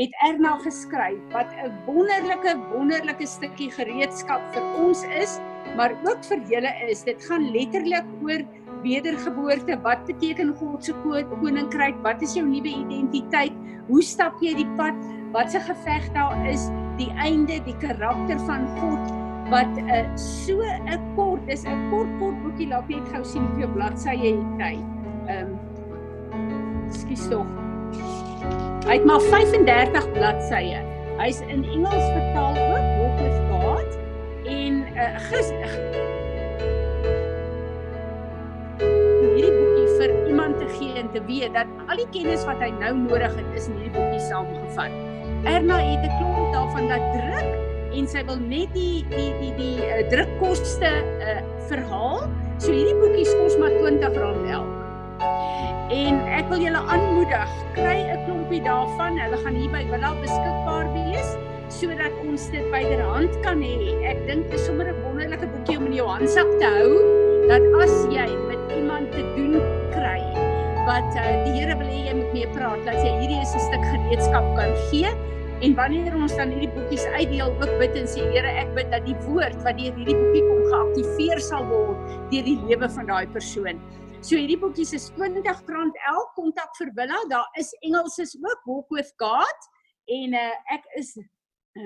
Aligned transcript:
het 0.00 0.14
Erna 0.24 0.56
geskryf 0.64 1.20
wat 1.34 1.52
'n 1.60 1.72
wonderlike 1.86 2.56
wonderlike 2.72 3.26
stukkie 3.26 3.70
gereedskap 3.70 4.40
vir 4.54 4.64
ons 4.80 5.04
is, 5.04 5.38
maar 5.76 5.92
ook 6.08 6.24
vir 6.24 6.40
julle 6.48 6.72
is. 6.88 7.04
Dit 7.04 7.24
gaan 7.28 7.50
letterlik 7.52 8.06
oor 8.22 8.42
wedergeboorte. 8.82 9.80
Wat 9.82 10.04
beteken 10.06 10.54
God 10.56 10.84
se 10.84 10.94
koninkryk? 11.40 12.02
Wat 12.02 12.22
is 12.22 12.34
jou 12.34 12.46
nuwe 12.48 12.68
identiteit? 12.68 13.52
Hoe 13.88 14.02
stap 14.02 14.40
jy 14.40 14.54
die 14.54 14.70
pad? 14.76 14.94
Wat 15.32 15.50
se 15.50 15.60
geveg 15.60 16.12
daar 16.12 16.46
is? 16.46 16.70
Die 16.96 17.12
einde, 17.16 17.60
die 17.64 17.76
karakter 17.76 18.38
van 18.46 18.66
God 18.80 19.12
wat 19.50 19.76
'n 19.76 19.88
uh, 19.88 19.98
eh, 19.98 20.16
so 20.16 20.62
'n 20.62 21.14
kort, 21.16 21.46
dis 21.46 21.64
'n 21.64 21.90
kort 21.90 22.08
kort 22.18 22.42
boekie 22.42 22.68
laat 22.68 22.88
jy 22.88 23.00
gou 23.12 23.24
sien 23.24 23.42
hoeveel 23.42 23.72
bladsye 23.72 24.14
jy 24.14 24.36
het. 24.36 24.80
Ehm 25.26 25.46
um, 25.46 25.58
Skus 26.90 27.28
tog. 27.28 27.69
Hy 28.86 28.96
het 28.98 29.04
maar 29.04 29.20
35 29.20 30.12
bladsye. 30.16 30.80
Hy's 31.20 31.40
in 31.46 31.64
Engels 31.64 32.06
vertaal 32.14 32.56
ook, 32.56 32.86
Walk 33.00 33.20
with 33.20 33.40
God 33.50 33.98
en 34.48 34.84
uh 34.96 35.12
gister 35.28 36.08
hierdie 39.40 39.52
boekie 39.56 39.86
vir 39.98 40.12
iemand 40.28 40.58
te 40.60 40.68
gee 40.78 40.96
en 41.00 41.08
te 41.14 41.22
weet 41.28 41.54
dat 41.56 41.68
al 41.88 42.00
die 42.00 42.08
kennis 42.14 42.44
wat 42.48 42.60
hy 42.64 42.70
nou 42.76 42.92
nodig 43.04 43.36
het 43.38 43.56
is 43.58 43.68
in 43.70 43.78
hierdie 43.78 43.94
boekie 43.96 44.22
saamgevat. 44.26 44.96
Erna 45.48 45.78
het 45.80 46.04
'n 46.04 46.16
klomp 46.18 46.52
daarvan 46.56 46.88
laat 46.92 47.06
druk 47.16 47.96
en 47.96 48.06
sy 48.06 48.24
wil 48.24 48.40
net 48.40 48.74
die 48.74 49.04
die 49.10 49.32
die 49.40 49.54
die 49.56 49.78
uh, 49.86 50.02
drukkoste 50.12 50.92
uh 51.28 51.40
verhaal. 51.70 52.28
So 52.58 52.72
hierdie 52.72 52.98
boekie 53.00 53.24
kos 53.24 53.56
maar 53.58 53.70
R20 53.70 54.50
elk. 54.50 54.79
En 55.20 56.20
ek 56.32 56.48
wil 56.48 56.62
julle 56.64 56.80
aanmoedig, 56.80 57.54
kry 57.76 57.98
'n 58.08 58.24
klompie 58.24 58.62
daarvan. 58.64 59.18
Hulle 59.20 59.38
gaan 59.44 59.54
hier 59.54 59.70
by 59.70 59.84
Willa 59.90 60.14
beskikbaar 60.20 60.92
wees 60.94 61.36
sodat 61.70 62.12
ons 62.26 62.50
dit 62.50 62.66
byderhand 62.72 63.34
kan 63.44 63.60
hê. 63.62 63.94
Ek 64.10 64.18
dink 64.26 64.50
dit 64.50 64.58
is 64.58 64.66
sommer 64.66 64.88
'n 64.88 65.02
wonderlike 65.04 65.46
boekie 65.46 65.78
om 65.78 65.86
in 65.86 65.94
jou 65.94 66.08
handsak 66.08 66.48
te 66.58 66.66
hou 66.66 66.92
dat 67.48 67.62
as 67.82 67.94
jy 68.10 68.28
met 68.48 68.62
iemand 68.76 69.12
te 69.12 69.22
doen 69.36 69.60
kry 69.92 70.22
wat 70.88 71.08
uh, 71.14 71.44
die 71.44 71.54
Here 71.58 71.76
wil 71.76 71.86
hê 71.86 72.00
jy 72.08 72.14
moet 72.16 72.32
mee 72.32 72.48
praat, 72.56 72.80
dat 72.86 72.96
jy 73.04 73.12
hierdie 73.20 73.40
is 73.40 73.54
'n 73.54 73.60
stuk 73.68 73.84
gereedskap 73.92 74.46
kan 74.56 74.72
gee. 74.88 75.10
En 75.60 75.74
wanneer 75.76 76.14
ons 76.16 76.36
dan 76.36 76.48
hierdie 76.48 76.72
boekies 76.72 77.04
uitdeel, 77.04 77.52
ook 77.60 77.72
bid 77.78 77.96
en 77.96 78.06
sê 78.08 78.24
Here, 78.32 78.48
ek 78.62 78.74
bid 78.74 78.90
dat 78.90 79.04
die 79.04 79.16
woord 79.28 79.58
wat 79.62 79.76
deur 79.76 79.92
hierdie 79.92 80.16
boekie 80.16 80.44
kom 80.48 80.62
geaktiveer 80.72 81.40
sal 81.40 81.66
word 81.68 81.98
deur 82.32 82.44
die 82.48 82.58
lewe 82.66 82.88
van 82.88 83.06
daai 83.06 83.26
persoon. 83.26 83.76
So 84.20 84.36
hierdie 84.36 84.58
boekies 84.60 84.90
is 84.92 85.06
R20 85.16 85.94
elk. 86.10 86.34
Kontak 86.36 86.74
vir 86.76 86.90
Willa. 86.96 87.16
Daar 87.30 87.46
is 87.56 87.70
Engels 87.80 88.18
is 88.20 88.34
ook 88.36 88.90
with 88.92 89.08
God 89.16 89.68
en 90.12 90.34
uh, 90.36 90.74
ek 90.74 90.84
is 91.00 91.14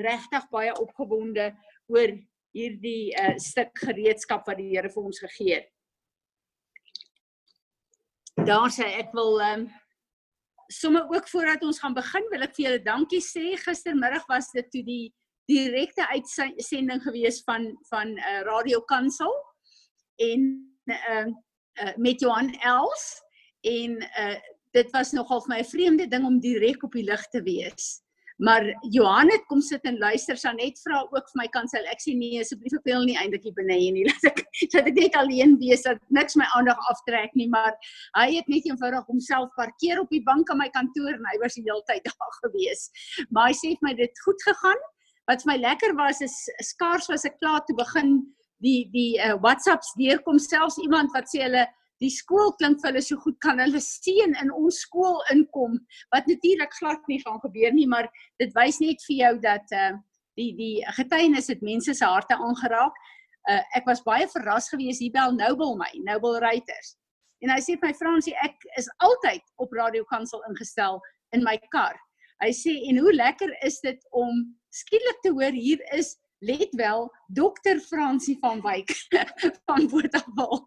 regtig 0.03 0.49
baie 0.51 0.73
opgewonde 0.75 1.53
oor 1.87 2.15
hierdie 2.57 3.15
uh, 3.23 3.37
stuk 3.39 3.71
gereedskap 3.79 4.51
wat 4.51 4.59
die 4.59 4.73
Here 4.73 4.91
vir 4.91 5.07
ons 5.07 5.23
gegee 5.23 5.61
het. 5.61 5.71
Daar 8.43 8.67
sê 8.75 8.91
ek 8.99 9.15
wil 9.15 9.39
ehm 9.39 9.65
um, 9.69 9.71
sommer 10.75 11.07
ook 11.13 11.29
voordat 11.31 11.63
ons 11.63 11.79
gaan 11.79 11.95
begin 11.95 12.25
wil 12.33 12.43
ek 12.49 12.59
vir 12.59 12.67
julle 12.67 12.83
dankie 12.83 13.23
sê. 13.23 13.55
Gistermiddag 13.63 14.27
was 14.27 14.51
dit 14.57 14.75
toe 14.75 14.83
die 14.83 15.07
direkte 15.47 16.03
uitsending 16.11 16.99
gewees 17.07 17.45
van 17.47 17.71
van 17.95 18.19
uh, 18.19 18.41
Radio 18.51 18.83
Kansel 18.91 19.31
en 20.19 20.51
ehm 20.91 21.31
uh, 21.31 21.43
uh, 21.83 21.95
met 21.97 22.21
Johan 22.21 22.53
Els 22.63 23.05
en 23.61 24.01
uh, 24.03 24.39
dit 24.75 24.91
was 24.91 25.13
nogal 25.13 25.43
vir 25.45 25.55
my 25.55 25.61
'n 25.63 25.73
vreemde 25.73 26.07
ding 26.09 26.25
om 26.27 26.41
direk 26.41 26.83
op 26.83 26.93
die 26.93 27.07
lig 27.07 27.29
te 27.33 27.43
wees. 27.43 28.05
Maar 28.37 28.65
Johan 28.91 29.31
het 29.31 29.45
kom 29.47 29.61
sit 29.61 29.85
en 29.87 29.99
luister, 29.99 30.37
sy 30.37 30.51
net 30.57 30.81
vra 30.83 31.05
ook 31.05 31.29
vir 31.31 31.39
my 31.39 31.47
kansel. 31.55 31.85
Ek 31.87 32.01
sê 32.03 32.17
nee, 32.19 32.41
asseblief 32.43 32.75
ek 32.75 32.89
wil 32.89 33.07
nie 33.07 33.15
eintlik 33.21 33.45
hier 33.47 33.55
binne 33.55 33.77
nie. 33.95 34.03
Laat 34.09 34.27
ek 34.27 34.43
dat 34.73 34.89
ek 34.91 34.99
net 34.99 35.19
alleen 35.21 35.55
wees 35.61 35.87
dat 35.87 36.01
niks 36.11 36.35
my 36.41 36.49
aandag 36.59 36.81
aftrek 36.91 37.31
nie, 37.39 37.47
maar 37.53 37.77
hy 38.19 38.27
het 38.35 38.51
net 38.51 38.67
eenvoudig 38.67 39.07
homself 39.07 39.55
parkeer 39.55 40.03
op 40.03 40.11
die 40.11 40.23
bank 40.27 40.51
aan 40.51 40.59
my 40.65 40.69
kantoor 40.75 41.15
en 41.15 41.31
hy 41.31 41.37
was 41.45 41.55
die 41.55 41.63
hele 41.69 41.85
tyd 41.87 42.03
daar 42.11 42.35
gewees. 42.43 42.89
Maar 43.31 43.53
hy 43.53 43.59
sê 43.61 43.77
vir 43.77 43.87
my 43.87 43.95
dit 44.03 44.25
goed 44.27 44.47
gegaan. 44.51 44.83
Wat 45.31 45.45
vir 45.45 45.53
my 45.55 45.59
lekker 45.63 45.95
was 45.97 46.19
is 46.25 46.35
skaars 46.75 47.07
was 47.09 47.25
ek 47.25 47.39
klaar 47.39 47.63
te 47.69 47.79
begin 47.79 48.19
die 48.63 48.85
die 48.93 49.19
uh, 49.19 49.35
WhatsApps 49.43 49.95
deurkom 49.99 50.39
selfs 50.39 50.79
iemand 50.83 51.13
wat 51.15 51.31
sê 51.31 51.45
hulle 51.47 51.67
die 52.03 52.11
skool 52.11 52.53
klink 52.59 52.81
vir 52.83 52.93
hulle 52.93 53.03
so 53.03 53.17
goed 53.23 53.37
kan 53.41 53.61
hulle 53.63 53.81
seën 53.81 54.35
in 54.43 54.51
ons 54.53 54.81
skool 54.87 55.21
inkom 55.33 55.79
wat 56.15 56.27
natuurlik 56.31 56.75
glad 56.81 57.03
nie 57.09 57.21
gaan 57.23 57.41
gebeur 57.43 57.73
nie 57.75 57.87
maar 57.91 58.11
dit 58.43 58.53
wys 58.59 58.81
net 58.83 59.03
vir 59.09 59.17
jou 59.21 59.33
dat 59.47 59.75
uh, 59.75 59.95
die 60.39 60.53
die 60.59 60.83
getuienis 60.99 61.51
het 61.53 61.63
mense 61.63 61.95
se 61.95 62.07
harte 62.07 62.37
aangeraak. 62.37 62.97
Uh, 63.51 63.61
ek 63.77 63.87
was 63.89 64.03
baie 64.07 64.27
verras 64.33 64.71
gewees 64.73 65.03
hier 65.03 65.13
bel 65.13 65.35
Noble 65.37 65.75
my, 65.79 65.91
Noble 66.07 66.39
Writers. 66.41 66.95
En 67.45 67.53
hy 67.53 67.61
sê 67.61 67.77
vir 67.77 67.91
my 67.91 67.95
Fransie, 67.99 68.35
ek 68.41 68.57
is 68.81 68.89
altyd 69.05 69.45
op 69.61 69.75
Radio 69.77 70.07
Kansel 70.09 70.43
ingestel 70.49 71.01
in 71.37 71.45
my 71.45 71.59
kar. 71.75 71.99
Hy 72.43 72.51
sê 72.57 72.79
en 72.89 72.99
hoe 73.05 73.13
lekker 73.13 73.53
is 73.67 73.81
dit 73.85 74.01
om 74.17 74.43
skielik 74.75 75.21
te 75.23 75.35
hoor 75.37 75.55
hier 75.55 75.83
is 75.95 76.15
let 76.47 76.75
wel 76.79 77.07
dokter 77.27 77.81
Fransie 77.81 78.37
van 78.41 78.61
Wyk 78.65 78.93
van 79.67 79.89
Botawil. 79.89 80.61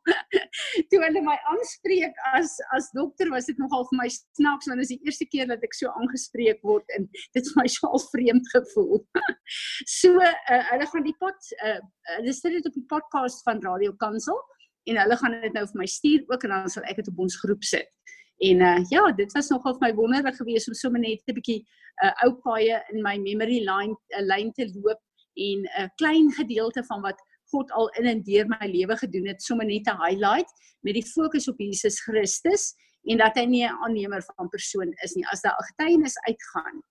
Toe 0.89 1.01
hulle 1.03 1.21
my 1.25 1.37
aanspreek 1.51 2.17
as 2.33 2.55
as 2.77 2.89
dokter 2.97 3.29
was 3.33 3.49
dit 3.49 3.59
nogal 3.61 3.85
vir 3.91 3.99
my 4.01 4.09
snaaks 4.09 4.69
want 4.69 4.81
dit 4.81 4.87
is 4.87 4.93
die 4.95 5.09
eerste 5.09 5.27
keer 5.31 5.49
dat 5.51 5.63
ek 5.65 5.77
so 5.77 5.91
aangespreek 6.01 6.61
word 6.65 6.97
en 6.97 7.07
dit 7.37 7.51
vir 7.51 7.61
my 7.61 7.67
so 7.71 7.91
al 7.91 8.03
vreemd 8.09 8.51
gevoel. 8.55 9.03
so 9.99 10.13
uh, 10.17 10.61
hulle 10.71 10.89
gaan 10.93 11.07
die 11.07 11.17
pot 11.21 11.51
uh, 11.63 11.79
hulle 12.17 12.35
sit 12.35 12.57
dit 12.57 12.69
op 12.71 12.77
die 12.77 12.87
podcast 12.93 13.45
van 13.47 13.61
Radio 13.65 13.95
Kansel 14.01 14.39
en 14.87 15.01
hulle 15.03 15.17
gaan 15.19 15.39
dit 15.43 15.53
nou 15.53 15.65
vir 15.73 15.83
my 15.83 15.89
stuur 15.91 16.25
ook 16.31 16.47
en 16.47 16.55
dan 16.55 16.71
sal 16.71 16.85
ek 16.89 17.01
dit 17.01 17.11
op 17.13 17.25
ons 17.27 17.41
groep 17.43 17.65
sit. 17.67 17.89
En 18.37 18.61
uh 18.61 18.77
ja, 18.89 19.11
dit 19.17 19.31
was 19.33 19.49
nogal 19.49 19.73
vir 19.79 19.87
my 19.87 19.93
wonderlik 19.97 20.37
geweest 20.37 20.69
om 20.69 20.77
sommer 20.77 21.01
net 21.01 21.21
'n 21.25 21.37
bietjie 21.37 21.61
uh 22.05 22.13
ou 22.25 22.31
paaie 22.45 22.77
in 22.93 23.01
my 23.01 23.17
memory 23.17 23.59
line 23.65 23.93
'n 23.93 24.21
uh, 24.21 24.25
lyn 24.25 24.51
te 24.53 24.67
loop 24.75 25.01
en 25.37 25.67
'n 25.83 25.91
klein 25.95 26.31
gedeelte 26.31 26.83
van 26.83 27.01
wat 27.01 27.21
God 27.51 27.71
al 27.71 27.89
in 27.99 28.05
en 28.05 28.23
deur 28.23 28.47
my 28.47 28.67
lewe 28.67 28.97
gedoen 28.97 29.27
het, 29.27 29.41
sommer 29.43 29.65
net 29.65 29.83
te 29.83 29.95
highlight 29.95 30.51
met 30.81 30.97
die 30.97 31.05
fokus 31.05 31.47
op 31.47 31.59
Jesus 31.59 32.01
Christus 32.03 32.73
en 33.07 33.21
dat 33.21 33.37
hy 33.39 33.45
nie 33.45 33.65
'n 33.65 33.79
aannemer 33.83 34.23
van 34.35 34.49
persoon 34.49 34.93
is 35.03 35.15
nie. 35.15 35.25
As 35.31 35.41
daar 35.41 35.55
'n 35.59 35.69
getuienis 35.71 36.17
uitgaan, 36.27 36.83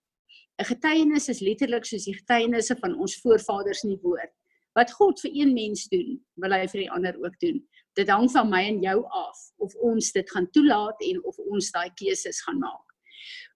'n 0.61 0.65
getuienis 0.65 1.29
is 1.29 1.39
letterlik 1.39 1.85
soos 1.85 2.05
die 2.05 2.17
getuienisse 2.17 2.75
van 2.75 2.97
ons 2.99 3.19
voorvaders 3.21 3.83
in 3.83 3.89
die 3.89 4.01
woord. 4.01 4.33
Wat 4.73 4.91
God 4.91 5.19
vir 5.19 5.31
een 5.33 5.53
mens 5.53 5.87
doen, 5.87 6.25
wil 6.35 6.51
hy 6.51 6.67
vir 6.67 6.81
die 6.81 6.91
ander 6.91 7.15
ook 7.23 7.39
doen. 7.39 7.67
Dit 7.93 8.09
hang 8.09 8.31
van 8.31 8.49
my 8.49 8.63
en 8.67 8.81
jou 8.81 9.05
af 9.09 9.37
of 9.57 9.75
ons 9.75 10.11
dit 10.11 10.29
gaan 10.29 10.49
toelaat 10.51 11.01
en 11.01 11.23
of 11.23 11.37
ons 11.37 11.71
daai 11.71 11.89
keuses 11.93 12.41
gaan 12.41 12.59
maak. 12.59 12.85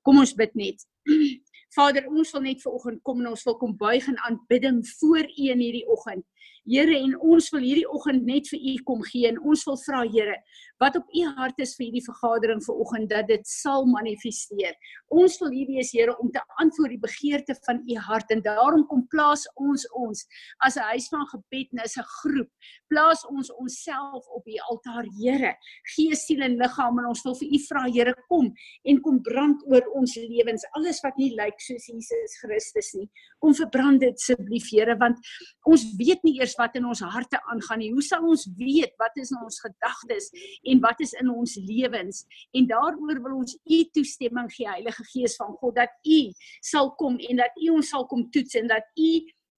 Kom 0.02 0.18
ons 0.18 0.34
bid 0.34 0.56
net. 0.56 0.86
Vader, 1.76 2.08
ons 2.12 2.32
wil 2.36 2.44
net 2.44 2.62
ver 2.62 2.74
oggend 2.76 3.00
kom 3.08 3.22
en 3.22 3.32
ons 3.32 3.44
wil 3.48 3.58
kom 3.62 3.76
buig 3.80 4.08
in 4.12 4.20
aanbidding 4.28 4.82
voor 5.00 5.24
U 5.24 5.46
in 5.54 5.64
hierdie 5.64 5.88
oggend. 5.88 6.26
Here 6.70 6.94
en 6.94 7.16
ons 7.18 7.50
wil 7.54 7.64
hierdie 7.66 7.88
oggend 7.90 8.26
net 8.26 8.50
vir 8.52 8.60
u 8.60 8.76
kom 8.86 9.02
gee 9.10 9.30
en 9.30 9.40
ons 9.42 9.64
wil 9.66 9.80
vra 9.82 10.04
Here 10.06 10.38
wat 10.82 10.96
op 10.98 11.10
u 11.14 11.24
hart 11.38 11.60
is 11.62 11.76
vir 11.78 11.88
hierdie 11.88 12.04
vergadering 12.06 12.62
vanoggend 12.66 13.10
dat 13.12 13.28
dit 13.30 13.44
sal 13.48 13.86
manifesteer. 13.90 14.74
Ons 15.14 15.38
wil 15.42 15.52
hier 15.54 15.68
wees 15.70 15.92
Here 15.94 16.16
om 16.24 16.32
te 16.34 16.42
antwoord 16.64 16.96
die 16.96 17.02
begeerte 17.02 17.56
van 17.68 17.84
u 17.86 17.98
hart 18.08 18.34
en 18.34 18.42
daarom 18.46 18.88
kom 18.90 19.04
plaas 19.14 19.46
ons 19.62 19.86
ons 19.94 20.26
as 20.66 20.78
'n 20.78 20.88
huis 20.94 21.08
van 21.14 21.26
gebed 21.34 21.68
en 21.74 21.84
as 21.86 21.98
'n 21.98 22.08
groep. 22.22 22.50
Plaas 22.90 23.22
ons 23.30 23.52
onsself 23.62 24.26
op 24.38 24.48
u 24.48 24.58
altaar 24.70 25.06
Here. 25.22 25.54
Gees, 25.96 26.26
siel 26.26 26.42
en 26.42 26.58
liggaam 26.58 27.00
en 27.00 27.06
ons 27.06 27.24
wil 27.24 27.36
vir 27.36 27.48
u 27.48 27.60
vra 27.70 27.84
Here 27.86 28.16
kom 28.28 28.54
en 28.84 29.02
kom 29.02 29.22
brand 29.22 29.62
oor 29.68 29.86
ons 29.94 30.16
lewens. 30.16 30.66
Alles 30.74 31.02
wat 31.04 31.18
nie 31.18 31.36
lyk 31.36 31.60
soos 31.60 31.86
Jesus 31.86 32.40
Christus 32.42 32.94
nie. 32.94 33.10
Kom 33.40 33.54
verbrand 33.54 34.00
dit 34.00 34.14
asseblief 34.14 34.70
Here 34.72 34.96
want 34.98 35.18
ons 35.66 35.84
weet 35.98 36.24
nie 36.24 36.40
eers 36.40 36.51
eers 36.52 36.58
wat 36.60 36.76
in 36.76 36.86
ons 36.86 37.02
harte 37.02 37.40
aangaan 37.52 37.80
nie. 37.80 37.92
Hoe 37.92 38.04
sal 38.04 38.26
ons 38.28 38.48
weet 38.58 38.94
wat 39.00 39.16
is 39.18 39.32
in 39.32 39.42
ons 39.44 39.60
gedagtes 39.64 40.32
en 40.64 40.82
wat 40.82 41.00
is 41.02 41.14
in 41.20 41.30
ons 41.30 41.56
lewens? 41.68 42.26
En 42.54 42.68
daaroor 42.68 43.22
wil 43.24 43.38
ons 43.42 43.56
u 43.56 43.84
toestemming 43.94 44.52
gee, 44.52 44.68
Heilige 44.68 45.04
Gees 45.14 45.36
van 45.40 45.56
God, 45.60 45.76
dat 45.76 45.92
u 46.06 46.32
sal 46.62 46.94
kom 46.96 47.18
en 47.18 47.38
dat 47.38 47.56
u 47.62 47.72
ons 47.78 47.90
sal 47.90 48.06
kom 48.08 48.30
toets 48.32 48.56
en 48.56 48.68
dat 48.68 48.86
u 48.98 49.12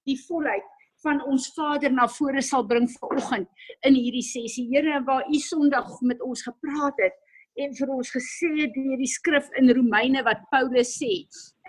die 0.05 0.19
volheid 0.27 0.69
van 1.03 1.19
ons 1.27 1.49
Vader 1.55 1.91
na 1.91 2.07
vore 2.07 2.41
sal 2.41 2.65
bring 2.65 2.87
vanoggend 2.99 3.49
in 3.83 3.95
hierdie 3.97 4.23
sessie. 4.23 4.69
Here, 4.71 5.01
waar 5.03 5.27
u 5.27 5.39
Sondag 5.39 5.89
met 6.01 6.21
ons 6.23 6.45
gepraat 6.45 6.99
het 7.03 7.17
en 7.59 7.73
vir 7.77 7.89
ons 7.93 8.09
gesê 8.09 8.49
het 8.63 8.71
deur 8.73 8.97
die 8.97 9.09
skrif 9.09 9.49
in 9.59 9.69
Romeine 9.75 10.23
wat 10.25 10.41
Paulus 10.49 10.95
sê, 10.97 11.11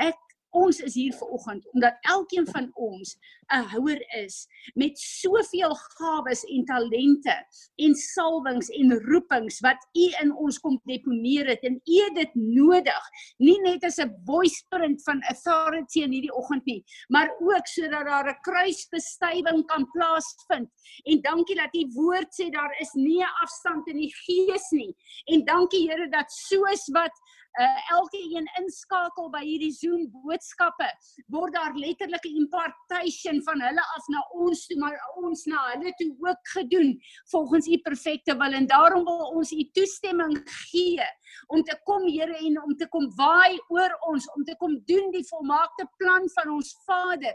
ek 0.00 0.23
ons 0.54 0.80
is 0.80 0.94
hier 0.94 1.14
ver 1.18 1.28
oggend 1.34 1.66
omdat 1.74 1.98
elkeen 2.14 2.46
van 2.46 2.70
ons 2.74 3.16
'n 3.52 3.66
houer 3.74 4.00
is 4.24 4.46
met 4.74 4.98
soveel 4.98 5.74
gawes 5.74 6.44
en 6.44 6.64
talente 6.64 7.36
en 7.76 7.94
salwings 7.94 8.68
en 8.68 8.98
roepings 9.10 9.60
wat 9.60 9.80
U 9.92 10.06
in 10.22 10.32
ons 10.32 10.58
kom 10.58 10.80
deponeer 10.84 11.46
het. 11.46 11.60
En 11.62 11.80
U 11.84 12.14
dit 12.14 12.34
nodig. 12.34 13.04
Nie 13.38 13.60
net 13.60 13.84
as 13.84 13.98
'n 13.98 14.14
voice 14.24 14.64
print 14.68 15.02
van 15.02 15.22
authority 15.22 16.02
in 16.02 16.12
hierdie 16.12 16.34
oggend 16.34 16.64
nie 16.64 16.84
maar 17.08 17.30
ook 17.40 17.66
sodat 17.66 18.06
daar 18.06 18.28
'n 18.28 18.40
kruisbestuiving 18.40 19.66
kan 19.66 19.90
plaasvind. 19.90 20.68
En 21.02 21.20
dankie 21.20 21.56
dat 21.56 21.74
U 21.74 21.88
woord 21.94 22.30
sê 22.40 22.50
daar 22.50 22.76
is 22.80 22.92
nie 22.92 23.22
'n 23.22 23.36
afstand 23.42 23.88
in 23.88 23.96
die 23.96 24.14
gees 24.14 24.70
nie. 24.70 24.96
En 25.24 25.44
dankie 25.44 25.90
Here 25.90 26.08
dat 26.08 26.32
soos 26.32 26.88
wat 26.92 27.20
uh, 27.60 27.96
elke 27.96 28.18
een 28.18 28.48
inskakel 28.60 29.30
by 29.32 29.42
hierdie 29.44 29.72
Zoom 29.74 30.06
boodskappe 30.12 30.88
word 31.34 31.54
daar 31.54 31.76
letterlike 31.78 32.30
impartation 32.30 33.40
van 33.46 33.62
hulle 33.66 33.84
af 33.96 34.08
na 34.12 34.22
ons 34.44 34.66
toe 34.70 34.78
maar 34.82 34.98
ons 35.22 35.44
na 35.50 35.62
hulle 35.72 35.94
toe 36.00 36.10
ook 36.28 36.54
gedoen 36.56 36.94
volgens 37.32 37.68
u 37.68 37.78
perfekte 37.86 38.36
wil 38.40 38.58
en 38.60 38.66
daarom 38.70 39.04
wil 39.08 39.36
ons 39.38 39.52
u 39.52 39.62
toestemming 39.78 40.40
gee 40.70 41.06
om 41.46 41.62
te 41.62 41.76
kom 41.84 42.06
Here 42.14 42.36
en 42.46 42.58
om 42.62 42.74
te 42.78 42.86
kom 42.92 43.08
waai 43.18 43.58
oor 43.72 43.94
ons 44.10 44.26
om 44.36 44.44
te 44.46 44.54
kom 44.60 44.76
doen 44.88 45.10
die 45.14 45.24
volmaakte 45.28 45.86
plan 45.98 46.28
van 46.36 46.52
ons 46.56 46.74
Vader. 46.86 47.34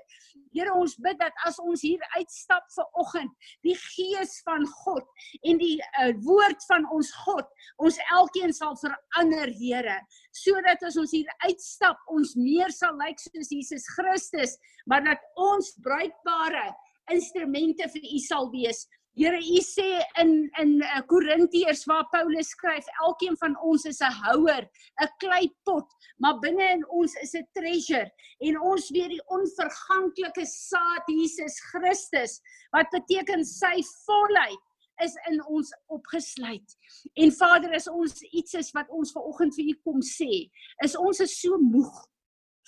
Here 0.56 0.74
ons 0.74 0.96
bid 1.04 1.18
dat 1.20 1.36
as 1.48 1.60
ons 1.62 1.82
hier 1.84 2.02
uitstap 2.16 2.68
vir 2.76 2.88
oggend, 3.02 3.34
die 3.66 3.76
gees 3.80 4.40
van 4.48 4.66
God 4.84 5.06
en 5.44 5.60
die 5.62 5.76
uh, 5.80 6.12
woord 6.26 6.64
van 6.70 6.88
ons 6.96 7.12
God 7.26 7.50
ons 7.78 8.00
elkeen 8.16 8.56
sal 8.56 8.78
verander 8.80 9.52
Here 9.60 10.00
sodat 10.32 10.84
as 10.84 10.98
ons 10.98 11.12
hier 11.12 11.28
uitstap 11.48 11.98
ons 12.08 12.36
meer 12.36 12.72
sal 12.76 12.98
lyk 12.98 13.20
soos 13.20 13.52
Jesus 13.52 13.88
Christus 13.96 14.58
maar 14.86 15.04
dat 15.06 15.22
ons 15.36 15.74
bruikbare 15.84 16.70
instrumente 17.14 17.88
vir 17.90 18.06
u 18.06 18.20
sal 18.22 18.50
wees. 18.54 18.86
Here 19.20 19.36
u 19.36 19.62
sê 19.66 19.88
in 20.22 20.32
in 20.62 20.78
uh, 20.86 21.02
Korintiërs 21.10 21.82
waar 21.90 22.06
Paulus 22.14 22.54
skryf 22.54 22.86
elkeen 23.04 23.36
van 23.42 23.58
ons 23.66 23.86
is 23.90 24.00
'n 24.02 24.14
houer 24.24 24.64
'n 25.04 25.10
kleipot 25.24 25.88
maar 26.22 26.40
binne 26.40 26.68
in 26.76 26.86
ons 26.88 27.16
is 27.24 27.34
'n 27.36 27.48
treasure. 27.58 28.08
En 28.40 28.62
ons 28.72 28.90
weet 28.96 29.10
die 29.10 29.26
onverganklike 29.28 30.46
saad 30.46 31.04
Jesus 31.08 31.60
Christus 31.72 32.40
wat 32.72 32.88
beteken 32.92 33.44
sy 33.44 33.76
volheid 34.06 34.64
is 35.06 35.16
in 35.30 35.40
ons 35.48 35.72
opgesluit. 35.88 36.76
En 37.16 37.32
Vader, 37.32 37.74
as 37.76 37.88
ons 37.92 38.22
iets 38.32 38.54
is 38.60 38.72
wat 38.76 38.90
ons 38.90 39.14
ver 39.16 39.26
oggend 39.32 39.56
vir 39.56 39.72
U 39.74 39.76
kom 39.88 40.04
sê, 40.06 40.48
is 40.86 40.98
ons 41.00 41.24
is 41.26 41.36
so 41.42 41.58
moeg 41.62 41.94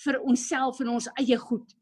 vir 0.04 0.18
onsself 0.22 0.80
en 0.82 0.94
ons 0.96 1.08
eie 1.20 1.38
goed 1.38 1.76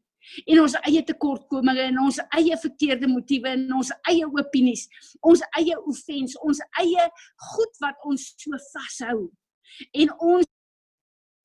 en 0.45 0.61
ons 0.61 0.75
eie 0.85 1.01
tekortkominge 1.05 1.87
en 1.89 1.99
ons 2.03 2.19
eie 2.37 2.57
verkeerde 2.63 3.09
motiewe 3.09 3.53
en 3.55 3.65
ons 3.79 3.91
eie 4.09 4.27
opinies, 4.27 4.85
ons 5.25 5.41
eie 5.57 5.77
offense, 5.89 6.37
ons 6.45 6.61
eie 6.81 7.07
goed 7.51 7.81
wat 7.83 8.05
ons 8.07 8.27
so 8.37 8.59
vashou. 8.71 9.29
En 9.97 10.13
ons 10.19 10.47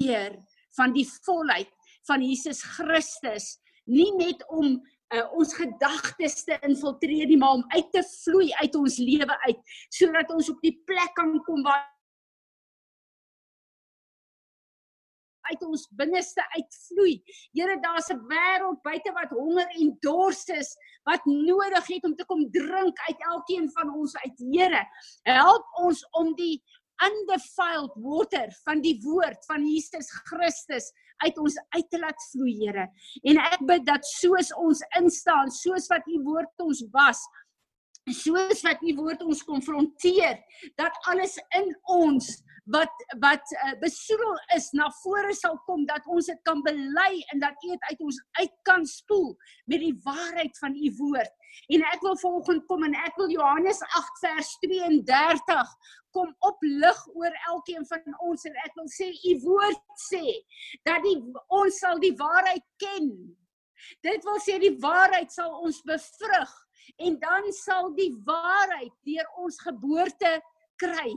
Heer 0.03 0.35
van 0.77 0.93
die 0.93 1.07
volheid 1.25 1.71
van 2.07 2.21
Jesus 2.21 2.61
Christus, 2.77 3.55
nie 3.89 4.11
net 4.19 4.43
om 4.53 4.75
uh, 5.15 5.27
ons 5.39 5.55
gedagtes 5.55 6.45
te 6.45 6.59
infiltreer 6.67 7.29
nie 7.31 7.41
maar 7.41 7.59
om 7.61 7.67
uit 7.75 7.93
te 7.93 8.03
vloei 8.13 8.49
uit 8.63 8.75
ons 8.75 8.99
lewe 8.99 9.37
uit 9.49 9.77
sodat 9.99 10.33
ons 10.35 10.51
op 10.55 10.65
die 10.65 10.75
plek 10.89 11.15
kan 11.19 11.37
kom 11.47 11.63
waar 11.67 11.85
uit 15.47 15.63
ons 15.67 15.85
binneste 15.99 16.43
uitvloei. 16.57 17.21
Here, 17.55 17.77
daar's 17.83 18.11
'n 18.11 18.23
wêreld 18.31 18.83
buite 18.83 19.13
wat 19.13 19.31
honger 19.31 19.69
en 19.81 19.97
dors 20.01 20.45
is, 20.47 20.77
wat 21.05 21.25
nodig 21.25 21.87
het 21.87 22.05
om 22.05 22.17
te 22.17 22.25
kom 22.25 22.51
drink 22.51 22.99
uit 23.09 23.21
elkeen 23.31 23.71
van 23.71 23.95
ons 23.95 24.17
uit. 24.17 24.39
Here, 24.39 24.83
help 25.23 25.65
ons 25.79 26.07
om 26.11 26.35
die 26.35 26.63
undefiled 27.05 27.95
water 27.95 28.53
van 28.65 28.81
die 28.81 28.97
woord 29.05 29.45
van 29.47 29.67
Jesus 29.67 30.11
Christus 30.25 30.93
uit 31.25 31.39
ons 31.39 31.59
uit 31.77 31.91
te 31.91 32.01
laat 32.03 32.29
vloei, 32.33 32.55
Here. 32.61 32.87
En 33.25 33.41
ek 33.43 33.65
bid 33.69 33.87
dat 33.89 34.07
soos 34.17 34.53
ons 34.55 34.83
instaan, 35.01 35.51
soos 35.51 35.89
wat 35.93 36.07
u 36.13 36.21
woord 36.27 36.67
ons 36.67 36.85
was, 36.95 37.23
soos 38.15 38.63
wat 38.63 38.83
u 38.87 38.95
woord 38.99 39.23
ons 39.27 39.43
konfronteer, 39.47 40.39
dat 40.79 40.99
alles 41.11 41.39
in 41.59 41.73
ons 41.91 42.31
wat 42.67 43.03
wat 43.23 43.53
uh, 43.55 43.75
besoedel 43.81 44.39
is 44.57 44.71
na 44.75 44.89
vore 45.03 45.35
sal 45.39 45.59
kom 45.69 45.85
dat 45.87 46.07
ons 46.11 46.27
dit 46.27 46.39
kan 46.49 46.63
bely 46.67 47.13
en 47.33 47.43
dat 47.43 47.55
U 47.63 47.71
dit 47.71 47.85
uit 47.91 48.01
ons 48.09 48.19
uit 48.41 48.55
kan 48.67 48.87
spoel 48.91 49.29
met 49.71 49.83
die 49.85 49.95
waarheid 50.07 50.59
van 50.59 50.75
U 50.75 50.91
woord. 50.99 51.35
En 51.73 51.85
ek 51.93 52.03
wil 52.05 52.19
vanoggend 52.21 52.67
kom 52.71 52.83
en 52.89 52.97
ek 53.07 53.15
wil 53.21 53.31
Johannes 53.31 53.83
8 53.87 54.25
vers 54.25 54.51
32 54.67 55.77
kom 56.17 56.33
oplig 56.49 57.01
oor 57.15 57.35
elkeen 57.53 57.87
van 57.89 58.19
ons 58.25 58.47
en 58.49 58.57
ek 58.65 58.77
wil 58.79 58.89
sê 58.93 59.11
U 59.13 59.35
woord 59.45 59.83
sê 60.09 60.25
dat 60.89 61.05
die 61.05 61.17
ons 61.61 61.81
sal 61.83 62.01
die 62.03 62.15
waarheid 62.17 62.65
ken. 62.83 63.11
Dit 64.07 64.25
wil 64.25 64.41
sê 64.43 64.57
die 64.63 64.75
waarheid 64.83 65.33
sal 65.33 65.53
ons 65.61 65.83
bevrug 65.87 66.53
en 67.07 67.19
dan 67.21 67.51
sal 67.53 67.91
die 67.97 68.13
waarheid 68.27 68.95
deur 69.09 69.29
ons 69.43 69.59
geboorte 69.61 70.37
kry 70.81 71.11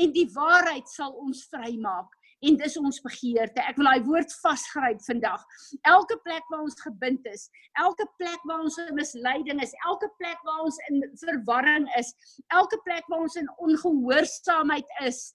en 0.00 0.12
die 0.12 0.28
waarheid 0.34 0.88
sal 0.88 1.14
ons 1.24 1.44
vrymaak 1.52 2.12
en 2.42 2.56
dis 2.58 2.76
ons 2.80 3.00
begeerte. 3.04 3.62
Ek 3.62 3.78
wil 3.78 3.88
daai 3.88 4.06
woord 4.06 4.32
vasgryp 4.42 5.02
vandag. 5.06 5.42
Elke 5.88 6.18
plek 6.24 6.48
waar 6.50 6.64
ons 6.64 6.80
gebind 6.82 7.28
is, 7.30 7.46
elke 7.80 8.06
plek 8.18 8.42
waar 8.48 8.64
ons 8.66 8.78
in 8.82 8.94
misleiding 8.98 9.62
is, 9.62 9.74
elke 9.86 10.10
plek 10.18 10.40
waar 10.46 10.64
ons 10.66 10.80
in 10.90 11.04
verwarring 11.22 11.86
is, 12.00 12.12
elke 12.54 12.80
plek 12.86 13.06
waar 13.12 13.24
ons 13.28 13.38
in 13.40 13.50
ongehoorsaamheid 13.62 14.98
is, 15.06 15.30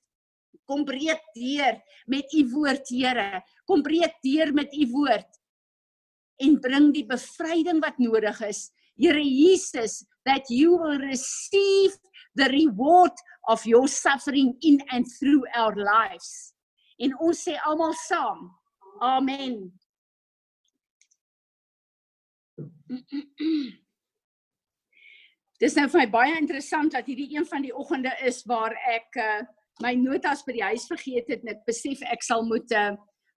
kom 0.68 0.83
breek 0.88 1.24
deur 1.38 1.80
met 2.12 2.33
u 2.36 2.44
woord, 2.51 2.89
Here. 2.92 3.42
Kom 3.68 3.83
breek 3.86 4.15
deur 4.25 4.51
met 4.56 4.74
u 4.75 4.88
woord 4.92 5.39
en 6.44 6.60
bring 6.62 6.92
die 6.94 7.06
bevryding 7.07 7.80
wat 7.81 7.98
nodig 8.01 8.42
is. 8.45 8.68
Here 8.98 9.21
Jesus, 9.21 10.03
that 10.25 10.50
you 10.50 10.77
will 10.77 11.00
receive 11.00 11.95
the 12.36 12.50
reward 12.51 13.13
of 13.48 13.65
your 13.65 13.88
suffering 13.88 14.53
in 14.62 14.81
and 14.92 15.06
through 15.19 15.45
our 15.56 15.75
lives. 15.75 16.53
En 16.98 17.14
ons 17.22 17.44
sê 17.48 17.58
almal 17.70 17.94
saam. 18.08 18.48
Amen. 19.06 19.60
Dis 25.62 25.76
nou 25.78 25.88
vir 25.90 26.04
my 26.04 26.08
baie 26.14 26.38
interessant 26.38 26.94
dat 26.94 27.06
hierdie 27.10 27.30
een 27.36 27.46
van 27.50 27.66
die 27.66 27.74
oggende 27.74 28.14
is 28.26 28.44
waar 28.50 28.74
ek 28.94 29.18
uh, 29.22 29.42
my 29.84 29.94
notas 29.98 30.44
by 30.46 30.56
die 30.58 30.66
huis 30.66 30.86
vergeet 30.90 31.30
het 31.30 31.44
en 31.46 31.54
ek 31.56 31.66
besef 31.70 32.02
ek 32.06 32.26
sal 32.26 32.46
moet 32.46 32.72
uh, 32.78 32.94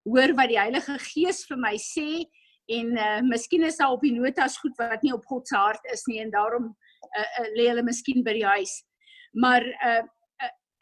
hoor 0.07 0.33
wat 0.37 0.49
die 0.49 0.59
Heilige 0.61 0.97
Gees 1.11 1.43
vir 1.49 1.59
my 1.61 1.75
sê 1.81 2.23
en 2.71 2.93
uh, 2.95 3.19
miskien 3.25 3.65
is 3.67 3.77
daar 3.81 3.97
op 3.97 4.05
die 4.05 4.13
notas 4.15 4.57
goed 4.61 4.77
wat 4.81 5.03
nie 5.05 5.13
op 5.13 5.25
God 5.29 5.49
se 5.49 5.57
hart 5.57 5.85
is 5.93 6.05
nie 6.09 6.21
en 6.23 6.33
daarom 6.33 6.71
uh, 6.71 7.25
uh, 7.25 7.49
lê 7.57 7.67
hulle 7.69 7.85
miskien 7.85 8.25
by 8.25 8.33
die 8.37 8.47
huis. 8.47 8.81
Maar 9.37 9.67
uh 9.85 10.01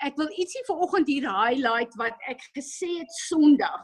ek 0.06 0.18
wil 0.20 0.30
ietsie 0.40 0.64
vanoggend 0.68 1.10
hier 1.12 1.28
highlight 1.28 1.96
wat 2.00 2.18
ek 2.32 2.44
gesê 2.56 2.90
het 3.00 3.12
Sondag. 3.28 3.82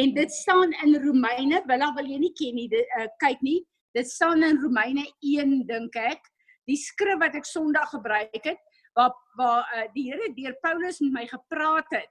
En 0.00 0.14
dit 0.14 0.32
staan 0.32 0.72
in 0.84 0.96
Romeine, 1.02 1.62
willa 1.68 1.90
wil 1.96 2.08
jy 2.08 2.18
nie 2.22 2.34
ken 2.38 2.56
nie, 2.58 2.68
dit, 2.72 2.94
uh, 2.98 3.06
kyk 3.22 3.42
nie. 3.46 3.60
Dit 3.96 4.10
staan 4.10 4.42
in 4.46 4.58
Romeine 4.62 5.04
1 5.24 5.60
dink 5.68 5.96
ek. 6.00 6.24
Die 6.68 6.76
skrif 6.78 7.20
wat 7.22 7.36
ek 7.38 7.48
Sondag 7.48 7.92
gebruik 7.94 8.42
het 8.44 8.60
waar 8.98 9.14
waar 9.38 9.68
uh, 9.76 9.86
die 9.94 10.08
Here 10.10 10.32
deur 10.34 10.56
Paulus 10.64 10.98
met 11.04 11.12
my 11.14 11.26
gepraat 11.30 11.86
het 11.94 12.10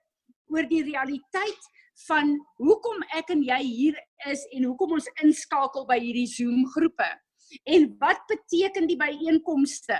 oor 0.54 0.68
die 0.70 0.86
realiteit 0.88 1.66
van 2.06 2.38
hoekom 2.62 3.02
ek 3.18 3.34
en 3.34 3.42
jy 3.44 3.58
hier 3.66 3.98
is 4.32 4.46
en 4.56 4.68
hoekom 4.70 4.96
ons 5.00 5.10
inskakel 5.24 5.88
by 5.90 5.98
hierdie 6.00 6.30
Zoom 6.30 6.64
groepe. 6.76 7.10
En 7.68 7.90
wat 8.00 8.22
beteken 8.30 8.88
die 8.88 9.00
byeenkomste? 9.00 9.98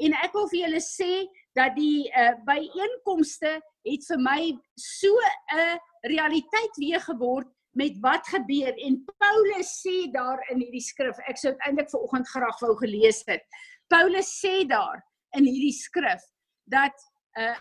En 0.00 0.16
ek 0.22 0.36
wil 0.36 0.48
vir 0.52 0.60
julle 0.62 0.82
sê 0.84 1.10
dat 1.54 1.74
die 1.78 2.10
uh, 2.10 2.34
byeenkomste 2.46 3.58
het 3.86 4.06
vir 4.10 4.20
my 4.20 4.40
so 4.80 5.12
'n 5.54 5.78
realiteit 6.10 6.76
weer 6.76 7.00
geword 7.00 7.48
met 7.74 7.98
wat 8.00 8.26
gebeur 8.30 8.74
en 8.86 9.04
Paulus 9.18 9.70
sê 9.82 10.10
daar 10.12 10.42
in 10.50 10.60
hierdie 10.62 10.82
skrif 10.82 11.18
ek 11.28 11.38
sou 11.38 11.54
eintlik 11.66 11.90
ver 11.90 12.04
oggend 12.06 12.28
graag 12.28 12.60
wou 12.60 12.76
gelees 12.78 13.22
het. 13.26 13.42
Paulus 13.88 14.30
sê 14.40 14.64
daar 14.66 15.02
in 15.36 15.44
hierdie 15.44 15.74
skrif 15.74 16.22
dat 16.70 16.94
uh, 17.38 17.58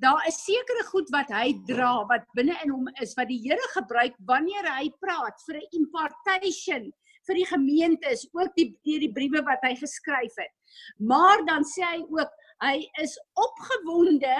daar 0.00 0.24
is 0.26 0.38
sekere 0.44 0.84
goed 0.88 1.10
wat 1.12 1.28
hy 1.32 1.52
dra 1.68 2.06
wat 2.08 2.24
binne 2.36 2.56
in 2.64 2.72
hom 2.72 2.88
is 3.04 3.14
wat 3.18 3.28
die 3.28 3.42
Here 3.44 3.68
gebruik 3.74 4.16
wanneer 4.28 4.68
hy 4.72 4.88
praat 5.00 5.36
vir 5.48 5.60
'n 5.60 5.68
impartation 5.80 6.88
vir 7.26 7.34
die 7.40 7.48
gemeentes 7.50 8.26
ook 8.32 8.54
die 8.56 8.70
deur 8.86 9.00
die 9.04 9.12
briewe 9.12 9.42
wat 9.44 9.62
hy 9.66 9.74
geskryf 9.76 10.34
het. 10.38 10.52
Maar 10.98 11.44
dan 11.46 11.64
sê 11.64 11.82
hy 11.82 12.00
ook 12.08 12.32
hy 12.64 12.76
is 13.02 13.16
opgewonde 13.36 14.36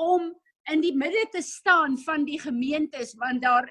om 0.00 0.30
in 0.72 0.82
die 0.82 0.94
midde 0.96 1.24
te 1.32 1.42
staan 1.42 1.98
van 2.04 2.24
die 2.26 2.40
gemeentes 2.40 3.14
want 3.20 3.42
daar 3.42 3.68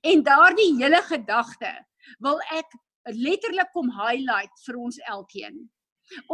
En 0.00 0.22
daardie 0.22 0.74
hele 0.78 1.02
gedagte 1.02 1.70
wil 2.22 2.40
ek 2.54 2.74
letterlik 3.18 3.70
kom 3.74 3.90
highlight 3.96 4.52
vir 4.66 4.78
ons 4.78 4.98
elkeen. 5.10 5.56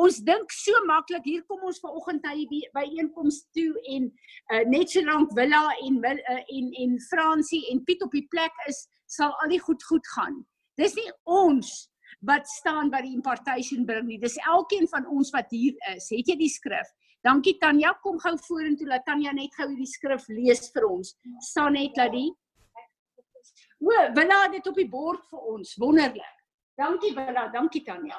Ons 0.00 0.18
dink 0.26 0.52
so 0.52 0.80
maklik 0.88 1.26
hier 1.28 1.44
kom 1.48 1.62
ons 1.68 1.80
vanoggend 1.80 2.24
by 2.24 2.60
by 2.74 2.84
einkoms 2.98 3.44
toe 3.56 3.72
en 3.94 4.08
uh, 4.52 4.64
net 4.68 4.90
so 4.90 5.04
lank 5.06 5.32
Willa 5.38 5.64
en 5.84 6.00
uh, 6.04 6.40
en 6.56 6.72
en 6.84 6.96
Fransie 7.08 7.64
en 7.72 7.84
Piet 7.84 8.02
op 8.02 8.12
die 8.12 8.26
plek 8.32 8.52
is 8.66 8.88
sal 9.06 9.32
al 9.42 9.52
die 9.54 9.62
goed 9.62 9.84
goed 9.84 10.06
gaan. 10.16 10.42
Dis 10.76 10.94
nie 10.94 11.10
ons 11.24 11.88
wat 12.26 12.48
staan 12.50 12.90
by 12.90 13.00
die 13.04 13.14
impartation 13.14 13.84
bring 13.86 14.06
nie. 14.06 14.18
Dis 14.18 14.38
elkeen 14.42 14.88
van 14.90 15.06
ons 15.06 15.30
wat 15.34 15.50
hier 15.54 15.76
is. 15.94 16.08
Het 16.10 16.32
jy 16.32 16.36
die 16.40 16.50
skrif? 16.50 16.90
Dankie 17.24 17.56
Tanya, 17.58 17.92
kom 18.02 18.18
gou 18.22 18.34
vorentoe 18.46 18.86
laat 18.88 19.04
Tanya 19.06 19.32
net 19.34 19.54
gou 19.58 19.68
die 19.74 19.86
skrif 19.86 20.26
lees 20.30 20.68
vir 20.74 20.86
ons. 20.88 21.14
Staan 21.42 21.74
net 21.78 21.96
laat 21.98 22.14
die 22.14 22.30
O, 23.78 23.94
Willa 24.14 24.40
het 24.42 24.56
dit 24.56 24.66
op 24.66 24.78
die 24.78 24.88
bord 24.90 25.22
vir 25.30 25.50
ons. 25.52 25.76
Wonderlik. 25.78 26.38
Dankie 26.78 27.12
Willa, 27.14 27.46
dankie 27.52 27.84
Tanya. 27.86 28.18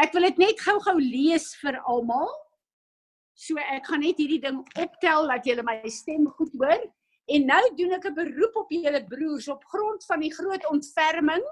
Ek 0.00 0.12
wil 0.12 0.28
dit 0.28 0.40
net 0.40 0.60
gou-gou 0.60 0.98
lees 1.00 1.52
vir 1.60 1.78
almal. 1.88 2.28
So 3.32 3.60
ek 3.60 3.88
gaan 3.88 4.04
net 4.04 4.20
hierdie 4.20 4.40
ding 4.42 4.60
optel 4.60 5.30
dat 5.32 5.48
julle 5.48 5.64
my 5.64 5.78
stem 5.92 6.28
goed 6.36 6.52
hoor. 6.60 6.84
En 7.32 7.46
nou 7.48 7.62
doen 7.78 7.96
ek 7.96 8.06
'n 8.10 8.14
beroep 8.14 8.56
op 8.56 8.70
julle 8.70 9.04
broers 9.08 9.48
op 9.48 9.64
grond 9.64 10.04
van 10.04 10.20
die 10.20 10.32
groot 10.32 10.64
ontferming. 10.68 11.44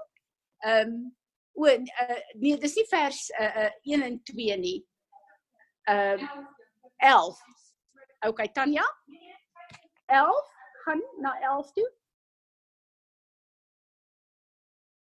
Ehm 0.65 0.87
um, 0.87 1.15
o 1.53 1.67
uh, 1.67 2.19
nee, 2.39 2.57
dis 2.57 2.75
nie 2.79 2.87
vers 2.91 3.19
uh, 3.39 3.65
uh, 3.65 3.71
1 3.97 4.05
en 4.07 4.17
2 4.31 4.57
nie. 4.61 4.79
Ehm 5.91 6.23
uh, 6.25 6.47
11. 7.01 7.39
OK, 8.29 8.45
Tanya? 8.53 8.85
11 10.05 10.51
gaan 10.83 11.01
na 11.17 11.39
11 11.41 11.71
toe. 11.73 11.89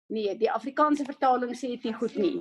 Nee, 0.06 0.36
die 0.36 0.52
Afrikaanse 0.52 1.04
vertaling 1.04 1.56
sê 1.56 1.74
dit 1.74 1.88
nie 1.88 1.96
goed 2.00 2.14
nie. 2.16 2.36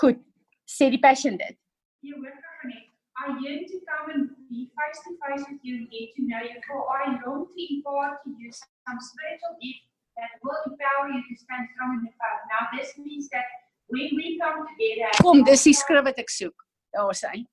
Goed. 0.00 0.22
Sê 0.66 0.88
die 0.90 1.02
passion 1.02 1.36
dit. 1.36 1.58
Jy 2.02 2.16
hoor 2.16 2.32
net. 2.66 2.88
I 3.22 3.38
yearn 3.38 3.66
to 3.70 3.78
come 3.86 4.08
and 4.14 4.30
be 4.48 4.66
face 4.74 5.00
to 5.04 5.10
face 5.22 5.44
with 5.46 5.60
you 5.62 5.76
and 5.76 5.90
get 5.90 6.10
to 6.16 6.22
know 6.26 6.42
you 6.42 6.58
for 6.66 6.82
I 6.90 7.12
long 7.22 7.46
to 7.46 7.60
impart 7.74 8.24
to 8.24 8.30
you 8.34 8.50
some 8.50 8.98
spiritual 8.98 9.54
gift 9.62 9.91
that 10.16 10.30
will 10.42 10.60
empower 10.66 11.08
you 11.08 11.22
to 11.22 11.34
stand 11.36 11.68
strong 11.74 11.98
in 11.98 12.04
the 12.04 12.12
faith. 12.12 12.42
Now 12.52 12.62
this 12.76 12.92
means 12.98 13.28
that 13.30 13.46
when 13.88 14.10
we 14.16 14.38
come 14.38 14.66
together 14.68 15.10
Kom, 15.20 15.44
dis 15.44 15.64
die 15.68 15.76
skrif 15.76 16.04
wat 16.06 16.20
ek 16.20 16.32
soek. 16.32 16.66
Daar 16.92 17.12
is 17.14 17.24
hy. 17.28 17.44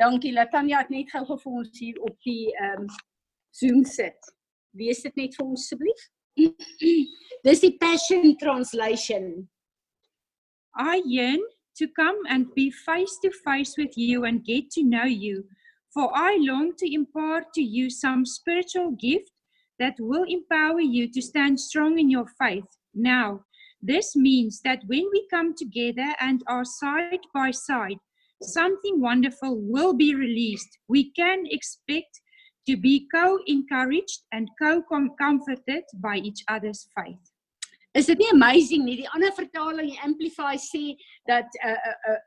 Dankie 0.00 0.34
Latanya 0.34 0.82
het 0.82 0.90
net 0.90 1.12
gou 1.12 1.36
vir 1.38 1.58
ons 1.60 1.80
hier 1.80 2.00
op 2.02 2.16
die 2.26 2.52
ehm 2.54 2.86
um, 2.86 2.92
Zoom 3.54 3.84
sit. 3.86 4.18
Wees 4.74 5.04
dit 5.06 5.14
net 5.16 5.36
vir 5.38 5.46
ons 5.46 5.62
asseblief. 5.62 6.06
Dis 7.46 7.60
die 7.62 7.76
Passion 7.78 8.34
Translation. 8.40 9.46
I 10.74 11.02
yearn 11.06 11.44
to 11.78 11.86
come 11.94 12.18
and 12.28 12.50
be 12.54 12.70
face 12.70 13.18
to 13.22 13.30
face 13.44 13.76
with 13.78 13.94
you 13.96 14.24
and 14.24 14.44
get 14.44 14.70
to 14.74 14.82
know 14.82 15.06
you, 15.06 15.44
for 15.94 16.10
I 16.14 16.38
long 16.40 16.74
to 16.78 16.92
impart 16.92 17.52
to 17.54 17.62
you 17.62 17.90
some 17.90 18.26
spiritual 18.26 18.90
gift 18.98 19.30
that 19.78 19.94
will 19.98 20.24
empower 20.24 20.80
you 20.80 21.10
to 21.12 21.20
stand 21.20 21.58
strong 21.58 21.98
in 21.98 22.10
your 22.10 22.26
faith. 22.38 22.64
Now, 22.94 23.44
this 23.82 24.16
means 24.16 24.60
that 24.64 24.82
when 24.86 25.04
we 25.12 25.26
come 25.28 25.54
together 25.54 26.14
and 26.20 26.42
are 26.46 26.64
side 26.64 27.20
by 27.34 27.50
side, 27.50 27.98
something 28.42 29.00
wonderful 29.00 29.60
will 29.60 29.92
be 29.92 30.14
released. 30.14 30.78
We 30.88 31.12
can 31.12 31.44
expect 31.46 32.20
to 32.66 32.76
be 32.76 33.06
co 33.14 33.38
encouraged 33.46 34.22
and 34.32 34.48
co 34.60 34.82
comforted 35.18 35.84
by 35.94 36.16
each 36.16 36.42
other's 36.48 36.88
faith. 36.96 37.20
Is 37.94 38.06
dit 38.06 38.18
nie 38.18 38.30
amazing 38.32 38.84
nie? 38.84 38.96
Die 38.96 39.10
ander 39.14 39.30
vertaling, 39.36 39.92
die 39.92 40.00
Amplify 40.02 40.56
sê 40.58 40.96
dat 41.28 41.46
uh 41.62 41.76
uh, 41.76 42.14
uh 42.14 42.22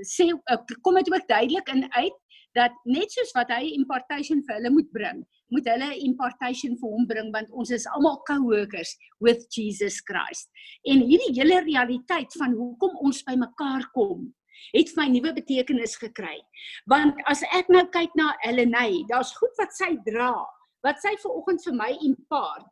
sê 0.00 0.30
uh, 0.32 0.60
kom 0.80 0.96
dit 0.96 1.10
ook 1.12 1.26
duidelik 1.28 1.68
in 1.68 1.84
uit 1.92 2.14
dat 2.54 2.74
net 2.86 3.10
soos 3.12 3.32
wat 3.34 3.50
hy 3.50 3.72
impartation 3.74 4.42
vir 4.46 4.58
hulle 4.58 4.72
moet 4.74 4.90
bring, 4.94 5.24
moet 5.54 5.66
hulle 5.68 5.90
impartation 6.06 6.76
vir 6.80 6.94
hom 6.94 7.08
bring 7.10 7.32
want 7.34 7.50
ons 7.52 7.72
is 7.74 7.86
almal 7.96 8.20
co-workers 8.28 8.94
with 9.20 9.44
Jesus 9.54 10.00
Christ. 10.06 10.50
En 10.86 11.02
hierdie 11.02 11.34
hele 11.36 11.60
realiteit 11.66 12.34
van 12.38 12.54
hoekom 12.58 12.96
ons 13.06 13.22
by 13.26 13.36
mekaar 13.40 13.88
kom, 13.96 14.28
het 14.72 14.92
my 14.96 15.08
nuwe 15.10 15.34
betekenis 15.36 15.98
gekry. 16.00 16.36
Want 16.90 17.18
as 17.30 17.42
ek 17.52 17.68
nou 17.72 17.84
kyk 17.94 18.14
na 18.18 18.32
Helleny, 18.44 19.02
daar's 19.10 19.34
goed 19.36 19.52
wat 19.60 19.74
sy 19.76 19.94
dra, 20.06 20.32
wat 20.86 21.02
sy 21.02 21.16
ver 21.20 21.34
oggend 21.34 21.64
vir 21.66 21.76
my 21.76 21.90
impart 22.06 22.70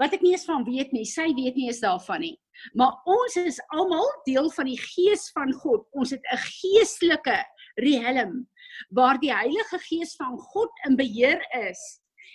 wat 0.00 0.16
ek 0.16 0.24
nie 0.24 0.32
eens 0.34 0.46
van 0.48 0.64
weet 0.66 0.90
nie. 0.94 1.04
Sy 1.06 1.28
weet 1.36 1.54
nie 1.54 1.68
eens 1.68 1.82
daarvan 1.84 2.24
nie. 2.24 2.34
Maar 2.74 2.96
ons 3.06 3.36
is 3.38 3.60
almal 3.76 4.08
deel 4.26 4.48
van 4.56 4.66
die 4.66 4.80
gees 4.80 5.28
van 5.36 5.52
God. 5.62 5.86
Ons 5.94 6.10
het 6.16 6.24
'n 6.32 6.42
geestelike 6.42 7.38
realm 7.84 8.48
waar 8.88 9.20
die 9.22 9.32
Heilige 9.34 9.78
Gees 9.88 10.14
van 10.18 10.38
God 10.52 10.84
in 10.88 10.96
beheer 10.96 11.42
is 11.68 11.82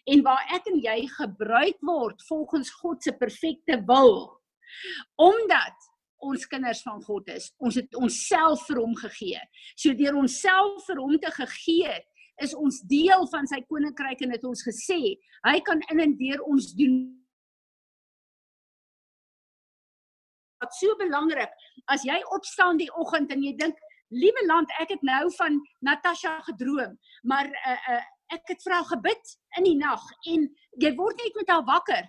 en 0.10 0.24
waar 0.25 0.41
ek 0.55 0.67
en 0.71 0.79
jy 0.81 1.05
gebruik 1.13 1.77
word 1.86 2.21
volgens 2.27 2.71
God 2.81 3.03
se 3.03 3.13
perfekte 3.17 3.77
wil. 3.88 4.31
Omdat 5.21 5.89
ons 6.21 6.45
kinders 6.48 6.81
van 6.86 7.01
God 7.03 7.29
is, 7.33 7.50
ons 7.57 7.77
het 7.77 7.95
onsself 7.98 8.65
vir 8.69 8.81
hom 8.81 8.95
gegee. 8.98 9.41
So 9.75 9.93
deur 9.98 10.17
onsself 10.21 10.86
vir 10.88 11.01
hom 11.01 11.17
te 11.21 11.31
gegee 11.38 11.95
is 12.41 12.53
ons 12.57 12.81
deel 12.89 13.25
van 13.29 13.50
sy 13.50 13.62
koninkryk 13.69 14.21
en 14.25 14.33
het 14.33 14.45
ons 14.48 14.63
gesê, 14.65 15.17
hy 15.45 15.57
kan 15.65 15.81
in 15.93 16.01
en 16.01 16.13
deur 16.17 16.41
ons 16.50 16.71
doen 16.77 17.01
wat 20.62 20.74
so 20.77 20.93
belangrik 21.00 21.53
as 21.89 22.03
jy 22.05 22.19
opstaan 22.36 22.77
die 22.77 22.89
oggend 23.01 23.31
en 23.33 23.41
jy 23.43 23.53
dink 23.57 23.77
liewe 24.12 24.44
land 24.46 24.72
ek 24.80 24.89
het 24.96 25.03
nou 25.08 25.24
van 25.38 25.62
Natasha 25.80 26.39
gedroom 26.48 26.98
maar 27.24 27.48
uh, 27.48 27.80
uh, 27.96 28.03
ek 28.36 28.53
het 28.53 28.63
vir 28.63 28.75
haar 28.75 28.88
gebid 28.89 29.34
in 29.60 29.68
die 29.68 29.77
nag 29.80 30.03
en 30.32 30.46
jy 30.84 30.91
word 30.96 31.20
net 31.20 31.39
met 31.39 31.50
haar 31.51 31.65
wakker. 31.68 32.06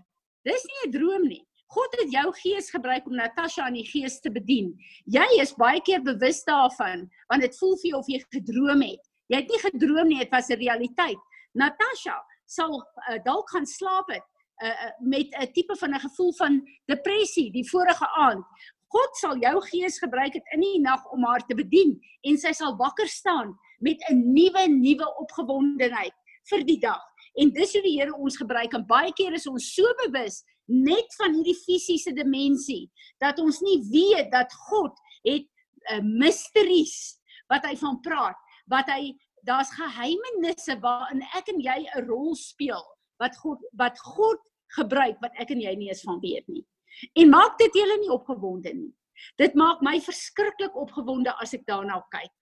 Dis 0.46 0.64
nie 0.70 0.82
'n 0.86 0.92
droom 0.98 1.26
nie. 1.28 1.44
God 1.72 1.94
het 1.98 2.10
jou 2.12 2.26
gees 2.42 2.70
gebruik 2.70 3.06
om 3.06 3.16
Natasha 3.16 3.64
aan 3.64 3.78
die 3.78 3.86
gees 3.88 4.20
te 4.20 4.30
bedien. 4.30 4.74
Jy 5.06 5.40
is 5.40 5.54
baie 5.54 5.80
keer 5.80 6.02
bewus 6.02 6.44
daarvan 6.44 7.08
want 7.28 7.42
dit 7.42 7.58
voel 7.58 7.76
vir 7.76 7.90
jou 7.90 7.98
of 7.98 8.08
jy 8.08 8.20
gedroom 8.30 8.82
het. 8.82 9.02
Jy 9.28 9.36
het 9.36 9.48
nie 9.48 9.62
gedroom 9.62 10.08
nie 10.08 10.18
dit 10.18 10.30
was 10.30 10.50
'n 10.50 10.60
realiteit. 10.60 11.18
Natasha 11.54 12.22
sal 12.46 12.82
uh, 13.08 13.18
dalk 13.24 13.50
gaan 13.50 13.66
slaap 13.66 14.08
het 14.10 14.26
uh, 14.62 14.90
met 15.00 15.28
'n 15.34 15.52
tipe 15.52 15.76
van 15.76 15.94
'n 15.94 16.00
gevoel 16.00 16.32
van 16.32 16.62
depressie 16.86 17.50
die 17.52 17.68
vorige 17.70 18.06
aand. 18.06 18.44
God 18.92 19.16
sal 19.20 19.38
jou 19.40 19.54
gees 19.70 19.98
gebruik 20.02 20.34
het 20.36 20.54
in 20.54 20.64
die 20.64 20.80
nag 20.84 21.04
om 21.14 21.24
haar 21.24 21.44
te 21.48 21.56
bedien 21.56 21.94
en 22.28 22.38
sy 22.40 22.52
sal 22.56 22.76
wakker 22.76 23.08
staan 23.08 23.54
met 23.80 24.02
'n 24.10 24.32
nuwe 24.34 24.66
nuwe 24.68 25.08
opgewondenheid 25.24 26.14
vir 26.50 26.64
die 26.64 26.78
dag. 26.80 27.02
En 27.40 27.50
dis 27.50 27.72
hoe 27.72 27.82
die 27.82 27.98
Here 27.98 28.14
ons 28.14 28.36
gebruik 28.36 28.74
en 28.74 28.86
baie 28.86 29.12
keer 29.12 29.32
is 29.32 29.46
ons 29.46 29.74
so 29.74 29.84
bewus 30.04 30.42
net 30.66 31.14
van 31.18 31.34
hierdie 31.34 31.56
fisiese 31.56 32.12
dimensie 32.12 32.90
dat 33.20 33.38
ons 33.38 33.60
nie 33.60 33.80
weet 33.90 34.30
dat 34.32 34.52
God 34.68 34.94
het 35.24 35.42
'n 35.42 35.48
uh, 35.90 35.96
eh, 35.96 36.02
mysteries 36.02 37.18
wat 37.48 37.64
hy 37.66 37.76
van 37.76 38.00
praat, 38.00 38.38
wat 38.66 38.86
hy 38.86 39.18
daar's 39.42 39.70
geheimenisse 39.74 40.78
waarin 40.80 41.22
ek 41.34 41.48
en 41.48 41.60
jy 41.60 41.78
'n 41.82 42.06
rol 42.06 42.34
speel 42.34 42.84
wat 43.18 43.36
God 43.36 43.58
wat 43.72 43.98
God 43.98 44.38
gebruik 44.78 45.18
wat 45.20 45.32
ek 45.38 45.50
en 45.50 45.60
jy 45.60 45.74
nie 45.76 45.88
eens 45.88 46.02
van 46.02 46.20
weet 46.20 46.48
nie. 46.48 46.64
En 47.14 47.28
maak 47.28 47.58
dit 47.58 47.74
julle 47.74 47.98
nie 48.00 48.12
opgewonde 48.12 48.74
nie. 48.74 48.92
Dit 49.38 49.54
maak 49.54 49.82
my 49.82 50.00
verskriklik 50.00 50.76
opgewonde 50.76 51.34
as 51.42 51.54
ek 51.54 51.66
daarna 51.66 52.00
kyk. 52.14 52.32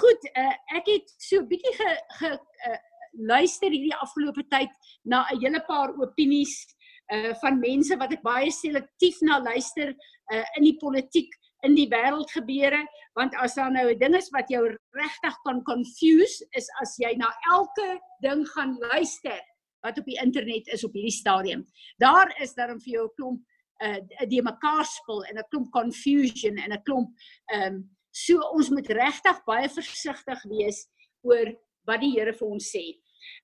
Goed, 0.00 0.24
uh, 0.34 0.54
ek 0.76 0.86
het 0.90 1.12
so 1.18 1.40
'n 1.40 1.48
bietjie 1.48 1.74
ge, 1.78 1.90
ge 2.18 2.30
uh, 2.34 2.78
luister 3.12 3.70
hierdie 3.70 3.96
afgelope 4.02 4.42
tyd 4.50 4.70
na 5.04 5.24
'n 5.30 5.40
hele 5.40 5.60
paar 5.66 5.94
opinies 5.98 6.66
uh 7.12 7.34
van 7.42 7.58
mense 7.58 7.96
wat 7.98 8.12
ek 8.12 8.22
baie 8.22 8.50
selektief 8.50 9.18
na 9.22 9.38
luister 9.42 9.94
uh 10.34 10.44
in 10.56 10.64
die 10.64 10.78
politiek 10.78 11.30
in 11.66 11.74
die 11.74 11.88
wêreld 11.90 12.30
gebeure 12.30 12.86
want 13.18 13.34
as 13.42 13.54
daar 13.54 13.70
nou 13.70 13.86
'n 13.90 13.98
ding 13.98 14.14
is 14.14 14.30
wat 14.30 14.48
jou 14.48 14.62
regtig 14.94 15.36
kan 15.44 15.62
confuse 15.62 16.46
is 16.56 16.68
as 16.82 16.96
jy 16.98 17.14
na 17.16 17.30
elke 17.52 18.00
ding 18.22 18.46
gaan 18.54 18.78
luister 18.78 19.40
wat 19.82 19.98
op 19.98 20.04
die 20.04 20.20
internet 20.22 20.68
is 20.68 20.84
op 20.84 20.92
hierdie 20.92 21.18
stadium. 21.22 21.66
Daar 21.98 22.28
is 22.40 22.54
daar 22.54 22.68
vir 22.68 22.92
jou 22.94 23.04
'n 23.04 23.14
klomp 23.16 23.40
uh 23.86 24.26
die 24.28 24.42
mekaar 24.42 24.84
spil 24.84 25.24
en 25.24 25.38
'n 25.38 25.48
klomp 25.50 25.70
confusion 25.72 26.58
en 26.58 26.72
'n 26.72 26.82
klomp 26.84 27.10
ehm 27.52 27.74
um, 27.74 27.90
so 28.10 28.40
ons 28.52 28.70
moet 28.70 28.88
regtig 28.88 29.44
baie 29.46 29.68
versigtig 29.68 30.42
wees 30.50 30.88
oor 31.22 31.54
wat 31.86 32.00
die 32.00 32.10
Here 32.10 32.32
vir 32.32 32.48
ons 32.48 32.70
sê. 32.74 32.84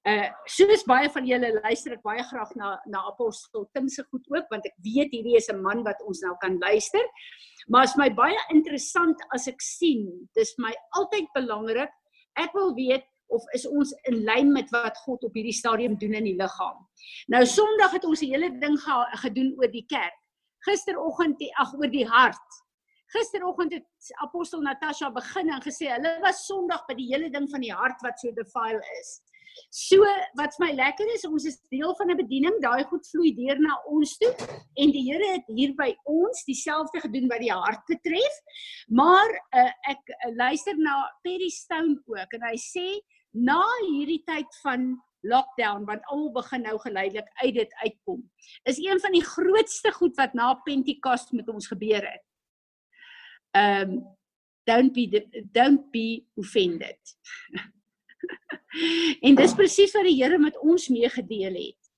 Uh 0.09 0.29
soos 0.49 0.85
baie 0.89 1.09
van 1.13 1.27
julle 1.27 1.51
luister 1.61 1.97
ek 1.97 2.05
baie 2.07 2.23
graag 2.31 2.53
na 2.57 2.77
na 2.87 3.03
apostel 3.11 3.67
Tim 3.75 3.89
se 3.89 4.05
goed 4.11 4.25
ook 4.33 4.47
want 4.51 4.67
ek 4.67 4.77
weet 4.85 5.13
hierdie 5.13 5.37
is 5.37 5.51
'n 5.51 5.63
man 5.63 5.85
wat 5.85 6.01
ons 6.03 6.23
nou 6.23 6.37
kan 6.41 6.59
luister. 6.59 7.05
Maar 7.69 7.85
is 7.85 7.97
my 7.97 8.09
baie 8.11 8.39
interessant 8.55 9.19
as 9.35 9.49
ek 9.49 9.61
sien, 9.61 10.29
dis 10.35 10.55
my 10.59 10.73
altyd 10.95 11.27
belangrik. 11.35 11.91
Ek 12.39 12.53
wil 12.55 12.75
weet 12.75 13.05
of 13.29 13.43
is 13.55 13.67
ons 13.67 13.93
in 14.07 14.23
lyn 14.25 14.53
met 14.53 14.71
wat 14.71 14.97
God 15.05 15.25
op 15.27 15.35
hierdie 15.35 15.55
stadium 15.55 15.97
doen 15.99 16.15
in 16.15 16.25
die 16.25 16.37
liggaam. 16.39 16.79
Nou 17.29 17.45
Sondag 17.45 17.93
het 17.93 18.05
ons 18.05 18.23
'n 18.23 18.31
hele 18.31 18.51
ding 18.61 18.79
ge 18.79 18.97
gedoen 19.25 19.55
oor 19.59 19.71
die 19.71 19.87
kerk. 19.89 20.15
Gisteroggend 20.67 21.43
ag 21.61 21.75
oor 21.75 21.91
die 21.91 22.07
hart. 22.07 22.63
Gisteroggend 23.15 23.73
het 23.73 24.15
apostel 24.23 24.61
Natasha 24.61 25.11
begin 25.11 25.53
en 25.55 25.63
gesê 25.63 25.93
hulle 25.93 26.17
was 26.25 26.47
Sondag 26.47 26.87
by 26.89 26.97
die 26.99 27.07
hele 27.13 27.31
ding 27.31 27.47
van 27.51 27.63
die 27.63 27.73
hart 27.73 28.03
wat 28.03 28.19
so 28.21 28.33
defile 28.35 28.83
is. 29.01 29.21
So 29.71 30.05
wat 30.37 30.55
vir 30.57 30.63
my 30.67 30.71
lekker 30.77 31.09
is, 31.15 31.25
ons 31.29 31.47
is 31.49 31.59
deel 31.73 31.95
van 31.99 32.11
'n 32.13 32.19
bediening, 32.19 32.57
daai 32.61 32.85
goed 32.91 33.07
vloei 33.09 33.33
deur 33.37 33.59
na 33.61 33.79
ons 33.89 34.17
toe 34.19 34.33
en 34.77 34.93
die 34.93 35.05
Here 35.07 35.33
het 35.33 35.47
hier 35.49 35.73
by 35.75 35.95
ons 36.05 36.45
dieselfde 36.45 37.01
gedoen 37.01 37.29
wat 37.29 37.41
die 37.41 37.53
hart 37.53 37.85
betref. 37.89 38.37
Maar 38.89 39.31
uh, 39.57 39.73
ek 39.93 40.03
uh, 40.13 40.35
luister 40.37 40.77
na 40.77 41.07
Perry 41.23 41.49
Stone 41.49 42.03
ook 42.05 42.33
en 42.39 42.49
hy 42.51 42.57
sê 42.61 42.87
na 43.33 43.63
hierdie 43.87 44.23
tyd 44.27 44.61
van 44.63 44.97
lockdown 45.29 45.85
wat 45.89 46.05
almal 46.11 46.33
begin 46.33 46.63
nou 46.67 46.79
geleidelik 46.79 47.29
uit 47.43 47.55
dit 47.55 47.75
uitkom. 47.83 48.23
Is 48.65 48.79
een 48.79 49.01
van 49.01 49.13
die 49.13 49.25
grootste 49.25 49.93
goed 49.93 50.17
wat 50.17 50.35
na 50.35 50.55
Pentekoste 50.67 51.37
met 51.37 51.49
ons 51.49 51.67
gebeur 51.67 52.05
het. 52.05 52.25
Um 53.57 54.03
don't 54.67 54.93
be 54.93 55.27
don't 55.53 55.91
be 55.91 56.27
offended. 56.35 57.17
en 59.27 59.39
dis 59.39 59.55
presies 59.55 59.95
wat 59.95 60.09
die 60.09 60.17
Here 60.19 60.39
met 60.39 60.59
ons 60.59 60.89
meegedeel 60.89 61.55
het. 61.55 61.93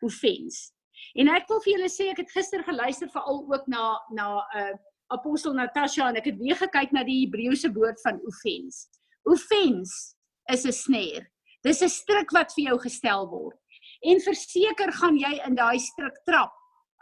Offense. 0.00 0.72
En 1.14 1.28
ek 1.30 1.46
wil 1.50 1.60
vir 1.64 1.76
julle 1.76 1.92
sê 1.92 2.08
ek 2.10 2.24
het 2.24 2.32
gister 2.34 2.64
geluister 2.66 3.10
veral 3.12 3.44
ook 3.44 3.68
na 3.70 3.84
na 4.10 4.28
'n 4.40 4.72
uh, 4.72 4.74
apostel 5.12 5.54
Natasha 5.54 6.08
en 6.08 6.16
ek 6.16 6.32
het 6.32 6.40
weer 6.40 6.56
gekyk 6.56 6.92
na 6.92 7.04
die 7.04 7.20
Hebreëse 7.24 7.70
woord 7.72 8.00
van 8.02 8.20
offense. 8.26 8.88
Offense 9.28 10.16
is 10.52 10.64
'n 10.64 10.72
snare. 10.72 11.33
Dis 11.64 11.82
'n 11.82 11.88
struik 11.88 12.30
wat 12.30 12.52
vir 12.54 12.64
jou 12.70 12.78
gestel 12.78 13.28
word. 13.28 13.60
En 14.02 14.20
verseker 14.20 14.92
gaan 14.92 15.16
jy 15.16 15.40
in 15.46 15.54
daai 15.54 15.78
struik 15.78 16.16
trap 16.24 16.52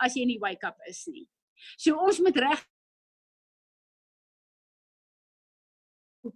as 0.00 0.14
jy 0.14 0.24
nie 0.24 0.38
wake 0.38 0.66
up 0.66 0.78
is 0.88 1.06
nie. 1.06 1.28
So 1.78 1.96
ons 1.96 2.18
moet 2.18 2.36
reg 2.36 2.64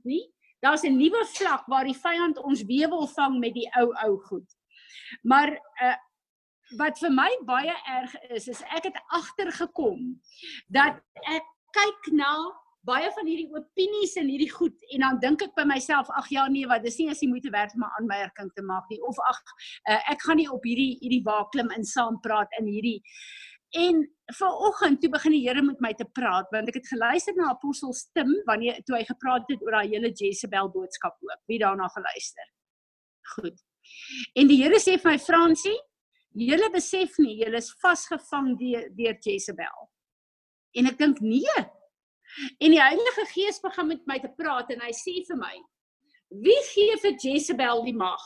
nie 0.04 0.26
daar's 0.60 0.82
'n 0.82 0.96
nuwe 0.96 1.24
vlak 1.26 1.66
waar 1.66 1.84
die 1.84 2.00
vyand 2.06 2.38
ons 2.38 2.64
weer 2.64 2.88
wil 2.88 3.06
vang 3.06 3.38
met 3.38 3.54
die 3.54 3.70
ou 3.80 3.94
ou 4.04 4.18
goed. 4.28 4.56
Maar 5.22 5.50
uh 5.82 5.96
wat 6.76 6.98
vir 6.98 7.12
my 7.14 7.30
baie 7.46 7.74
erg 7.86 8.14
is, 8.34 8.48
is 8.48 8.62
ek 8.62 8.88
het 8.88 8.96
agtergekom 9.14 10.20
dat 10.66 10.98
ek 11.22 11.44
kyk 11.70 12.08
na 12.12 12.32
baie 12.86 13.10
van 13.16 13.26
hierdie 13.26 13.50
opinies 13.58 14.14
en 14.20 14.30
hierdie 14.30 14.52
goed 14.52 14.86
en 14.94 15.04
dan 15.06 15.18
dink 15.22 15.42
ek 15.42 15.56
by 15.58 15.64
myself 15.68 16.10
ag 16.20 16.30
ja 16.30 16.46
nee 16.48 16.68
wat 16.70 16.84
dis 16.86 16.98
nie 17.00 17.10
as 17.10 17.22
jy 17.22 17.28
moet 17.32 17.48
werk 17.52 17.74
om 17.74 17.84
'n 17.84 17.96
aanmerking 17.98 18.52
te 18.54 18.62
maak 18.62 18.86
nie 18.90 19.00
of 19.02 19.18
ag 19.30 19.42
uh, 19.90 20.00
ek 20.12 20.22
gaan 20.22 20.40
nie 20.42 20.50
op 20.50 20.64
hierdie 20.64 20.94
hierdie 21.02 21.24
waaklim 21.26 21.70
in 21.76 21.84
saam 21.84 22.20
praat 22.22 22.48
in 22.60 22.70
hierdie 22.70 23.02
En 23.76 24.14
vanoggend 24.26 25.00
toe 25.00 25.10
begin 25.10 25.32
die 25.32 25.48
Here 25.48 25.62
met 25.62 25.80
my 25.80 25.92
te 25.94 26.06
praat 26.18 26.50
want 26.54 26.68
ek 26.70 26.78
het 26.80 26.88
geluister 26.88 27.34
na 27.36 27.50
apostel 27.50 27.94
Tim 28.14 28.30
wanneer 28.46 28.78
toe 28.86 28.96
hy 28.96 29.04
gepraat 29.04 29.48
het 29.50 29.62
oor 29.64 29.76
daai 29.78 29.90
hele 29.90 30.12
Jezebel 30.14 30.70
boodskap 30.70 31.16
ook. 31.20 31.40
Wie 31.50 31.58
daarna 31.58 31.88
geluister? 31.92 32.46
Goed. 33.34 33.58
En 34.34 34.48
die 34.48 34.60
Here 34.62 34.80
sê 34.82 34.96
vir 35.02 35.12
my 35.12 35.18
Fransie, 35.18 35.76
julle 36.36 36.70
besef 36.72 37.18
nie 37.18 37.36
julle 37.42 37.58
is 37.62 37.72
vasgevang 37.82 38.54
deur 38.60 38.88
deur 38.96 39.18
Jezebel. 39.20 39.90
En 40.76 40.92
ek 40.92 40.98
dink 41.02 41.20
nee. 41.24 41.58
En 42.58 42.70
die 42.70 42.82
Heilige 42.82 43.26
Gees 43.32 43.60
begin 43.60 43.86
met 43.86 44.06
my 44.06 44.18
te 44.20 44.32
praat 44.36 44.70
en 44.74 44.82
hy 44.84 44.92
sê 44.96 45.18
vir 45.28 45.38
my: 45.40 45.54
Wie 46.44 46.58
gee 46.72 46.96
vir 47.02 47.16
Jezebel 47.22 47.84
die 47.86 47.96
mag? 47.96 48.24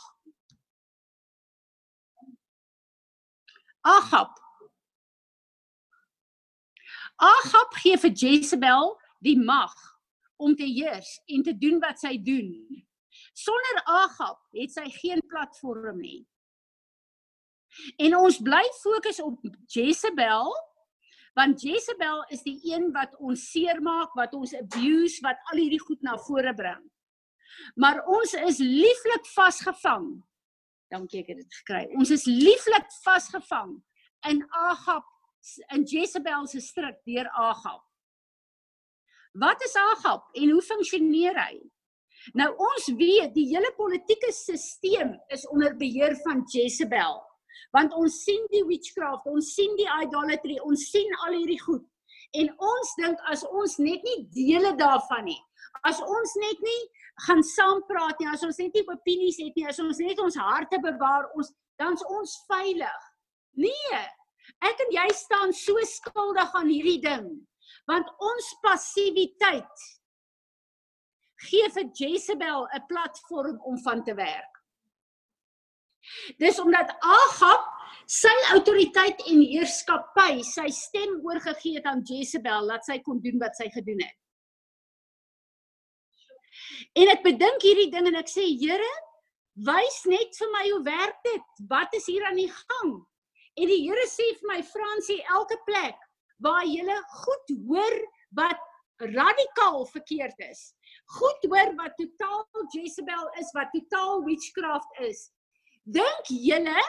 Ahab 3.81 4.37
Ahab 7.21 7.75
gee 7.83 7.97
vir 8.01 8.13
Jezebel 8.17 8.95
die 9.21 9.37
mag 9.37 9.75
om 10.41 10.55
te 10.57 10.65
heers 10.65 11.19
en 11.29 11.43
te 11.45 11.53
doen 11.53 11.77
wat 11.83 12.01
sy 12.01 12.15
doen. 12.25 12.49
Sonder 13.37 13.83
Ahab 13.85 14.41
het 14.57 14.73
sy 14.73 14.87
geen 14.95 15.21
platform 15.29 16.01
nie. 16.01 16.23
En 18.01 18.17
ons 18.17 18.41
bly 18.43 18.63
fokus 18.81 19.21
op 19.23 19.45
Jezebel 19.69 20.49
want 21.39 21.63
Jezebel 21.63 22.25
is 22.35 22.43
die 22.43 22.59
een 22.73 22.89
wat 22.93 23.15
ons 23.19 23.51
seermaak, 23.53 24.15
wat 24.19 24.35
ons 24.35 24.55
abuse, 24.59 25.23
wat 25.25 25.39
al 25.53 25.63
hierdie 25.63 25.83
goed 25.83 26.03
na 26.03 26.17
vore 26.27 26.55
bring. 26.55 26.83
Maar 27.81 28.03
ons 28.07 28.35
is 28.35 28.59
lieflik 28.59 29.27
vasgevang. 29.35 30.11
Dankie 30.91 31.23
ek 31.23 31.33
het 31.33 31.41
dit 31.45 31.57
gekry. 31.63 31.85
Ons 31.99 32.11
is 32.15 32.27
lieflik 32.27 32.89
vasgevang 33.05 33.77
in 34.29 34.43
Ahab 34.67 35.07
in 35.73 35.85
Jezebel 35.89 36.47
se 36.47 36.61
stryk 36.61 37.01
deur 37.09 37.29
Agab. 37.33 37.83
Wat 39.33 39.63
is 39.65 39.77
Agab 39.79 40.29
en 40.37 40.51
hoe 40.51 40.63
funksioneer 40.63 41.39
hy? 41.39 41.61
Nou 42.37 42.51
ons 42.61 42.91
weet 42.99 43.33
die 43.35 43.47
hele 43.55 43.71
politieke 43.79 44.33
stelsel 44.35 45.15
is 45.33 45.47
onder 45.49 45.77
beheer 45.79 46.17
van 46.25 46.43
Jezebel. 46.53 47.21
Want 47.77 47.95
ons 47.95 48.21
sien 48.25 48.47
die 48.53 48.65
witchcraft, 48.69 49.27
ons 49.31 49.55
sien 49.55 49.75
die 49.79 49.89
idolatry, 50.03 50.59
ons 50.65 50.87
sien 50.91 51.11
al 51.27 51.39
hierdie 51.39 51.61
goed. 51.63 51.87
En 52.39 52.51
ons 52.73 52.95
dink 52.99 53.19
as 53.33 53.43
ons 53.49 53.79
net 53.83 54.05
nie 54.07 54.21
dele 54.35 54.75
daarvan 54.79 55.25
nie, 55.27 55.41
as 55.89 55.99
ons 56.05 56.37
net 56.39 56.61
nie 56.63 56.81
gaan 57.27 57.43
saam 57.43 57.83
praat 57.89 58.21
nie, 58.21 58.29
as 58.31 58.45
ons 58.47 58.59
net 58.63 58.75
nie 58.75 58.87
opinies 58.87 59.41
het 59.43 59.57
nie, 59.57 59.67
as 59.67 59.81
ons 59.83 59.99
net 59.99 60.21
ons 60.23 60.39
harte 60.39 60.79
bewaar, 60.83 61.27
ons 61.35 61.51
dan's 61.81 62.05
ons 62.07 62.37
veilig. 62.47 63.07
Nee, 63.59 64.01
Ek 64.59 64.83
en 64.85 64.93
jy 64.95 65.07
staan 65.15 65.55
so 65.57 65.79
skuldig 65.87 66.55
aan 66.59 66.71
hierdie 66.71 67.01
ding. 67.05 67.31
Want 67.89 68.11
ons 68.23 68.49
passiwiteit 68.65 69.89
gee 71.47 71.69
vir 71.75 71.87
Jezebel 71.97 72.67
'n 72.77 72.87
platform 72.89 73.61
om 73.65 73.79
van 73.87 74.05
te 74.05 74.15
werk. 74.15 74.50
Dis 76.41 76.59
omdat 76.63 76.93
Agab 77.01 77.67
sy 78.11 78.33
autoriteit 78.55 79.21
en 79.31 79.43
heerskappy, 79.47 80.41
sy 80.47 80.67
stem 80.75 81.21
oorgegee 81.27 81.79
het 81.79 81.87
aan 81.87 82.03
Jezebel 82.07 82.67
dat 82.73 82.87
sy 82.89 82.99
kon 83.05 83.21
doen 83.23 83.39
wat 83.43 83.59
sy 83.59 83.69
gedoen 83.75 84.03
het. 84.03 84.17
En 86.99 87.11
ek 87.13 87.23
bedink 87.23 87.63
hierdie 87.63 87.91
ding 87.93 88.09
en 88.11 88.19
ek 88.19 88.31
sê 88.31 88.45
Here, 88.59 88.91
wys 89.67 90.01
net 90.11 90.35
vir 90.39 90.51
my 90.57 90.65
hoe 90.71 90.83
werk 90.89 91.21
dit? 91.27 91.47
Wat 91.71 91.95
is 91.95 92.09
hier 92.11 92.25
aan 92.27 92.39
die 92.41 92.51
gang? 92.51 92.93
En 93.61 93.71
die 93.71 93.83
Here 93.85 94.07
sê 94.11 94.27
vir 94.41 94.51
my 94.55 94.61
Fransie 94.67 95.21
elke 95.31 95.59
plek 95.69 95.99
waar 96.41 96.65
jy 96.65 96.97
goed 97.21 97.51
hoor 97.69 97.97
wat 98.39 98.61
radikaal 99.01 99.85
verkeerd 99.93 100.39
is. 100.51 100.73
Goed 101.17 101.45
hoor 101.49 101.75
wat 101.77 101.97
totaal 101.97 102.47
Jezebel 102.75 103.29
is, 103.41 103.53
wat 103.57 103.73
totaal 103.73 104.25
witchcraft 104.25 105.01
is. 105.05 105.31
Dink 105.85 106.27
julle 106.29 106.81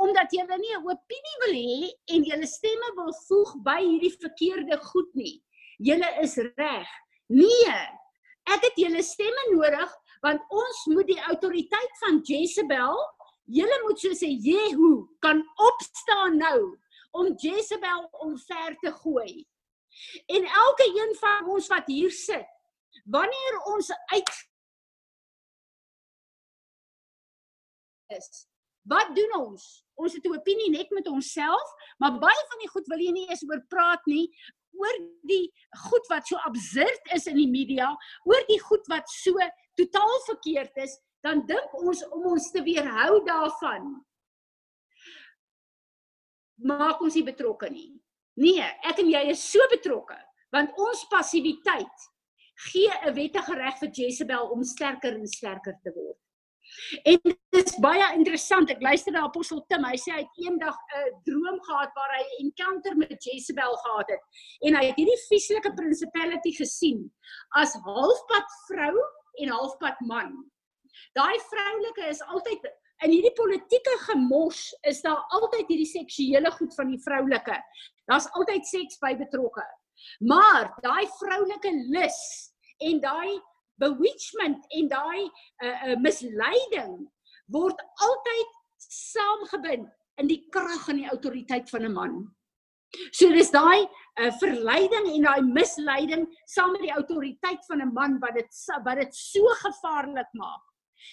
omdat 0.00 0.32
julle 0.32 0.56
nie 0.58 0.74
'n 0.76 0.86
opinie 0.88 1.36
wil 1.44 1.54
hê 1.54 1.92
en 2.14 2.24
julle 2.24 2.46
stemme 2.46 2.88
wil 2.96 3.12
voeg 3.28 3.50
by 3.62 3.80
hierdie 3.80 4.16
verkeerde 4.16 4.78
goed 4.90 5.14
nie. 5.14 5.42
Julle 5.78 6.10
is 6.22 6.36
reg. 6.56 6.88
Nee. 7.28 7.76
Ek 8.46 8.62
het 8.64 8.76
julle 8.76 9.02
stemme 9.02 9.44
nodig 9.52 9.90
want 10.22 10.40
ons 10.50 10.78
moet 10.86 11.06
die 11.06 11.20
autoriteit 11.20 11.92
van 12.00 12.20
Jezebel 12.24 12.96
Julle 13.50 13.78
moet 13.82 13.98
soos 13.98 14.22
'n 14.22 14.38
Jehu 14.46 14.92
kan 15.18 15.38
opstaan 15.68 16.36
nou 16.36 16.78
om 17.10 17.34
Jezebel 17.34 18.02
omver 18.26 18.76
te 18.78 18.92
gooi. 18.92 19.46
En 20.26 20.44
elke 20.44 20.86
een 21.00 21.14
van 21.18 21.48
ons 21.50 21.66
wat 21.66 21.86
hier 21.86 22.10
sit, 22.10 22.46
wanneer 23.04 23.54
ons 23.74 23.90
uit 23.90 24.30
is, 28.16 28.46
wat 28.88 29.12
doen 29.16 29.34
ons? 29.38 29.84
Ons 29.94 30.14
het 30.16 30.24
'n 30.24 30.36
opinie 30.36 30.70
net 30.70 30.90
met 30.90 31.06
onsself, 31.06 31.74
maar 31.98 32.18
baie 32.18 32.44
van 32.50 32.58
die 32.58 32.68
goed 32.68 32.86
wil 32.86 32.98
jy 32.98 33.12
nie 33.12 33.28
eens 33.28 33.44
oor 33.48 33.62
praat 33.68 34.06
nie 34.06 34.28
oor 34.72 34.96
die 35.26 35.52
goed 35.76 36.06
wat 36.08 36.26
so 36.26 36.36
absurd 36.36 37.12
is 37.12 37.26
in 37.26 37.36
die 37.36 37.50
media, 37.50 37.90
oor 38.24 38.44
die 38.46 38.60
goed 38.60 38.86
wat 38.86 39.08
so 39.08 39.34
totaal 39.74 40.20
verkeerd 40.26 40.76
is, 40.76 40.98
dan 41.20 41.46
dink 41.46 41.74
ons 41.74 42.04
om 42.08 42.26
ons 42.32 42.50
te 42.50 42.62
weerhou 42.62 43.24
daarvan 43.24 44.04
maak 46.60 47.00
ons 47.00 47.16
nie 47.16 47.24
betrokke 47.24 47.70
nie. 47.72 47.90
Nee, 48.40 48.64
ek 48.86 49.00
en 49.02 49.10
jy 49.10 49.26
is 49.34 49.44
so 49.52 49.64
betrokke 49.72 50.18
want 50.50 50.74
ons 50.82 51.04
passiwiteit 51.06 52.06
gee 52.70 52.90
'n 52.90 53.14
wettige 53.14 53.54
reg 53.54 53.76
vir 53.78 53.90
Jezebel 53.94 54.50
om 54.50 54.64
sterker 54.64 55.14
en 55.14 55.26
sterker 55.26 55.76
te 55.84 55.92
word. 55.94 56.18
En 57.04 57.18
dit 57.24 57.66
is 57.72 57.78
baie 57.82 58.06
interessant. 58.16 58.70
Ek 58.70 58.82
luister 58.82 59.12
na 59.12 59.24
Apostel 59.28 59.64
Tim. 59.68 59.84
Hy 59.84 59.98
sê 60.00 60.14
hy 60.14 60.22
het 60.22 60.44
eendag 60.46 60.76
'n 60.76 61.10
droom 61.28 61.58
gehad 61.68 61.90
waar 61.94 62.14
hy 62.16 62.22
'n 62.22 62.46
encounter 62.46 62.96
met 62.96 63.24
Jezebel 63.24 63.76
gehad 63.84 64.08
het 64.10 64.22
en 64.66 64.76
hy 64.76 64.84
het 64.86 64.96
hierdie 64.96 65.22
vieslike 65.28 65.74
principality 65.74 66.52
gesien 66.52 67.10
as 67.56 67.74
halfpad 67.84 68.48
vrou 68.68 68.94
en 69.42 69.48
halfpad 69.48 70.00
man 70.00 70.50
Daai 71.18 71.38
vroulike 71.48 72.06
is 72.10 72.22
altyd 72.22 72.66
in 73.04 73.14
hierdie 73.14 73.34
politieke 73.36 73.96
gemors 74.04 74.68
is 74.88 75.00
daar 75.04 75.22
altyd 75.36 75.70
hierdie 75.72 75.88
seksuele 75.88 76.52
goed 76.58 76.74
van 76.76 76.90
die 76.92 77.00
vroulike. 77.00 77.56
Daar's 78.10 78.28
altyd 78.38 78.66
seks 78.68 79.00
by 79.02 79.14
betrokke. 79.18 79.64
Maar 80.28 80.70
daai 80.84 81.06
vroulike 81.18 81.72
lus 81.94 82.20
en 82.88 83.00
daai 83.00 83.38
bewitchment 83.80 84.66
en 84.76 84.90
daai 84.90 85.22
uh, 85.24 85.78
uh, 85.90 85.96
misleiding 86.04 86.98
word 87.50 87.80
altyd 88.06 88.52
saamgebind 88.90 89.88
in 90.20 90.28
die 90.30 90.42
krag 90.52 90.88
en 90.92 91.00
die 91.02 91.10
autoriteit 91.10 91.70
van 91.72 91.86
'n 91.88 91.96
man. 91.96 92.20
So 93.14 93.30
dis 93.30 93.52
daai 93.54 93.86
uh, 93.86 94.30
verleiding 94.42 95.06
en 95.14 95.26
daai 95.28 95.42
misleiding 95.46 96.26
saam 96.46 96.72
met 96.74 96.82
die 96.86 96.96
autoriteit 96.96 97.64
van 97.68 97.82
'n 97.82 97.92
man 97.94 98.18
wat 98.20 98.34
dit 98.34 98.64
wat 98.84 98.98
dit 99.02 99.14
so 99.14 99.46
gevaarlik 99.64 100.30
maak. 100.32 100.64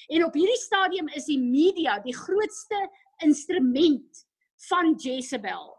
En 0.10 0.26
op 0.26 0.34
hierdie 0.34 0.62
stadium 0.62 1.08
is 1.08 1.26
die 1.26 1.40
media 1.40 2.00
die 2.04 2.16
grootste 2.16 2.90
instrument 3.24 4.26
van 4.70 4.96
Jezebel. 4.98 5.78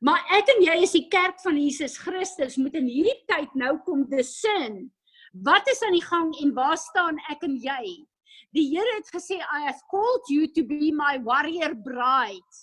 Maar 0.00 0.22
ek 0.38 0.50
en 0.54 0.62
jy 0.62 0.76
is 0.86 0.94
die 0.94 1.08
kerk 1.10 1.40
van 1.42 1.58
Jesus 1.58 1.98
Christus 1.98 2.56
moet 2.56 2.76
in 2.78 2.86
hierdie 2.86 3.18
tyd 3.26 3.54
nou 3.58 3.76
kom 3.86 4.06
discern. 4.10 4.90
Wat 5.30 5.68
is 5.68 5.82
aan 5.82 5.94
die 5.94 6.04
gang 6.04 6.34
en 6.42 6.54
waar 6.54 6.78
staan 6.78 7.18
ek 7.30 7.42
en 7.46 7.54
jy? 7.62 8.06
Die 8.50 8.66
Here 8.72 8.96
het 8.96 9.10
gesê 9.14 9.38
I 9.38 9.62
have 9.62 9.82
called 9.90 10.26
you 10.28 10.48
to 10.50 10.64
be 10.66 10.90
my 10.90 11.18
warrior 11.22 11.74
bride. 11.74 12.56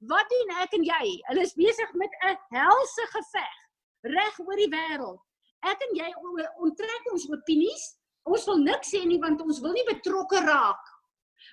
Wat 0.00 0.26
doen 0.28 0.56
ek 0.58 0.74
en 0.74 0.84
jy? 0.84 1.20
Hulle 1.28 1.42
is 1.46 1.54
besig 1.54 1.92
met 1.94 2.10
'n 2.26 2.36
helse 2.50 3.06
geveg 3.14 3.58
reg 4.02 4.38
oor 4.42 4.56
die 4.58 4.70
wêreld. 4.70 5.20
Ek 5.62 5.78
en 5.86 5.94
jy 5.94 6.10
onttrek 6.58 7.12
ons 7.12 7.28
opinies. 7.30 7.98
Ons 8.26 8.46
wil 8.46 8.58
niks 8.58 8.90
sê 8.90 9.04
nie 9.06 9.20
want 9.22 9.40
ons 9.40 9.60
wil 9.60 9.72
nie 9.72 9.86
betrokke 9.86 10.42
raak 10.42 10.90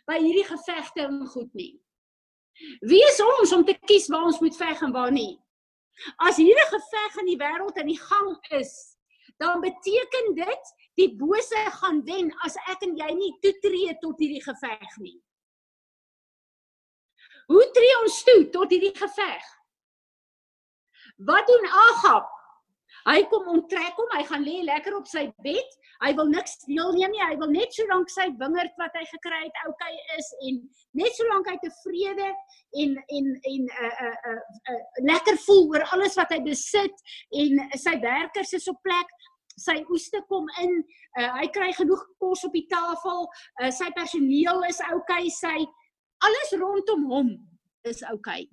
by 0.07 0.17
hierdie 0.17 0.45
gevegte 0.45 1.01
en 1.05 1.27
goed 1.27 1.53
nie. 1.53 1.79
Wie 2.81 3.01
is 3.05 3.19
ons 3.21 3.53
om 3.53 3.65
te 3.65 3.77
kies 3.85 4.09
waar 4.09 4.25
ons 4.25 4.41
moet 4.41 4.55
veg 4.55 4.81
en 4.81 4.91
waar 4.91 5.11
nie? 5.11 5.39
As 6.17 6.37
hierdie 6.37 6.69
geveg 6.69 7.17
in 7.21 7.25
die 7.25 7.37
wêreld 7.37 7.77
in 7.77 7.87
die 7.87 7.99
gang 7.99 8.37
is, 8.51 8.88
dan 9.39 9.61
beteken 9.63 10.33
dit 10.35 10.73
die 10.99 11.09
bose 11.15 11.61
gaan 11.79 12.01
wen 12.07 12.31
as 12.45 12.57
ek 12.67 12.83
en 12.87 12.97
jy 12.99 13.11
nie 13.15 13.31
toetree 13.43 13.95
tot 14.03 14.19
hierdie 14.19 14.43
geveg 14.43 14.97
nie. 14.99 15.15
Hoe 17.49 17.63
tree 17.73 17.95
ons 18.03 18.19
toe 18.27 18.41
tot 18.53 18.73
hierdie 18.73 18.95
geveg? 18.97 19.47
Wat 21.25 21.47
doen 21.47 21.71
Agab? 21.85 22.27
Hy 23.07 23.21
kom 23.31 23.47
onttrek 23.49 23.95
hom, 23.97 24.09
hy 24.17 24.23
gaan 24.27 24.43
lê 24.43 24.59
lekker 24.67 24.95
op 24.97 25.07
sy 25.07 25.29
bed. 25.45 25.75
Hy 26.03 26.11
wil 26.15 26.29
niks 26.31 26.57
deelneem 26.65 27.11
nie. 27.11 27.21
Hy 27.23 27.37
wil 27.39 27.51
net 27.51 27.73
so 27.75 27.85
lank 27.89 28.11
sy 28.11 28.27
wingerd 28.39 28.75
wat 28.79 28.95
hy 28.95 29.03
gekry 29.09 29.39
het 29.45 29.61
oukei 29.65 29.91
is 30.17 30.29
en 30.47 30.59
net 30.99 31.15
so 31.15 31.27
lank 31.31 31.49
hy 31.49 31.55
tevrede 31.63 32.29
en 32.83 32.95
en 32.99 33.31
en 33.51 33.63
'n 33.63 33.69
uh, 33.69 33.89
'n 33.89 34.11
uh, 34.11 34.33
'n 34.33 34.35
uh, 34.35 34.75
uh, 34.75 34.81
lekker 35.11 35.39
voel 35.45 35.65
oor 35.73 35.85
alles 35.95 36.15
wat 36.19 36.31
hy 36.35 36.39
besit 36.43 37.03
en 37.43 37.63
sy 37.75 37.95
werkers 38.03 38.53
is 38.53 38.67
op 38.67 38.79
plek. 38.83 39.09
Sy 39.59 39.81
oeste 39.89 40.23
kom 40.31 40.47
in. 40.63 40.79
Uh, 41.19 41.29
hy 41.41 41.49
kry 41.55 41.69
genoeg 41.77 42.05
kos 42.21 42.45
op 42.47 42.55
die 42.55 42.67
tafel. 42.71 43.27
Uh, 43.59 43.69
sy 43.75 43.91
personeel 43.97 44.63
is 44.69 44.81
oukei. 44.89 45.27
Sy 45.33 45.57
alles 46.25 46.55
rondom 46.59 47.05
hom 47.11 47.35
is 47.87 48.03
oukei. 48.07 48.43
Okay. 48.47 48.49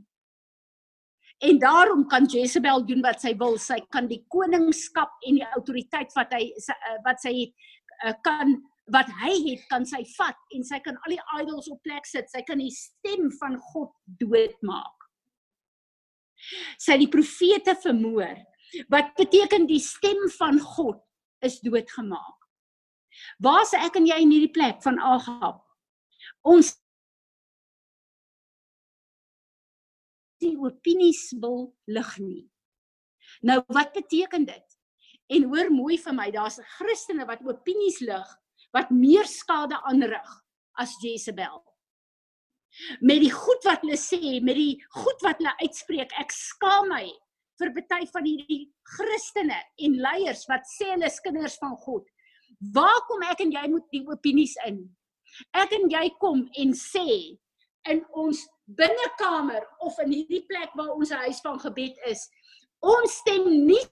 En 1.38 1.58
daarom 1.58 2.06
kan 2.08 2.24
Jezebel 2.24 2.86
doen 2.86 3.02
wat 3.04 3.20
sy 3.20 3.34
wil. 3.36 3.58
Sy 3.60 3.78
kan 3.92 4.08
die 4.08 4.22
koningskap 4.32 5.12
en 5.28 5.40
die 5.40 5.48
autoriteit 5.56 6.14
wat 6.16 6.32
hy 6.32 6.48
eh, 6.48 6.96
wat 7.04 7.20
sy 7.24 7.34
kan 8.24 8.56
wat 8.94 9.08
hy 9.18 9.32
het 9.48 9.64
kan 9.66 9.82
sy 9.88 10.04
vat 10.14 10.36
en 10.54 10.62
sy 10.62 10.78
kan 10.84 10.94
al 11.02 11.16
die 11.16 11.22
idols 11.40 11.66
op 11.72 11.80
plek 11.82 12.06
sit. 12.06 12.28
Sy 12.30 12.44
kan 12.46 12.60
die 12.62 12.70
stem 12.70 13.28
van 13.40 13.58
God 13.72 13.90
doodmaak. 14.20 15.08
Sy 16.78 16.94
die 17.00 17.10
profete 17.10 17.74
vermoor. 17.82 18.38
Wat 18.92 19.14
beteken 19.18 19.66
die 19.68 19.80
stem 19.82 20.26
van 20.38 20.58
God 20.60 21.00
is 21.44 21.60
doodgemaak. 21.64 22.48
Waar's 23.42 23.72
ek 23.76 23.98
en 24.00 24.08
jy 24.08 24.18
in 24.24 24.32
hierdie 24.34 24.52
plek 24.52 24.82
van 24.84 24.98
Agab? 25.00 25.62
Ons 26.46 26.74
die 30.42 30.56
opinies 30.60 31.30
wil 31.40 31.70
lig 31.88 32.10
nie. 32.20 32.42
Nou 33.46 33.62
wat 33.72 33.94
beteken 33.96 34.44
dit? 34.48 34.76
En 35.32 35.46
hoor 35.50 35.72
mooi 35.74 35.96
vir 35.98 36.14
my, 36.14 36.28
daar's 36.34 36.60
Christene 36.76 37.26
wat 37.28 37.44
opinies 37.46 38.02
lig 38.04 38.34
wat 38.74 38.90
meer 38.92 39.24
skade 39.30 39.78
aanrig 39.88 40.32
as 40.76 40.92
Jezebel. 41.00 41.62
Met 43.00 43.22
die 43.24 43.32
goed 43.32 43.64
wat 43.64 43.80
hulle 43.86 43.96
sê, 43.96 44.36
met 44.44 44.58
die 44.58 44.74
goed 44.98 45.22
wat 45.24 45.40
hulle 45.40 45.54
uitspreek, 45.62 46.12
ek 46.20 46.34
skaam 46.34 46.90
my 46.92 47.06
vir 47.60 47.72
baie 47.76 48.06
van 48.12 48.26
hierdie 48.26 48.66
Christene 48.96 49.58
en 49.86 49.96
leiers 50.04 50.44
wat 50.50 50.68
sê 50.70 50.92
hulle 50.92 51.08
is 51.08 51.22
kinders 51.24 51.56
van 51.62 51.76
God. 51.86 52.04
Waar 52.74 53.02
kom 53.08 53.24
ek 53.28 53.42
en 53.44 53.52
jy 53.52 53.64
moet 53.72 53.88
die 53.92 54.04
opinies 54.12 54.56
in? 54.66 54.84
Ek 55.56 55.72
en 55.76 55.90
jy 55.92 56.06
kom 56.20 56.46
en 56.62 56.76
sê 56.76 57.06
in 57.90 58.02
ons 58.18 58.40
binnekamer 58.78 59.64
of 59.86 59.98
in 60.04 60.14
hierdie 60.14 60.44
plek 60.48 60.72
waar 60.78 60.94
ons 60.96 61.12
huis 61.24 61.42
van 61.44 61.60
gebed 61.62 62.00
is. 62.10 62.24
Ons 62.84 63.20
stem 63.22 63.46
nie 63.68 63.82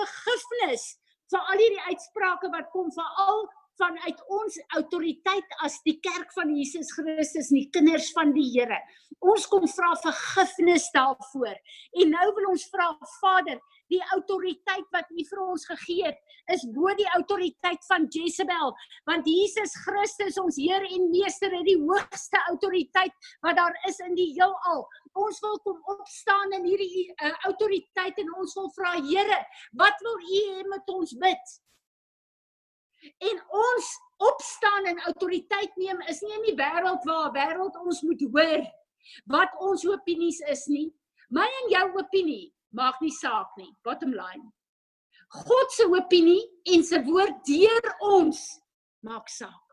vergifnis 0.00 0.84
vir 1.30 1.40
al 1.52 1.62
hierdie 1.62 1.88
uitsprake 1.90 2.50
wat 2.54 2.70
kom 2.74 2.88
veral 2.94 3.44
vanuit 3.80 4.22
ons 4.28 4.58
autoriteit 4.76 5.58
as 5.64 5.78
die 5.86 5.96
kerk 6.04 6.32
van 6.36 6.52
Jesus 6.54 6.92
Christus 6.96 7.50
en 7.50 7.62
die 7.62 7.70
kinders 7.74 8.10
van 8.16 8.34
die 8.36 8.46
Here. 8.52 8.78
Ons 9.20 9.46
kom 9.50 9.66
vra 9.68 9.90
vergifnis 10.00 10.88
daarvoor. 10.94 11.56
En 12.02 12.12
nou 12.14 12.26
wil 12.36 12.50
ons 12.52 12.66
vra 12.72 12.90
Vader, 13.18 13.60
die 13.90 14.00
autoriteit 14.14 14.86
wat 14.94 15.08
U 15.10 15.24
vir 15.26 15.40
ons 15.44 15.66
gegee 15.68 16.06
het, 16.06 16.18
is 16.54 16.64
bo 16.74 16.92
die 16.98 17.08
autoriteit 17.16 17.82
van 17.88 18.06
Jezebel, 18.14 18.74
want 19.10 19.28
Jesus 19.28 19.74
Christus 19.84 20.38
ons 20.40 20.58
Heer 20.60 20.86
en 20.86 21.08
Meester 21.12 21.52
het 21.54 21.66
die 21.68 21.78
hoogste 21.80 22.42
autoriteit 22.52 23.32
wat 23.46 23.58
daar 23.58 23.76
is 23.90 23.98
in 24.06 24.16
die 24.18 24.30
heelal. 24.36 24.86
Ons 25.18 25.40
wil 25.44 25.58
kom 25.66 25.80
opstaan 25.96 26.54
in 26.60 26.68
hierdie 26.70 27.08
uh, 27.10 27.34
autoriteit 27.50 28.18
en 28.22 28.36
ons 28.38 28.54
wil 28.60 28.70
vra 28.78 28.94
Here, 29.00 29.40
wat 29.80 30.06
wil 30.06 30.20
U 30.20 30.30
hê 30.30 30.68
met 30.70 30.94
ons 30.94 31.16
bid? 31.18 31.58
En 33.00 33.42
ons 33.48 33.90
opstaan 34.30 34.90
en 34.90 35.02
autoriteit 35.08 35.76
neem 35.80 36.00
is 36.12 36.20
nie 36.24 36.34
in 36.36 36.46
die 36.50 36.56
wêreld 36.58 37.06
waar 37.08 37.32
wêreld 37.36 37.76
ons 37.80 38.02
moet 38.04 38.24
hoor 38.32 38.64
wat 39.32 39.54
ons 39.64 39.86
opinies 39.88 40.40
is 40.52 40.66
nie. 40.68 40.88
My 41.32 41.46
en 41.62 41.70
jou 41.72 41.86
opinie 42.02 42.50
maak 42.76 43.00
nie 43.00 43.14
saak 43.14 43.54
nie. 43.56 43.70
Bottom 43.86 44.12
line. 44.12 44.50
God 45.46 45.72
se 45.72 45.86
opinie 45.86 46.42
en 46.74 46.84
sy 46.84 47.00
woord 47.06 47.40
deur 47.48 47.90
ons 48.10 48.40
maak 49.06 49.30
saak. 49.32 49.66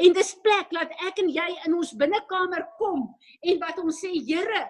En 0.00 0.14
dis 0.16 0.32
plek 0.42 0.72
laat 0.72 0.92
ek 1.04 1.20
en 1.20 1.28
jy 1.30 1.46
in 1.68 1.76
ons 1.76 1.92
binnekamer 2.00 2.64
kom 2.80 3.04
en 3.44 3.58
wat 3.60 3.78
ons 3.82 3.98
sê 4.00 4.14
Here, 4.24 4.62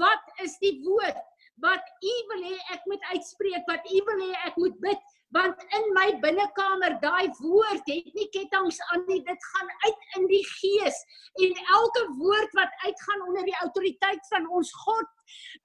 wat 0.00 0.42
is 0.44 0.56
die 0.62 0.78
woord 0.86 1.20
wat 1.62 1.84
U 2.02 2.14
wil 2.32 2.46
hê 2.48 2.56
ek 2.74 2.86
moet 2.90 3.04
uitspreek, 3.12 3.66
wat 3.68 3.84
U 3.86 4.00
wil 4.08 4.22
hê 4.26 4.32
ek 4.48 4.56
moet 4.58 4.80
bid? 4.82 5.04
Want 5.34 5.62
in 5.78 5.86
my 5.96 6.06
binnekamer 6.22 6.94
daai 7.02 7.26
woord 7.40 7.90
het 7.90 8.10
nie 8.18 8.28
ketTINGS 8.36 8.78
aan 8.94 9.04
nie 9.08 9.20
dit 9.26 9.48
gaan 9.50 9.70
uit 9.86 10.06
in 10.18 10.28
die 10.30 10.44
gees. 10.50 11.00
En 11.42 11.58
elke 11.78 12.04
woord 12.20 12.54
wat 12.60 12.78
uitgaan 12.86 13.26
onder 13.28 13.44
die 13.48 13.58
autoriteit 13.66 14.30
van 14.30 14.48
ons 14.48 14.72
God 14.84 15.10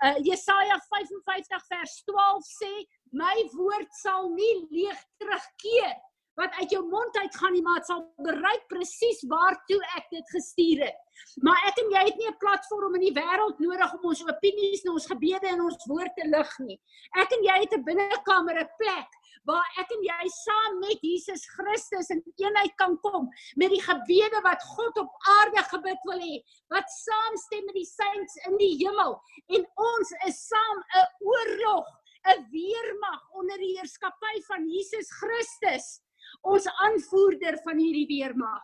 uh, 0.04 0.16
Jesaja 0.26 0.80
55 0.90 1.66
vers 1.74 1.96
12 2.10 2.52
sê 2.58 2.74
my 3.22 3.36
woord 3.56 3.94
sal 4.02 4.30
nie 4.34 4.56
leeg 4.74 5.02
terugkeer 5.22 5.98
wat 6.40 6.56
uit 6.62 6.72
jou 6.72 6.82
mond 6.88 7.18
uit 7.18 7.36
gaan 7.36 7.54
nie 7.56 7.64
maar 7.66 7.82
dit 7.82 7.90
sal 7.92 8.02
bereik 8.24 8.66
presies 8.72 9.22
waartoe 9.32 9.80
ek 10.00 10.10
dit 10.16 10.34
gestuur 10.36 10.86
het. 10.88 11.00
Maar 11.44 11.60
ek 11.68 11.80
en 11.84 11.94
jy 11.96 12.04
het 12.08 12.20
nie 12.20 12.30
'n 12.32 12.42
platform 12.44 12.96
in 12.96 13.06
die 13.08 13.18
wêreld 13.22 13.60
nodig 13.60 13.94
om 13.94 14.10
ons 14.12 14.24
opinies 14.24 14.84
en 14.86 14.92
ons 14.92 15.12
gebede 15.12 15.48
en 15.48 15.62
ons 15.62 15.88
woord 15.92 16.14
te 16.16 16.28
lig 16.28 16.52
nie. 16.60 16.80
Ek 17.20 17.32
en 17.36 17.44
jy 17.44 17.58
het 17.64 17.74
'n 17.76 17.84
binnekamer, 17.84 18.56
'n 18.60 18.70
plek 18.78 19.12
waar 19.50 19.68
ek 19.82 19.92
en 19.96 20.04
jy 20.04 20.28
saam 20.30 20.80
met 20.80 21.00
Jesus 21.02 21.46
Christus 21.56 22.10
in 22.10 22.22
eenheid 22.38 22.76
kan 22.82 22.98
kom 23.06 23.30
met 23.56 23.72
die 23.74 23.82
gebede 23.82 24.42
wat 24.46 24.64
God 24.76 24.98
op 24.98 25.30
aarde 25.40 25.64
gebid 25.72 26.02
wil 26.10 26.20
hê, 26.20 26.36
wat 26.74 26.90
saamstem 26.90 27.66
met 27.66 27.78
die 27.80 27.88
saints 27.88 28.36
in 28.50 28.58
die 28.58 28.76
hemel 28.84 29.18
en 29.48 29.66
ons 29.76 30.12
is 30.28 30.48
saam 30.48 30.84
'n 31.02 31.08
oorlog 31.32 31.88
'n 32.28 32.46
weermag 32.52 33.22
onder 33.32 33.58
die 33.58 33.78
heerskappy 33.78 34.36
van 34.48 34.68
Jesus 34.68 35.10
Christus 35.22 36.02
ons 36.42 36.68
aanvoerder 36.86 37.60
van 37.64 37.82
hierdie 37.82 38.08
weermag. 38.10 38.64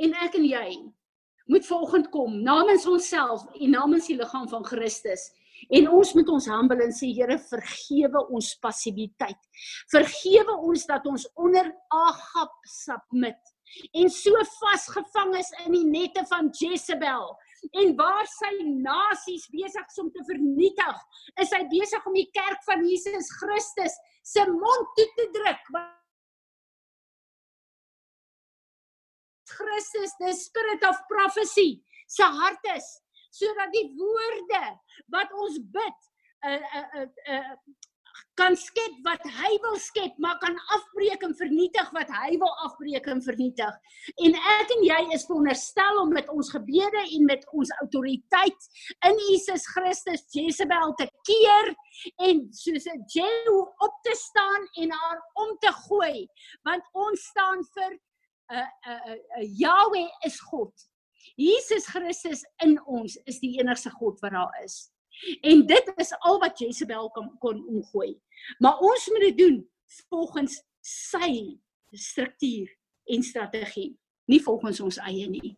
En 0.00 0.16
ek 0.24 0.38
en 0.38 0.46
jy 0.48 0.70
moet 1.50 1.66
vanoggend 1.66 2.08
kom 2.14 2.40
namens 2.46 2.86
onsself 2.88 3.44
en 3.58 3.74
namens 3.74 4.08
die 4.08 4.16
liggaam 4.16 4.48
van 4.48 4.64
Christus. 4.64 5.28
En 5.68 5.90
ons 5.92 6.12
moet 6.16 6.28
ons 6.32 6.46
humble 6.48 6.80
en 6.80 6.92
sê 6.94 7.10
Here 7.12 7.36
vergewe 7.50 8.22
ons 8.32 8.54
passiwiteit. 8.64 9.40
Vergewe 9.92 10.56
ons 10.70 10.86
dat 10.88 11.04
ons 11.10 11.26
onder 11.36 11.68
Agap 11.92 12.54
submit 12.64 13.56
en 13.92 14.10
so 14.10 14.42
vasgevang 14.58 15.36
is 15.38 15.50
in 15.64 15.74
die 15.76 15.86
nette 15.86 16.24
van 16.30 16.50
Jezebel. 16.56 17.30
En 17.82 17.92
waar 17.98 18.28
sy 18.28 18.52
nasies 18.66 19.46
besig 19.52 19.90
is 19.92 20.00
om 20.00 20.08
te 20.14 20.24
vernietig, 20.28 21.02
is 21.42 21.52
hy 21.54 21.62
besig 21.72 22.06
om 22.08 22.16
die 22.16 22.28
kerk 22.34 22.62
van 22.66 22.86
Jesus 22.88 23.30
Christus 23.40 23.96
se 24.30 24.46
mond 24.46 24.94
toe 24.96 25.06
te 25.16 25.26
druk. 25.34 25.70
Christus, 29.50 30.12
the 30.20 30.32
spirit 30.32 30.84
of 30.86 30.96
prophecy, 31.08 31.82
se 32.06 32.22
hart 32.22 32.74
is 32.76 32.88
sodat 33.34 33.70
die 33.74 33.86
woorde 33.98 34.62
wat 35.14 35.32
ons 35.38 35.58
bid, 35.74 36.08
uh 36.46 36.58
uh 36.80 37.06
uh 37.34 37.52
kan 38.40 38.56
skep 38.56 38.96
wat 39.04 39.22
hy 39.36 39.50
wil 39.64 39.76
skep, 39.80 40.16
maar 40.22 40.38
kan 40.40 40.56
afbreek 40.76 41.22
en 41.26 41.34
vernietig 41.36 41.90
wat 41.96 42.10
hy 42.14 42.36
wil 42.40 42.52
afbreek 42.66 43.06
en 43.12 43.22
vernietig. 43.24 43.74
En 44.24 44.36
ek 44.54 44.74
en 44.76 44.84
jy 44.86 45.00
is 45.16 45.26
veronderstel 45.28 46.00
om 46.02 46.12
met 46.16 46.28
ons 46.32 46.52
gebede 46.54 47.02
en 47.02 47.28
met 47.28 47.44
ons 47.52 47.72
autoriteit 47.82 48.68
in 49.08 49.20
Jesus 49.28 49.66
Christus 49.74 50.24
Jezebel 50.34 50.94
te 51.00 51.08
keer 51.28 51.72
en 52.28 52.46
soos 52.56 52.86
'n 52.86 53.04
Jehu 53.14 53.58
op 53.86 53.98
te 54.06 54.14
staan 54.16 54.68
en 54.82 54.92
haar 54.92 55.20
om 55.34 55.56
te 55.60 55.72
gooi, 55.88 56.28
want 56.62 56.84
ons 56.92 57.26
staan 57.32 57.64
vir 57.74 57.92
'n 57.92 58.56
uh, 58.56 58.68
'n 58.86 58.92
uh, 58.92 59.18
uh, 59.38 59.48
Yahweh 59.58 60.08
is 60.24 60.40
God. 60.40 60.72
Jesus 61.36 61.86
Christus 61.86 62.44
in 62.64 62.78
ons 62.86 63.16
is 63.24 63.38
die 63.40 63.58
enigste 63.60 63.90
God 63.90 64.20
wat 64.20 64.32
daar 64.32 64.64
is. 64.64 64.90
En 65.40 65.66
dit 65.66 65.92
is 65.96 66.12
al 66.18 66.38
wat 66.40 66.58
Jezebel 66.58 67.10
kon 67.10 67.30
kon 67.38 67.66
omgooi. 67.68 68.14
Maar 68.58 68.78
ons 68.78 69.08
moet 69.12 69.26
dit 69.28 69.38
doen 69.38 69.58
volgens 70.08 70.62
sy 70.80 71.58
struktuur 71.90 72.70
en 73.10 73.22
strategie, 73.22 73.98
nie 74.30 74.40
volgens 74.42 74.80
ons 74.80 75.00
eie 75.10 75.26
nie. 75.28 75.56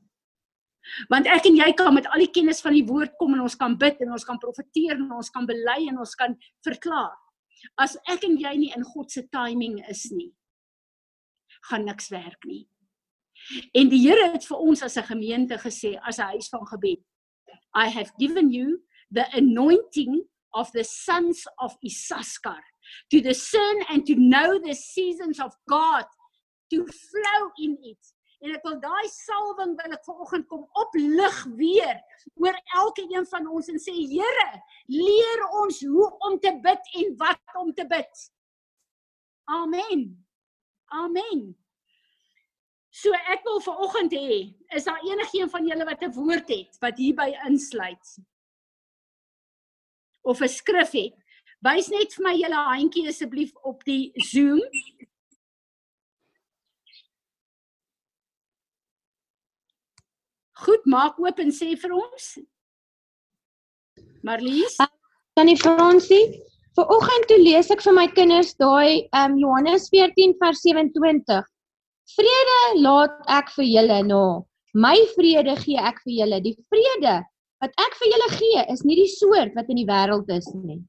Want 1.13 1.29
ek 1.31 1.47
en 1.47 1.57
jy 1.61 1.69
kan 1.79 1.95
met 1.95 2.09
al 2.11 2.25
die 2.25 2.33
kennis 2.35 2.63
van 2.65 2.75
die 2.75 2.87
woord 2.89 3.15
kom 3.21 3.37
en 3.37 3.45
ons 3.45 3.57
kan 3.59 3.77
bid 3.79 4.01
en 4.03 4.15
ons 4.17 4.27
kan 4.27 4.41
profeteer 4.43 4.97
en 4.97 5.13
ons 5.15 5.31
kan 5.31 5.47
bely 5.47 5.79
en 5.93 6.01
ons 6.03 6.15
kan 6.19 6.35
verklaar. 6.67 7.15
As 7.79 7.95
ek 8.11 8.25
en 8.27 8.35
jy 8.41 8.57
nie 8.59 8.73
in 8.75 8.87
God 8.95 9.13
se 9.13 9.23
timing 9.31 9.79
is 9.93 10.09
nie, 10.11 10.33
gaan 11.71 11.87
niks 11.87 12.11
werk 12.11 12.49
nie. 12.49 12.65
En 13.79 13.91
die 13.91 14.01
Here 14.03 14.33
het 14.33 14.45
vir 14.47 14.59
ons 14.59 14.83
as 14.83 14.97
'n 14.99 15.07
gemeente 15.07 15.59
gesê 15.59 15.99
as 16.03 16.19
'n 16.19 16.35
huis 16.35 16.49
van 16.49 16.67
gebed, 16.67 17.03
I 17.75 17.89
have 17.89 18.13
given 18.19 18.51
you 18.51 18.83
the 19.13 19.27
anointing 19.37 20.25
of 20.55 20.71
the 20.73 20.85
sons 20.85 21.45
of 21.61 21.77
Issachar 21.85 22.63
to 23.11 23.21
discern 23.21 23.79
and 23.91 24.07
to 24.07 24.15
know 24.17 24.59
the 24.59 24.75
seasons 24.75 25.41
of 25.41 25.53
God 25.69 26.05
to 26.71 26.87
flow 26.87 27.43
in 27.59 27.77
it. 27.83 28.03
En 28.43 28.57
ek 28.57 28.65
wil 28.67 28.81
daai 28.83 29.07
salwing 29.07 29.77
wil 29.79 29.95
ek 29.95 30.03
vanoggend 30.03 30.49
kom 30.51 30.65
oplig 30.83 31.37
weer 31.59 32.01
oor 32.43 32.57
elke 32.75 33.05
een 33.07 33.27
van 33.31 33.47
ons 33.47 33.69
en 33.71 33.79
sê 33.79 33.95
Here, 33.95 34.49
leer 34.91 35.45
ons 35.63 35.79
hoe 35.87 36.09
om 36.27 36.39
te 36.43 36.51
bid 36.65 36.91
en 36.99 37.15
wat 37.21 37.59
om 37.61 37.71
te 37.77 37.87
bid. 37.87 38.25
Amen. 39.47 40.09
Amen. 40.91 41.53
So 42.93 43.15
ek 43.33 43.47
wil 43.47 43.63
vanoggend 43.65 44.13
hê, 44.19 44.43
is 44.75 44.91
daar 44.91 45.01
enigiemand 45.07 45.55
van 45.55 45.71
julle 45.71 45.87
wat 45.89 46.03
'n 46.03 46.13
woord 46.19 46.51
het 46.51 46.83
wat 46.83 46.99
hierby 46.99 47.31
insluit? 47.47 48.19
Of 50.23 50.43
'n 50.43 50.49
skrif 50.49 50.93
het? 50.93 51.15
Wys 51.63 51.89
net 51.91 52.15
vir 52.17 52.25
my 52.27 52.35
julle 52.35 52.61
handjie 52.69 53.09
asseblief 53.09 53.53
op 53.63 53.85
die 53.85 54.13
Zoom. 54.19 54.61
Goed, 60.63 60.87
maak 60.87 61.19
oop 61.19 61.39
en 61.43 61.51
sê 61.51 61.75
vir 61.79 61.95
ons. 61.95 62.27
Marlies? 64.23 64.77
Kan 65.39 65.49
jy 65.49 65.57
Fransie? 65.57 66.25
Vanoggend 66.79 67.27
toe 67.29 67.39
lees 67.39 67.71
ek 67.75 67.83
vir 67.85 67.95
my 67.97 68.07
kinders 68.17 68.55
daai 68.63 69.09
um 69.23 69.35
Johannes 69.41 69.89
14 69.93 70.35
vers 70.41 70.63
27. 70.65 71.43
Vrede 72.17 72.61
laat 72.81 73.19
ek 73.29 73.51
vir 73.57 73.69
julle 73.69 73.99
na. 74.09 74.23
My 74.75 74.97
vrede 75.17 75.57
gee 75.61 75.79
ek 75.79 76.01
vir 76.07 76.15
julle. 76.23 76.41
Die 76.47 76.57
vrede 76.73 77.19
wat 77.63 77.75
ek 77.79 77.99
vir 78.01 78.11
julle 78.11 78.31
gee 78.35 78.63
is 78.75 78.83
nie 78.83 78.99
die 78.99 79.11
soort 79.11 79.55
wat 79.59 79.69
in 79.71 79.79
die 79.83 79.89
wêreld 79.89 80.31
is 80.35 80.49
nie. 80.55 80.81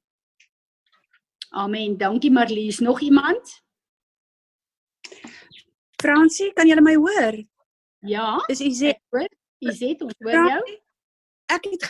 Amen. 1.53 1.97
Dankie 1.97 2.31
Marlies. 2.33 2.79
Nog 2.81 3.01
iemand? 3.05 3.59
Fransie, 6.01 6.49
kan 6.57 6.67
jy 6.67 6.79
my 6.81 6.95
hoor? 6.97 7.37
Ja. 8.09 8.39
Dis 8.49 8.63
Izet. 8.65 8.97
Hoor? 9.13 9.29
Izet, 9.61 10.01
ons 10.01 10.17
hoor 10.25 10.33
jou. 10.49 10.63
Ek 11.53 11.67
het 11.69 11.85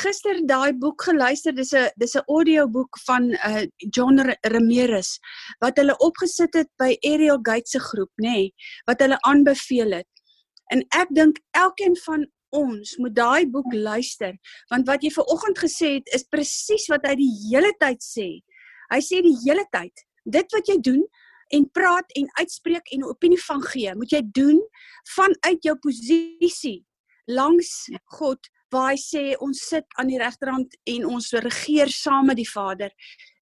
gister 0.00 0.42
daai 0.48 0.76
boek 0.76 1.02
geluister. 1.08 1.56
Dis 1.56 1.72
'n 1.72 1.88
dis 1.96 2.14
'n 2.16 2.28
audioboek 2.28 2.98
van 3.06 3.30
uh 3.32 3.64
John 3.96 4.20
Ramirez 4.52 5.18
wat 5.60 5.76
hulle 5.80 5.96
opgesit 5.98 6.54
het 6.54 6.68
by 6.78 6.96
Ariel 7.12 7.40
Gates 7.42 7.72
se 7.72 7.80
groep, 7.80 8.12
nê, 8.22 8.36
nee, 8.36 8.52
wat 8.86 9.00
hulle 9.00 9.18
aanbeveel 9.20 9.92
het. 9.92 10.12
En 10.72 10.84
ek 10.94 11.08
dink 11.14 11.40
elkeen 11.56 11.96
van 11.96 12.26
ons 12.56 12.96
moet 12.98 13.14
daai 13.14 13.46
boek 13.46 13.72
luister 13.72 14.36
want 14.70 14.86
wat 14.90 15.02
jy 15.04 15.10
ver 15.14 15.32
oggend 15.34 15.58
gesê 15.58 15.96
het 15.98 16.14
is 16.16 16.26
presies 16.26 16.86
wat 16.92 17.06
hy 17.06 17.16
die 17.20 17.32
hele 17.46 17.72
tyd 17.80 18.02
sê. 18.04 18.28
Hy 18.90 19.00
sê 19.00 19.22
die 19.22 19.36
hele 19.44 19.64
tyd 19.72 20.06
dit 20.24 20.56
wat 20.56 20.68
jy 20.68 20.78
doen 20.82 21.02
en 21.56 21.66
praat 21.74 22.12
en 22.18 22.28
uitspreek 22.38 22.92
en 22.94 23.00
'n 23.00 23.10
opinie 23.10 23.42
van 23.46 23.62
gee, 23.62 23.94
moet 23.94 24.12
jy 24.12 24.22
doen 24.22 24.58
vanuit 25.16 25.62
jou 25.62 25.76
posisie 25.76 26.84
langs 27.26 27.90
God 28.18 28.38
waar 28.70 28.92
hy 28.92 28.98
sê 28.98 29.24
ons 29.42 29.58
sit 29.58 29.86
aan 29.98 30.06
die 30.06 30.18
regterhand 30.18 30.76
en 30.86 31.06
ons 31.06 31.32
regeer 31.32 31.90
saam 31.90 32.26
met 32.26 32.36
die 32.36 32.50
Vader 32.50 32.90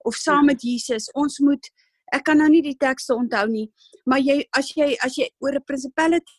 of 0.05 0.15
saam 0.15 0.45
met 0.45 0.61
Jesus. 0.61 1.09
Ons 1.13 1.39
moet 1.39 1.69
ek 2.13 2.23
kan 2.25 2.37
nou 2.41 2.49
nie 2.49 2.63
die 2.65 2.77
tekste 2.77 3.13
onthou 3.13 3.45
nie, 3.47 3.69
maar 4.05 4.19
jy 4.19 4.41
as 4.57 4.73
jy 4.73 4.95
as 5.05 5.17
jy 5.17 5.29
oor 5.39 5.53
'n 5.55 5.65
principality 5.65 6.38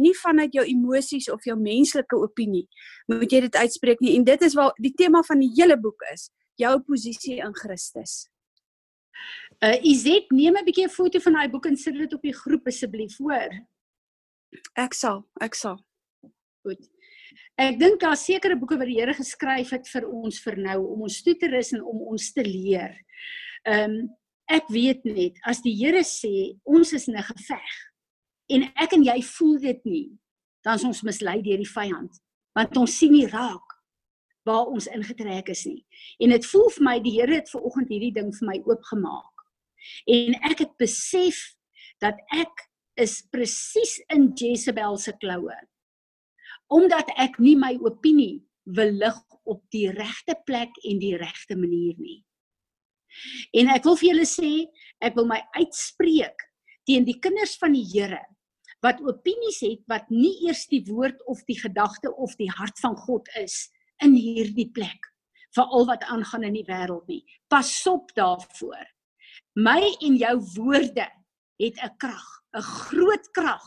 nie 0.00 0.14
vanuit 0.22 0.54
jou 0.54 0.64
emosies 0.64 1.28
of 1.28 1.44
jou 1.44 1.56
menslike 1.58 2.16
opinie 2.16 2.66
moet 3.10 3.32
jy 3.32 3.40
dit 3.46 3.56
uitspreek 3.56 4.00
nie 4.00 4.16
en 4.16 4.24
dit 4.24 4.42
is 4.42 4.54
waar 4.54 4.72
die 4.78 4.94
tema 4.96 5.22
van 5.26 5.42
die 5.42 5.52
hele 5.56 5.76
boek 5.76 6.02
is, 6.12 6.30
jou 6.60 6.78
posisie 6.86 7.40
in 7.40 7.54
Christus. 7.54 8.28
Uh 9.62 9.76
Izet, 9.86 10.30
neem 10.32 10.56
'n 10.56 10.64
bietjie 10.64 10.86
'n 10.86 10.96
foto 10.96 11.20
van 11.20 11.32
daai 11.32 11.48
boek 11.48 11.66
en 11.66 11.76
sit 11.76 11.94
dit 11.94 12.12
op 12.12 12.22
die 12.22 12.34
groep 12.34 12.66
asseblief, 12.66 13.18
hoor. 13.18 13.52
Ek 14.76 14.94
sal, 14.94 15.24
ek 15.40 15.54
sal. 15.54 15.78
Goed. 16.62 16.82
Ek 17.56 17.78
dink 17.78 18.00
daar 18.00 18.16
sekere 18.16 18.56
boeke 18.56 18.78
wat 18.78 18.86
die 18.86 18.98
Here 18.98 19.14
geskryf 19.14 19.70
het 19.70 19.88
vir 19.88 20.08
ons 20.08 20.40
vir 20.40 20.56
nou 20.56 20.78
om 20.94 21.02
ons 21.02 21.22
toe 21.22 21.34
te 21.34 21.48
rus 21.48 21.72
en 21.72 21.82
om 21.82 22.02
ons 22.14 22.32
te 22.32 22.42
leer. 22.42 22.96
Ehm 23.66 23.90
um, 23.90 24.10
ek 24.50 24.66
weet 24.68 25.04
net 25.04 25.38
as 25.48 25.62
die 25.62 25.72
Here 25.72 26.02
sê 26.04 26.58
ons 26.64 26.92
is 26.92 27.08
in 27.08 27.16
'n 27.16 27.22
geveg 27.22 27.91
en 28.54 28.66
ek 28.84 28.96
en 28.96 29.04
jy 29.06 29.18
voel 29.34 29.58
dit 29.62 29.84
nie, 29.88 30.08
dan 30.64 30.78
is 30.78 30.86
ons 30.86 31.02
mislei 31.06 31.40
deur 31.42 31.60
die 31.60 31.68
vyand, 31.68 32.18
want 32.56 32.76
ons 32.80 32.98
sien 32.98 33.12
nie 33.14 33.28
raak 33.30 33.72
waar 34.46 34.66
ons 34.66 34.88
ingetrek 34.90 35.52
is 35.52 35.64
nie. 35.68 35.82
En 36.22 36.32
dit 36.34 36.46
voel 36.50 36.70
vir 36.76 36.86
my 36.86 36.96
die 37.02 37.14
Here 37.14 37.38
het 37.38 37.50
ver 37.52 37.66
oggend 37.68 37.92
hierdie 37.92 38.14
ding 38.14 38.32
vir 38.34 38.48
my 38.48 38.56
oopgemaak. 38.66 39.44
En 40.10 40.34
ek 40.50 40.64
het 40.64 40.72
besef 40.82 41.38
dat 42.02 42.18
ek 42.34 42.64
is 43.00 43.20
presies 43.30 44.00
in 44.12 44.32
Jezebel 44.38 44.98
se 44.98 45.14
kloue. 45.22 45.54
Omdat 46.72 47.12
ek 47.22 47.38
nie 47.42 47.54
my 47.58 47.76
opinie 47.86 48.42
wil 48.76 48.92
lig 48.98 49.18
op 49.48 49.62
die 49.74 49.88
regte 49.94 50.36
plek 50.46 50.74
en 50.86 51.00
die 51.02 51.16
regte 51.18 51.56
manier 51.58 51.94
nie. 51.98 52.20
En 53.58 53.70
ek 53.74 53.86
wil 53.86 53.98
vir 54.00 54.08
julle 54.12 54.28
sê, 54.28 54.52
ek 55.02 55.16
wil 55.18 55.26
my 55.28 55.40
uitspreek 55.58 56.46
teen 56.88 57.06
die 57.06 57.18
kinders 57.22 57.54
van 57.60 57.76
die 57.76 57.86
Here 57.86 58.22
wat 58.82 59.00
opinies 59.06 59.60
het 59.62 59.82
wat 59.90 60.08
nie 60.10 60.34
eers 60.46 60.66
die 60.70 60.82
woord 60.88 61.20
of 61.30 61.42
die 61.48 61.58
gedagte 61.58 62.10
of 62.14 62.34
die 62.40 62.50
hart 62.50 62.78
van 62.82 62.96
God 62.98 63.28
is 63.40 63.68
in 64.02 64.14
hierdie 64.18 64.70
plek 64.74 65.10
vir 65.56 65.68
al 65.76 65.86
wat 65.90 66.04
aangaan 66.08 66.46
in 66.48 66.56
die 66.56 66.66
wêreld 66.66 67.06
nie. 67.10 67.22
Pas 67.52 67.70
op 67.86 68.10
daarvoor. 68.16 68.86
My 69.60 69.82
en 70.00 70.16
jou 70.16 70.36
woorde 70.56 71.06
het 71.60 71.76
'n 71.76 71.96
krag, 71.98 72.28
'n 72.56 72.62
groot 72.62 73.30
krag. 73.30 73.66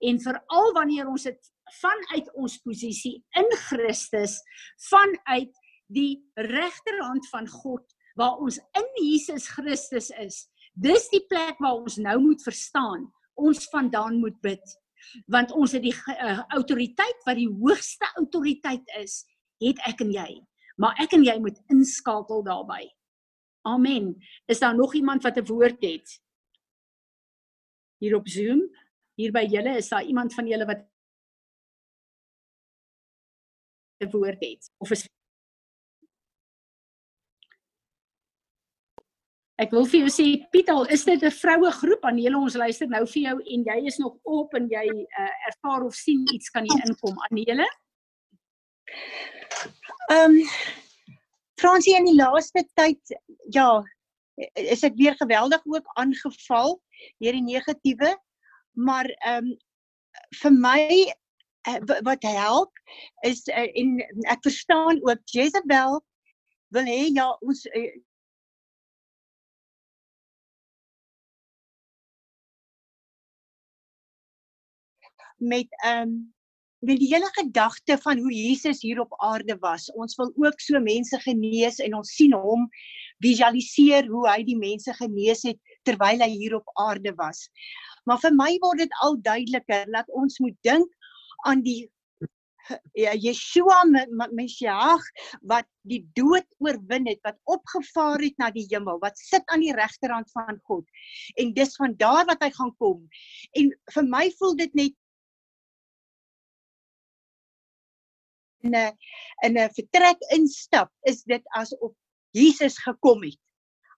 En 0.00 0.20
veral 0.20 0.72
wanneer 0.72 1.08
ons 1.08 1.22
dit 1.22 1.52
vanuit 1.80 2.34
ons 2.34 2.58
posisie 2.58 3.24
in 3.36 3.50
Christus, 3.50 4.40
vanuit 4.88 5.52
die 5.86 6.22
regterhand 6.34 7.28
van 7.28 7.48
God 7.48 7.84
waar 8.14 8.36
ons 8.38 8.58
in 8.58 8.88
Jesus 8.94 9.48
Christus 9.48 10.10
is, 10.10 10.48
Dis 10.78 11.08
die 11.10 11.24
plek 11.26 11.58
waar 11.58 11.80
ons 11.80 11.96
nou 11.98 12.14
moet 12.22 12.42
verstaan 12.46 13.08
ons 13.38 13.68
vandaan 13.72 14.18
moet 14.20 14.36
bid. 14.44 14.76
Want 15.30 15.54
ons 15.54 15.72
het 15.72 15.82
die 15.82 15.94
uh, 15.94 16.42
autoriteit 16.58 17.24
wat 17.24 17.38
die 17.38 17.48
hoogste 17.48 18.08
autoriteit 18.18 18.84
is, 18.98 19.22
het 19.62 19.78
ek 19.88 20.02
en 20.04 20.12
jy. 20.12 20.30
Maar 20.78 20.98
ek 21.02 21.14
en 21.16 21.24
jy 21.26 21.36
moet 21.42 21.58
inskakel 21.72 22.42
daarbey. 22.46 22.86
Amen. 23.66 24.14
Is 24.46 24.62
daar 24.62 24.76
nog 24.76 24.94
iemand 24.94 25.22
wat 25.22 25.38
'n 25.38 25.46
woord 25.46 25.82
het? 25.82 26.20
Hier 27.98 28.16
op 28.16 28.28
Zoom, 28.28 28.62
hier 29.14 29.32
by 29.32 29.46
julle, 29.50 29.76
is 29.76 29.88
daar 29.88 30.04
iemand 30.04 30.34
van 30.34 30.46
julle 30.46 30.66
wat 30.66 30.86
'n 34.02 34.10
woord 34.10 34.40
het 34.40 34.70
of 34.78 34.90
is 34.90 35.08
Ek 39.58 39.72
wil 39.74 39.88
vir 39.90 40.04
jou 40.04 40.10
sê 40.14 40.24
Piet 40.54 40.68
al 40.70 40.86
is 40.94 41.02
dit 41.04 41.22
'n 41.22 41.34
vroue 41.34 41.70
groep 41.80 42.04
aan 42.06 42.18
julle 42.22 42.38
ons 42.38 42.54
luister 42.54 42.86
nou 42.86 43.04
vir 43.06 43.22
jou 43.22 43.36
en 43.54 43.64
jy 43.70 43.78
is 43.90 43.98
nog 43.98 44.14
op 44.22 44.54
en 44.54 44.68
jy 44.70 44.86
uh, 44.86 45.32
ervaar 45.50 45.86
of 45.86 45.94
sien 45.94 46.22
iets 46.34 46.50
kan 46.54 46.62
hier 46.62 46.84
inkom 46.86 47.16
aan 47.26 47.40
julle. 47.42 47.66
Ehm 50.10 50.38
um, 50.38 50.42
Fransie 51.58 51.96
in 51.98 52.06
die 52.06 52.14
laaste 52.14 52.62
tyd 52.78 53.18
ja 53.50 53.82
is 54.54 54.84
ek 54.86 54.94
weer 54.94 55.16
geweldig 55.18 55.62
ook 55.66 55.86
aangeval 55.98 56.78
deur 57.18 57.34
die 57.34 57.46
negatiewe 57.46 58.14
maar 58.78 59.10
ehm 59.26 59.50
um, 59.50 59.56
vir 60.42 60.52
my 60.54 60.84
uh, 61.68 61.80
wat 62.06 62.22
help 62.22 62.70
is 63.26 63.42
uh, 63.50 63.66
en 63.74 63.98
ek 64.30 64.46
verstaan 64.46 65.02
ook 65.02 65.34
Jezebel 65.34 65.98
wil 66.76 66.86
hê 66.86 67.08
ja 67.10 67.32
ons 67.42 67.66
met 75.38 75.80
ehm 75.84 76.08
um, 76.08 76.18
met 76.78 77.00
die 77.00 77.08
hele 77.10 77.28
gedagte 77.34 77.98
van 77.98 78.18
hoe 78.18 78.32
Jesus 78.32 78.82
hier 78.82 79.00
op 79.00 79.14
aarde 79.22 79.56
was. 79.58 79.88
Ons 79.92 80.14
wil 80.16 80.32
ook 80.36 80.60
so 80.60 80.80
mense 80.80 81.18
genees 81.24 81.80
en 81.82 81.96
ons 81.98 82.12
sien 82.14 82.34
hom 82.38 82.68
visualiseer 83.24 84.06
hoe 84.06 84.28
hy 84.28 84.44
die 84.46 84.58
mense 84.58 84.94
genees 85.00 85.42
het 85.48 85.58
terwyl 85.88 86.22
hy 86.22 86.30
hier 86.30 86.54
op 86.60 86.70
aarde 86.78 87.14
was. 87.18 87.48
Maar 88.06 88.22
vir 88.22 88.34
my 88.36 88.52
word 88.62 88.84
dit 88.84 88.98
al 89.02 89.18
duideliker 89.22 89.90
dat 89.90 90.10
ons 90.14 90.38
moet 90.44 90.58
dink 90.66 90.94
aan 91.50 91.64
die 91.66 91.88
ja 92.92 93.14
Yeshua 93.16 93.80
Meshiach 94.36 95.04
wat 95.40 95.66
die 95.88 96.02
dood 96.14 96.44
oorwin 96.60 97.08
het, 97.08 97.20
wat 97.24 97.38
opgevaar 97.48 98.20
het 98.20 98.36
na 98.38 98.50
die 98.52 98.66
hemel, 98.68 99.00
wat 99.00 99.18
sit 99.18 99.42
aan 99.48 99.64
die 99.64 99.74
regterhand 99.74 100.30
van 100.36 100.60
God. 100.68 100.84
En 101.40 101.54
dis 101.56 101.74
van 101.80 101.96
daar 101.96 102.26
wat 102.28 102.44
hy 102.44 102.50
gaan 102.54 102.74
kom. 102.76 103.06
En 103.56 103.72
vir 103.94 104.10
my 104.12 104.26
voel 104.38 104.58
dit 104.60 104.74
net 104.78 104.96
in 108.68 108.76
'n 108.76 108.92
in 109.46 109.58
'n 109.58 109.74
vertrek 109.74 110.20
instap, 110.36 110.92
is 111.02 111.22
dit 111.22 111.42
asof 111.56 111.92
Jesus 112.36 112.78
gekom 112.78 113.22
het. 113.24 113.40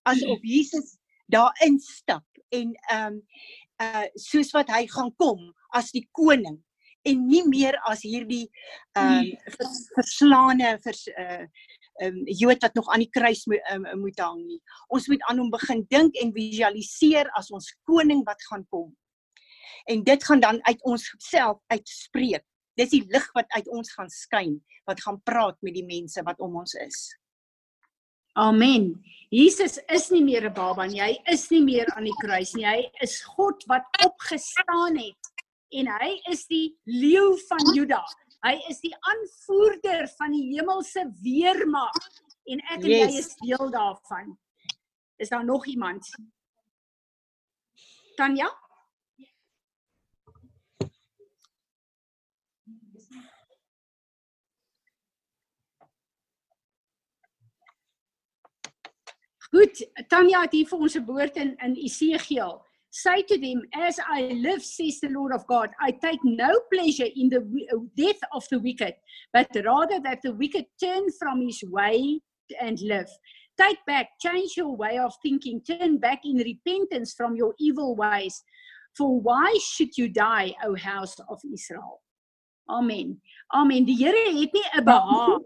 Asof 0.08 0.38
Jesus 0.42 0.96
daar 1.26 1.54
instap 1.66 2.24
en 2.48 2.74
ehm 2.90 3.06
um, 3.06 3.22
uh 3.80 4.06
soos 4.14 4.50
wat 4.52 4.68
hy 4.68 4.86
gaan 4.86 5.12
kom 5.16 5.52
as 5.72 5.90
die 5.94 6.06
koning 6.12 6.58
en 7.08 7.26
nie 7.26 7.42
meer 7.48 7.78
as 7.88 8.02
hierdie 8.04 8.46
ehm 8.98 9.24
um, 9.24 9.28
vers, 9.56 9.76
verslaane 9.96 10.78
vers 10.84 11.06
uh 11.14 11.44
ehm 12.00 12.16
um, 12.16 12.22
Jood 12.24 12.62
wat 12.64 12.74
nog 12.74 12.88
aan 12.88 13.04
die 13.04 13.12
kruis 13.12 13.44
moet 13.46 13.64
um, 13.72 13.84
moet 14.00 14.18
hang 14.18 14.40
nie. 14.46 14.60
Ons 14.88 15.08
moet 15.08 15.22
aan 15.28 15.38
hom 15.42 15.50
begin 15.52 15.84
dink 15.88 16.16
en 16.16 16.32
visualiseer 16.32 17.28
as 17.38 17.50
ons 17.50 17.74
koning 17.84 18.22
wat 18.24 18.40
gaan 18.48 18.64
kom. 18.72 18.88
En 19.84 20.04
dit 20.04 20.24
gaan 20.24 20.40
dan 20.40 20.60
uit 20.64 20.82
ons 20.88 21.04
self 21.18 21.60
uitspreek 21.72 22.44
dis 22.80 22.92
die 22.96 23.04
lig 23.12 23.26
wat 23.36 23.48
uit 23.56 23.68
ons 23.68 23.92
gaan 23.96 24.10
skyn 24.12 24.58
wat 24.88 25.02
gaan 25.04 25.20
praat 25.22 25.58
met 25.64 25.76
die 25.76 25.86
mense 25.86 26.22
wat 26.26 26.40
om 26.40 26.56
ons 26.62 26.74
is. 26.80 27.08
Amen. 28.38 28.94
Jesus 29.30 29.78
is 29.90 30.08
nie 30.10 30.22
meer 30.24 30.46
'n 30.48 30.54
baba 30.54 30.86
nie. 30.86 31.00
Hy 31.00 31.18
is 31.32 31.50
nie 31.50 31.62
meer 31.62 31.86
aan 31.96 32.04
die 32.04 32.18
kruis 32.22 32.54
nie. 32.54 32.64
Hy 32.64 32.90
is 33.02 33.20
God 33.36 33.64
wat 33.66 33.84
opgestaan 34.06 34.96
het 34.96 35.30
en 35.72 35.86
hy 35.86 36.20
is 36.30 36.46
die 36.46 36.76
leeu 36.86 37.36
van 37.48 37.74
Juda. 37.74 38.02
Hy 38.42 38.56
is 38.70 38.80
die 38.80 38.94
aanvoerder 39.12 40.08
van 40.16 40.32
die 40.32 40.56
hemelse 40.56 41.04
weermag 41.22 41.98
en 42.46 42.62
ek 42.70 42.84
en 42.84 42.90
yes. 42.90 43.12
jy 43.12 43.18
is 43.18 43.34
deel 43.42 43.70
daarvan. 43.70 44.38
Is 45.18 45.28
daar 45.28 45.44
nog 45.44 45.66
iemand? 45.66 46.08
Tanya? 48.16 48.48
Goed, 59.50 59.82
Tanya 60.08 60.44
het 60.44 60.52
hier 60.54 60.66
vir 60.66 60.78
ons 60.78 60.96
'n 60.96 61.06
woord 61.06 61.36
in 61.36 61.56
in 61.58 61.74
Esegiel. 61.76 62.62
Say 62.92 63.22
to 63.22 63.38
them, 63.38 63.62
as 63.72 63.98
I 64.08 64.32
live, 64.32 64.62
says 64.64 64.98
the 64.98 65.08
Lord 65.08 65.32
of 65.32 65.46
God, 65.46 65.70
I 65.80 65.92
take 65.92 66.18
no 66.24 66.60
pleasure 66.72 67.08
in 67.14 67.28
the 67.28 67.40
death 67.94 68.20
of 68.32 68.48
the 68.48 68.58
wicked, 68.58 68.94
but 69.32 69.48
rather 69.64 70.00
that 70.00 70.22
the 70.22 70.32
wicked 70.32 70.66
turn 70.82 71.10
from 71.12 71.40
his 71.40 71.62
way 71.70 72.20
and 72.60 72.80
live. 72.80 73.08
Take 73.56 73.78
back, 73.86 74.08
change 74.20 74.56
your 74.56 74.74
way 74.74 74.98
of 74.98 75.14
thinking, 75.22 75.62
turn 75.62 75.98
back 75.98 76.24
in 76.24 76.38
repentance 76.38 77.14
from 77.14 77.36
your 77.36 77.54
evil 77.60 77.94
ways. 77.94 78.42
For 78.96 79.20
why 79.20 79.56
should 79.62 79.96
you 79.96 80.08
die, 80.08 80.54
O 80.64 80.74
house 80.74 81.14
of 81.28 81.40
Israel? 81.52 82.00
Amen. 82.68 83.20
Amen. 83.54 83.84
Die 83.84 83.94
Here 83.94 84.40
het 84.40 84.52
nie 84.52 84.64
'n 84.74 84.84
behaag 84.84 85.42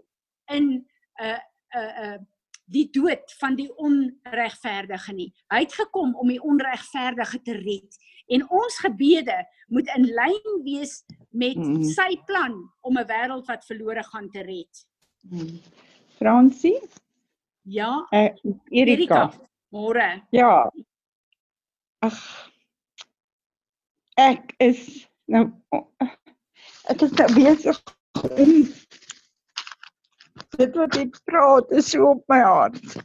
in 0.47 0.63
'n 0.63 0.85
uh, 1.21 1.39
'n 1.75 1.79
uh, 1.79 1.93
'n 2.01 2.13
uh, 2.13 2.17
die 2.65 2.87
dood 2.91 3.33
van 3.39 3.55
die 3.55 3.69
onregverdige 3.77 5.13
nie. 5.13 5.29
Hy 5.53 5.61
het 5.65 5.73
gekom 5.77 6.15
om 6.15 6.29
die 6.31 6.41
onregverdige 6.41 7.41
te 7.45 7.57
red. 7.59 7.97
En 8.27 8.45
ons 8.49 8.77
gebede 8.81 9.37
moet 9.69 9.89
in 9.95 10.07
lyn 10.17 10.61
wees 10.65 11.03
met 11.29 11.57
mm. 11.57 11.83
sy 11.93 12.15
plan 12.25 12.57
om 12.81 12.97
'n 12.97 13.07
wêreld 13.07 13.45
wat 13.45 13.65
verlore 13.65 14.03
gaan 14.03 14.29
te 14.29 14.41
red. 14.41 14.85
Mm. 15.29 15.59
Fransie? 16.17 16.79
Ja. 17.61 18.07
Uh, 18.11 18.33
Erika. 18.69 19.31
Môre. 19.69 20.21
Ja. 20.29 20.71
Ag. 21.99 22.51
Ek 24.15 24.53
is 24.57 25.07
nou 25.25 25.51
ek 26.87 27.01
is 27.01 27.11
nou 27.11 27.27
besig 27.35 27.81
om 28.21 28.51
dit 30.59 30.75
wat 30.79 30.97
ek 30.99 31.17
praat 31.29 31.71
is 31.75 31.89
so 31.91 32.11
op 32.13 32.23
my 32.31 32.39
hart. 32.43 32.97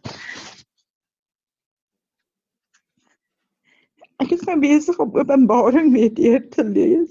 Ek 4.20 4.34
is 4.36 4.44
nou 4.44 4.58
besig 4.60 4.98
om 5.00 5.16
Openbaring 5.16 5.92
weer 5.94 6.12
deur 6.14 6.42
te 6.52 6.64
lees. 6.66 7.10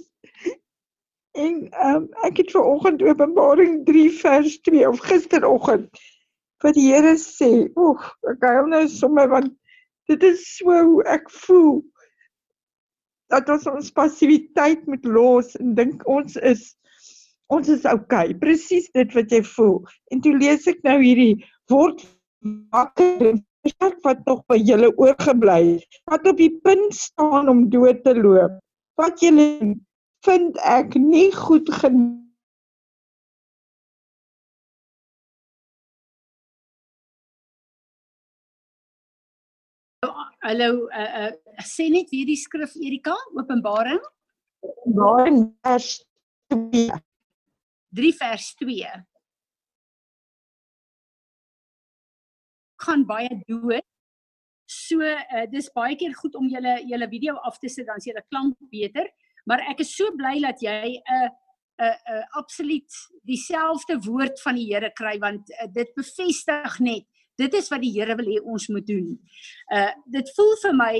En 1.40 1.56
um, 1.86 2.08
ek 2.28 2.44
het 2.44 2.52
vanoggend 2.54 3.02
Openbaring 3.06 3.82
3 3.88 4.06
vers 4.20 4.60
2 4.68 4.88
of 4.90 5.02
gisteroggend 5.10 5.90
wat 6.60 6.76
die 6.76 6.90
Here 6.92 7.16
sê, 7.16 7.70
"Oeg, 7.80 8.04
ek 8.28 8.42
gou 8.44 8.68
nou 8.68 8.84
sommer 8.92 9.30
want 9.32 9.54
dit 10.12 10.24
is 10.24 10.44
so 10.58 10.76
hoe 10.76 11.04
ek 11.08 11.30
voel." 11.46 11.86
Dat 13.32 13.50
ons 13.50 13.68
ons 13.68 13.92
passiwiteit 13.96 14.86
moet 14.88 15.06
los 15.06 15.56
en 15.56 15.76
dink 15.78 16.04
ons 16.08 16.36
is 16.36 16.76
ons 17.50 17.70
is 17.74 17.86
okay, 17.90 18.34
presies 18.38 18.90
dit 18.94 19.14
wat 19.18 19.34
jy 19.34 19.42
voel. 19.56 19.82
En 20.14 20.22
toe 20.24 20.36
lees 20.38 20.68
ek 20.70 20.82
nou 20.86 21.00
hierdie 21.02 21.36
word 21.72 22.06
wakker 22.74 23.40
wat 24.06 24.22
nog 24.26 24.42
by 24.48 24.56
julle 24.62 24.90
oorgebly 24.96 25.60
het. 25.76 26.00
Wat 26.10 26.26
op 26.30 26.38
die 26.40 26.54
punt 26.64 26.96
staan 26.96 27.50
om 27.52 27.68
dood 27.70 28.04
te 28.06 28.16
loop. 28.16 28.60
Wat 29.00 29.20
julle 29.24 29.76
vind 30.26 30.58
ek 30.64 30.96
nie 31.00 31.30
goed 31.36 31.70
genoeg 31.82 32.18
Hallo, 40.40 40.88
uh 40.96 41.28
uh 41.28 41.66
sê 41.68 41.90
net 41.92 42.08
weer 42.14 42.26
die 42.26 42.38
skrif 42.40 42.72
Erika, 42.80 43.14
Openbaring. 43.36 44.00
Openbaring 44.64 45.42
vers 45.68 45.90
2. 46.48 46.88
3 47.96 48.14
vers 48.20 48.54
2 48.62 48.92
kan 52.80 53.06
baie 53.06 53.42
dood. 53.48 53.86
So 54.70 55.02
uh, 55.02 55.46
dis 55.50 55.70
baie 55.74 55.98
keer 55.98 56.14
goed 56.18 56.36
om 56.38 56.48
julle 56.50 56.78
julle 56.88 57.10
video 57.10 57.36
af 57.48 57.58
te 57.60 57.70
sit 57.72 57.88
dan 57.90 58.02
is 58.02 58.08
julle 58.10 58.24
klank 58.30 58.58
beter, 58.72 59.10
maar 59.50 59.64
ek 59.72 59.82
is 59.86 59.96
so 59.98 60.14
bly 60.18 60.38
dat 60.46 60.62
jy 60.62 60.98
'n 60.98 61.02
uh, 61.18 61.30
'n 61.80 61.86
uh, 61.86 61.96
'n 61.96 62.18
uh, 62.18 62.26
absoluut 62.38 62.92
dieselfde 63.26 63.98
woord 64.06 64.42
van 64.42 64.56
die 64.56 64.68
Here 64.70 64.92
kry 64.94 65.18
want 65.20 65.50
uh, 65.50 65.68
dit 65.74 65.90
bevestig 65.96 66.80
net 66.80 67.06
dit 67.40 67.54
is 67.54 67.70
wat 67.72 67.82
die 67.82 67.94
Here 67.96 68.16
wil 68.16 68.28
hê 68.28 68.40
ons 68.44 68.68
moet 68.68 68.88
doen. 68.88 69.18
Uh 69.74 69.92
dit 70.06 70.32
voel 70.36 70.56
vir 70.64 70.76
my 70.76 70.96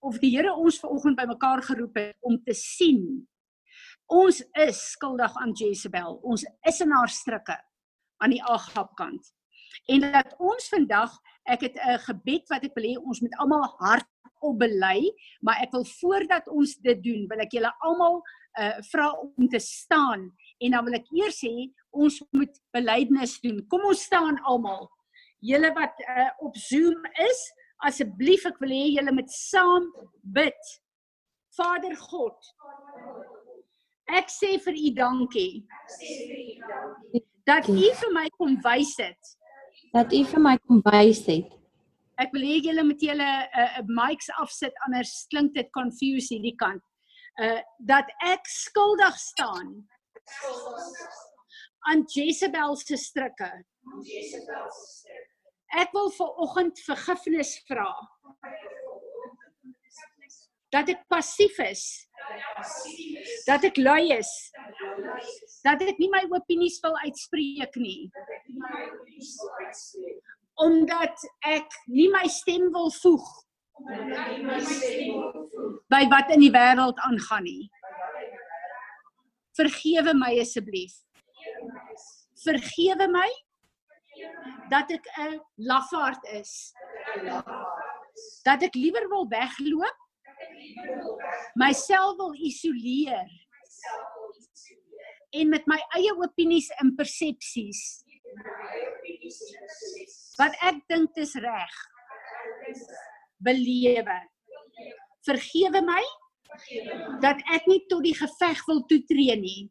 of 0.00 0.18
die 0.20 0.30
Here 0.36 0.52
ons 0.54 0.78
vanoggend 0.78 1.16
bymekaar 1.16 1.62
geroep 1.62 1.96
het 1.96 2.16
om 2.20 2.38
te 2.44 2.54
sien 2.54 3.26
ons 4.10 4.40
is 4.66 4.78
skuldig 4.92 5.34
aan 5.40 5.52
Jezebel. 5.54 6.18
Ons 6.26 6.44
is 6.68 6.80
in 6.82 6.92
haar 6.94 7.10
strikke 7.10 7.56
aan 8.20 8.34
die 8.34 8.42
Agab 8.42 8.94
kant. 8.98 9.32
En 9.90 10.02
dat 10.04 10.34
ons 10.42 10.68
vandag, 10.72 11.12
ek 11.46 11.60
het 11.66 11.76
'n 11.76 11.98
gebed 12.06 12.48
wat 12.50 12.64
ek 12.64 12.74
wil 12.74 12.84
hê 12.84 12.96
ons 12.98 13.20
moet 13.20 13.36
almal 13.38 13.64
hardop 13.78 14.58
bely, 14.58 15.10
maar 15.40 15.62
ek 15.62 15.72
wil 15.72 15.84
voordat 15.84 16.48
ons 16.48 16.74
dit 16.76 17.02
doen, 17.02 17.26
wil 17.28 17.40
ek 17.40 17.52
julle 17.52 17.72
almal 17.80 18.22
uh 18.58 18.82
vra 18.90 19.12
om 19.38 19.48
te 19.48 19.58
staan 19.58 20.32
en 20.58 20.70
dan 20.70 20.84
wil 20.84 20.94
ek 20.94 21.06
eers 21.14 21.38
sê 21.44 21.70
ons 21.90 22.22
moet 22.32 22.60
belydenis 22.72 23.40
doen. 23.40 23.66
Kom 23.68 23.84
ons 23.84 24.02
staan 24.02 24.38
almal. 24.42 24.90
Julle 25.40 25.72
wat 25.74 25.94
uh 26.08 26.30
op 26.38 26.56
Zoom 26.56 27.04
is, 27.14 27.40
asseblief 27.86 28.46
ek 28.46 28.58
wil 28.60 28.70
hê 28.70 28.84
julle 28.96 29.12
moet 29.12 29.30
saam 29.30 29.86
bid. 30.22 30.80
Vader 31.56 31.96
God. 31.96 32.38
Ek 34.18 34.30
sê 34.32 34.56
vir 34.64 34.74
u 34.74 34.90
dankie. 34.96 35.64
Dat 37.46 37.68
u 37.68 37.78
vir 38.02 38.12
my 38.14 38.26
kom 38.38 38.56
wys 38.64 38.96
het. 38.98 39.34
Dat 39.94 40.12
u 40.12 40.24
vir 40.32 40.42
my 40.42 40.56
kom 40.66 40.82
wys 40.86 41.24
het. 41.26 41.50
Ek 42.20 42.34
wil 42.34 42.44
hê 42.44 42.58
julle 42.60 42.84
moet 42.84 43.00
julle 43.00 43.30
'n 43.30 43.60
uh, 43.62 43.78
uh, 43.80 43.84
mics 43.88 44.28
afsit 44.42 44.74
anders 44.86 45.26
klink 45.30 45.54
dit 45.54 45.70
confuse 45.72 46.34
hierdie 46.34 46.56
kant. 46.56 46.82
Uh 47.40 47.60
dat 47.78 48.10
ek 48.26 48.44
skuldig 48.44 49.16
staan 49.16 49.88
aan 51.88 52.04
Jezebel 52.14 52.76
se 52.76 52.96
strikke. 52.96 53.50
Ek 55.80 55.92
wil 55.94 56.10
vir 56.10 56.40
oggend 56.44 56.82
vergifnis 56.84 57.54
vra. 57.68 57.88
Dat 60.70 60.88
ek 60.88 61.02
passief 61.10 61.58
is. 61.64 61.84
Dat 63.46 63.64
ek 63.66 63.76
lui 63.76 64.12
is. 64.14 64.30
Dat 65.64 65.82
ek 65.82 65.98
nie 65.98 66.10
my 66.12 66.24
opinies 66.30 66.78
wil 66.84 66.96
uitspreek 67.04 67.74
nie. 67.80 68.10
Omdat 70.60 71.26
ek 71.48 71.78
nie 71.90 72.08
my 72.12 72.26
stem 72.30 72.70
wil 72.74 72.90
voeg 73.00 73.28
by 75.90 76.02
wat 76.12 76.30
in 76.34 76.42
die 76.44 76.52
wêreld 76.54 76.98
aangaan 77.06 77.46
nie. 77.46 77.70
Vergewe 79.58 80.14
my 80.14 80.32
asseblief. 80.40 80.92
Vergewe 82.44 83.08
my 83.10 83.28
dat 84.70 84.90
ek 84.90 85.06
'n 85.18 85.40
lafaard 85.56 86.22
is. 86.40 86.72
Dat 88.44 88.62
ek 88.62 88.74
liewer 88.74 89.08
wil 89.08 89.26
wegloop. 89.28 89.99
Myself 91.54 92.16
wil 92.16 92.34
isoleer. 92.34 93.28
En 95.30 95.48
met 95.48 95.66
my 95.70 95.78
eie 95.96 96.14
opinies 96.18 96.70
en 96.82 96.94
persepsies 96.98 97.82
wat 100.40 100.56
ek 100.64 100.80
dink 100.90 101.12
dis 101.14 101.34
reg. 101.44 101.76
Belewe. 103.44 104.18
Vergewe 105.28 105.82
my 105.84 106.02
dat 107.22 107.40
ek 107.54 107.68
nie 107.70 107.82
tot 107.92 108.02
die 108.04 108.16
geveg 108.16 108.62
wil 108.68 108.82
toetree 108.90 109.36
nie. 109.38 109.68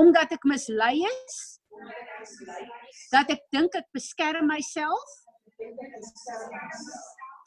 Omdat 0.00 0.34
ek 0.38 0.48
mislei 0.48 0.96
is. 1.06 1.36
Dat 3.12 3.30
ek 3.34 3.44
dink 3.54 3.76
ek 3.78 3.90
beskerm 3.94 4.48
myself 4.50 5.20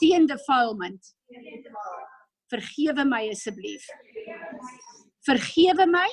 teen 0.01 0.27
defilement. 0.29 1.13
Vergewe 2.51 3.05
my 3.05 3.23
asseblief. 3.31 3.85
Vergewe 5.27 5.87
my 5.89 6.07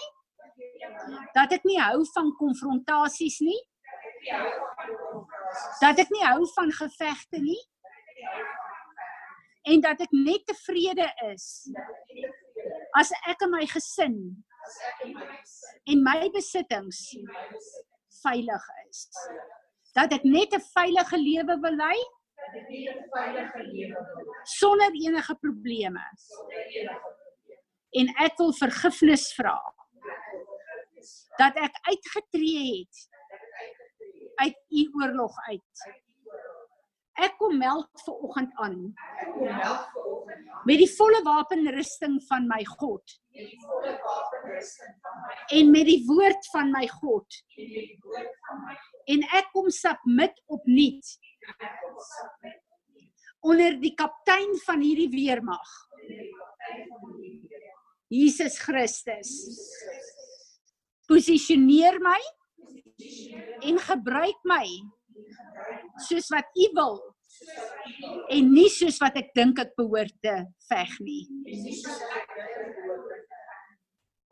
dat 1.34 1.52
ek 1.54 1.64
nie 1.66 1.78
hou 1.80 2.02
van 2.14 2.32
konfrontasies 2.38 3.38
nie. 3.44 3.60
Dat 5.80 6.00
ek 6.02 6.10
nie 6.14 6.24
hou 6.24 6.44
van 6.54 6.72
gevegte 6.74 7.40
nie. 7.42 7.60
En 9.70 9.80
dat 9.84 10.02
ek 10.04 10.12
net 10.12 10.44
tevrede 10.48 11.06
is 11.30 11.46
as 12.98 13.10
ek 13.30 13.42
en 13.44 13.52
my 13.52 13.64
gesin 13.68 14.16
en 15.90 16.02
my 16.04 16.28
besittings 16.34 17.00
veilig 18.22 18.68
is. 18.88 19.08
Dat 19.96 20.12
ek 20.16 20.24
net 20.24 20.54
'n 20.54 20.64
veilige 20.72 21.18
lewe 21.18 21.56
wil 21.64 21.76
lei 21.76 21.98
sonder 24.44 24.90
enige 24.92 25.34
probleme. 25.40 26.04
En 27.94 28.10
ek 28.26 28.38
wil 28.38 28.52
vergifnis 28.58 29.28
vra 29.36 29.58
dat 31.38 31.58
ek 31.58 31.76
uitgetree 31.90 32.64
het 32.78 33.04
uit 34.44 34.58
u 34.68 34.88
oorlog 35.00 35.36
uit. 35.48 35.84
Ek 37.14 37.36
kom 37.38 37.58
meld 37.58 38.02
ver 38.02 38.14
oggend 38.26 38.54
aan. 38.62 38.78
Met 40.66 40.80
die 40.80 40.90
volle 40.96 41.20
wapenrusting 41.22 42.16
van 42.26 42.48
my 42.50 42.64
God. 42.66 43.18
En 45.54 45.70
met 45.70 45.86
die 45.86 46.00
woord 46.08 46.48
van 46.50 46.72
my 46.74 46.86
God. 46.96 47.38
En 49.14 49.22
ek 49.38 49.52
kom 49.54 49.70
submit 49.70 50.42
opnuut 50.50 51.14
onder 53.44 53.76
die 53.80 53.92
kaptein 53.96 54.56
van 54.64 54.80
hierdie 54.80 55.10
weermag. 55.12 55.72
Jesus 58.08 58.56
Christus. 58.62 59.32
Posisioneer 61.08 61.98
my 62.00 62.20
en 63.68 63.80
gebruik 63.84 64.40
my 64.48 64.64
soos 66.08 66.30
wat 66.32 66.48
U 66.56 66.68
wil 66.78 66.96
en 68.32 68.52
nie 68.54 68.70
soos 68.72 68.96
wat 69.02 69.18
ek 69.20 69.32
dink 69.36 69.60
ek 69.60 69.74
behoort 69.76 70.14
te 70.24 70.36
veg 70.70 70.94
nie. 71.04 71.24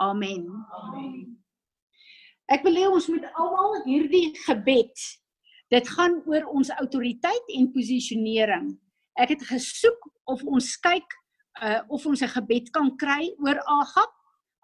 Amen. 0.01 0.47
Ek 2.53 2.65
wil 2.67 2.79
hê 2.81 2.89
ons 2.89 3.09
moet 3.13 3.27
almal 3.37 3.83
hierdie 3.85 4.31
gebed 4.47 5.05
dit 5.73 5.89
gaan 5.97 6.19
oor 6.29 6.45
ons 6.53 6.71
autoriteit 6.77 7.53
en 7.57 7.71
posisionering. 7.73 8.73
Ek 9.21 9.33
het 9.35 9.45
gesoek 9.49 10.09
of 10.31 10.45
ons 10.45 10.75
kyk 10.85 11.19
uh 11.63 11.81
of 11.93 12.05
ons 12.09 12.23
'n 12.23 12.33
gebed 12.33 12.71
kan 12.73 12.97
kry 12.97 13.33
oor 13.45 13.59
Agap. 13.81 14.13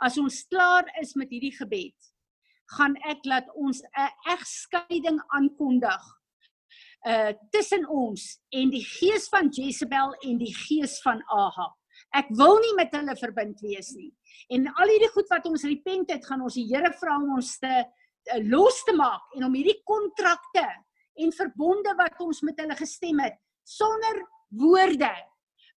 As 0.01 0.19
ons 0.19 0.45
klaar 0.49 0.85
is 1.01 1.15
met 1.17 1.29
hierdie 1.31 1.57
gebed, 1.57 1.97
gaan 2.77 2.95
ek 3.05 3.25
laat 3.25 3.49
ons 3.55 3.83
'n 3.83 4.13
egskeiding 4.35 5.21
aankondig 5.37 6.05
uh 7.07 7.33
tussen 7.51 7.89
ons 7.89 8.41
en 8.53 8.71
die 8.71 8.85
gees 8.85 9.29
van 9.29 9.49
Jezebel 9.49 10.15
en 10.25 10.39
die 10.39 10.55
gees 10.55 11.01
van 11.03 11.23
Ahab. 11.29 11.77
Ek 12.15 12.29
wil 12.31 12.59
nie 12.59 12.75
met 12.77 12.93
hulle 12.93 13.17
verbind 13.17 13.61
wees 13.61 13.93
nie. 13.95 14.13
En 14.49 14.69
al 14.75 14.89
hierdie 14.89 15.13
goed 15.13 15.29
wat 15.29 15.47
ons 15.47 15.65
repent 15.65 16.11
het, 16.11 16.25
gaan 16.27 16.43
ons 16.43 16.55
die 16.55 16.69
Here 16.69 16.93
vra 16.93 17.17
om 17.17 17.35
ons 17.37 17.59
te 17.59 17.85
uh, 17.85 18.41
los 18.49 18.85
te 18.85 18.95
maak 18.97 19.23
en 19.37 19.45
om 19.45 19.55
hierdie 19.55 19.83
kontrakte 19.85 20.69
en 21.25 21.35
verbonde 21.35 21.95
wat 21.99 22.21
ons 22.25 22.43
met 22.47 22.61
hulle 22.61 22.77
gestem 22.79 23.25
het 23.25 23.39
sonder 23.65 24.23
woorde 24.63 25.13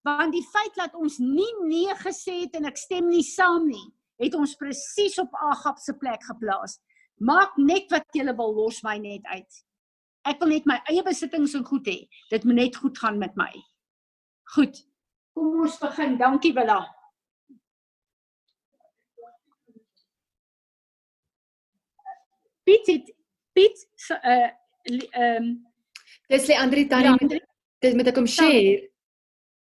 want 0.08 0.34
die 0.34 0.46
feit 0.50 0.78
dat 0.78 0.96
ons 0.98 1.20
nie 1.22 1.52
nee 1.66 1.98
gesê 2.04 2.44
het 2.44 2.56
en 2.60 2.70
ek 2.72 2.80
stem 2.80 3.10
nie 3.10 3.26
saam 3.26 3.68
nie 3.70 3.88
het 4.22 4.38
ons 4.38 4.56
presies 4.60 5.18
op 5.22 5.36
Agab 5.52 5.82
se 5.82 5.98
plek 5.98 6.24
geplaas 6.30 6.80
maak 7.22 7.58
net 7.58 7.92
wat 7.94 8.08
jy 8.18 8.26
wil 8.32 8.56
los 8.62 8.82
my 8.86 8.98
net 9.02 9.28
uit 9.34 9.62
Ek 10.28 10.38
wil 10.42 10.52
net 10.54 10.68
my 10.70 10.78
eie 10.92 11.02
besittings 11.06 11.56
en 11.58 11.66
goed 11.66 11.88
hê. 11.90 11.98
Dit 12.30 12.44
moet 12.46 12.60
net 12.60 12.78
goed 12.78 12.98
gaan 13.02 13.18
met 13.18 13.34
my. 13.40 13.50
Goed. 14.54 14.84
Kom 15.34 15.64
ons 15.66 15.78
begin. 15.82 16.18
Dankie 16.20 16.54
Willa. 16.54 16.84
Piet 22.68 22.92
het 22.92 23.14
Piet 23.58 23.88
uh 24.22 24.52
ehm 24.86 25.44
um, 25.44 25.68
Dis 26.30 26.48
lê 26.48 26.56
Andri 26.56 26.88
tannie. 26.88 27.42
Dis 27.82 27.94
met 27.96 28.08
ek 28.08 28.16
kom 28.16 28.28
share. 28.28 28.88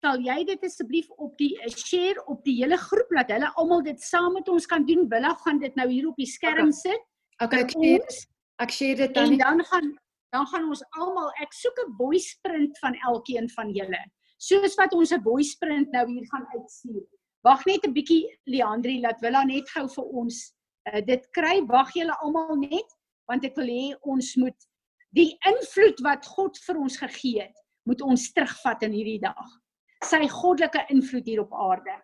Sal 0.04 0.20
jy 0.24 0.44
dit 0.48 0.64
asseblief 0.64 1.08
op 1.18 1.38
die 1.38 1.54
uh, 1.60 1.70
share 1.72 2.24
op 2.28 2.44
die 2.44 2.56
hele 2.62 2.78
groep 2.78 3.10
laat 3.16 3.32
hulle 3.32 3.50
almal 3.56 3.82
dit 3.84 4.00
saam 4.02 4.34
met 4.34 4.48
ons 4.50 4.66
kan 4.66 4.86
doen. 4.86 5.08
Willa 5.12 5.34
gaan 5.46 5.60
dit 5.60 5.76
nou 5.76 5.88
hier 5.90 6.08
op 6.08 6.16
die 6.20 6.28
skerm 6.28 6.68
Okay. 6.70 6.80
sit. 6.84 7.02
Okay, 7.44 7.62
ek 7.64 7.72
share. 7.72 8.20
Ek 8.60 8.72
share 8.72 8.96
dit 8.96 9.08
En 9.10 9.14
tannie. 9.14 9.38
dan 9.40 9.64
gaan 9.72 9.98
dan 10.32 10.46
gaan 10.48 10.68
ons 10.70 10.84
almal 11.00 11.32
ek 11.42 11.54
soek 11.54 11.78
'n 11.86 11.96
voice 11.98 12.38
print 12.44 12.78
van 12.80 12.94
elkeen 13.08 13.50
van 13.50 13.72
julle. 13.74 14.02
Soos 14.38 14.76
wat 14.76 14.94
ons 14.94 15.12
'n 15.12 15.22
voice 15.24 15.56
print 15.60 15.92
nou 15.92 16.06
hier 16.08 16.26
gaan 16.32 16.46
uitstuur. 16.56 17.04
Wag 17.44 17.66
net 17.66 17.86
'n 17.88 17.94
bietjie 17.94 18.28
Leandri, 18.46 19.00
laat 19.02 19.20
Willa 19.22 19.44
net 19.44 19.70
gou 19.70 19.88
vir 19.88 20.04
ons 20.06 20.54
uh, 20.94 21.02
dit 21.02 21.28
kry. 21.32 21.62
Wag 21.68 21.94
julle 21.94 22.16
almal 22.22 22.56
net 22.58 22.88
want 23.28 23.46
ek 23.46 23.56
wil 23.56 23.68
hê 23.68 23.96
ons 24.02 24.36
moet 24.38 24.69
die 25.16 25.32
invloed 25.50 26.02
wat 26.06 26.28
God 26.36 26.60
vir 26.66 26.78
ons 26.78 26.98
gegee 27.02 27.42
het, 27.42 27.66
moet 27.90 28.02
ons 28.06 28.30
terugvat 28.34 28.86
in 28.88 28.96
hierdie 28.96 29.22
dag. 29.24 29.58
sy 30.06 30.22
goddelike 30.32 30.86
invloed 30.94 31.26
hier 31.28 31.42
op 31.42 31.54
aarde. 31.54 31.96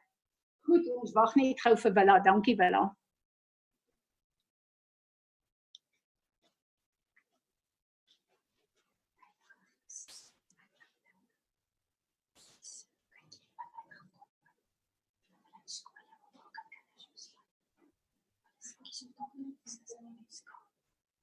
Goed, 0.67 0.87
ons 0.99 1.13
wag 1.15 1.35
net 1.39 1.61
gou 1.63 1.75
vir 1.79 1.93
Willa. 1.95 2.19
Dankie 2.19 2.57
Willa. 2.59 2.89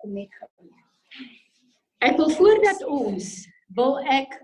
kom 0.03 0.13
net 0.13 0.35
gou. 0.35 1.52
Ek 2.03 2.17
wil 2.19 2.31
voordat 2.35 2.83
ons 2.85 3.27
wil 3.77 3.99
ek 4.11 4.35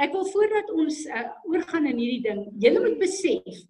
ek 0.00 0.14
wil 0.16 0.24
voordat 0.32 0.70
ons 0.72 0.96
uh, 1.06 1.28
oorgaan 1.46 1.86
in 1.86 1.98
hierdie 2.00 2.22
ding, 2.24 2.40
julle 2.62 2.80
moet 2.82 2.98
besef 3.02 3.60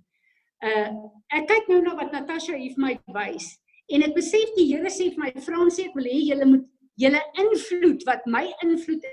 uh 0.60 0.88
ek 1.36 1.46
kyk 1.48 1.70
nou 1.72 1.80
na 1.84 1.94
wat 1.98 2.12
Natasha 2.12 2.56
hier 2.56 2.74
vir 2.76 2.84
my 2.84 2.94
wys 3.16 3.48
en 3.92 4.04
ek 4.06 4.12
besef 4.16 4.52
die 4.56 4.68
Here 4.70 4.92
sê 4.92 5.08
vir 5.14 5.24
my 5.24 5.30
Fransie 5.44 5.88
ek 5.88 5.96
wil 5.96 6.08
hê 6.08 6.18
julle 6.30 6.48
moet 6.48 6.66
julle 7.00 7.22
invloed 7.44 8.04
wat 8.08 8.28
my 8.28 8.44
invloed 8.66 9.08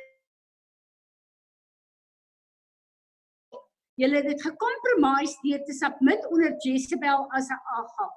Julle 3.97 4.20
het 4.20 4.28
dit 4.30 4.41
gekompromise 4.45 5.39
deur 5.41 5.62
te 5.66 5.74
submit 5.74 6.26
onder 6.30 6.51
Jezebel 6.62 7.24
as 7.34 7.47
'n 7.49 7.62
Agab. 7.78 8.12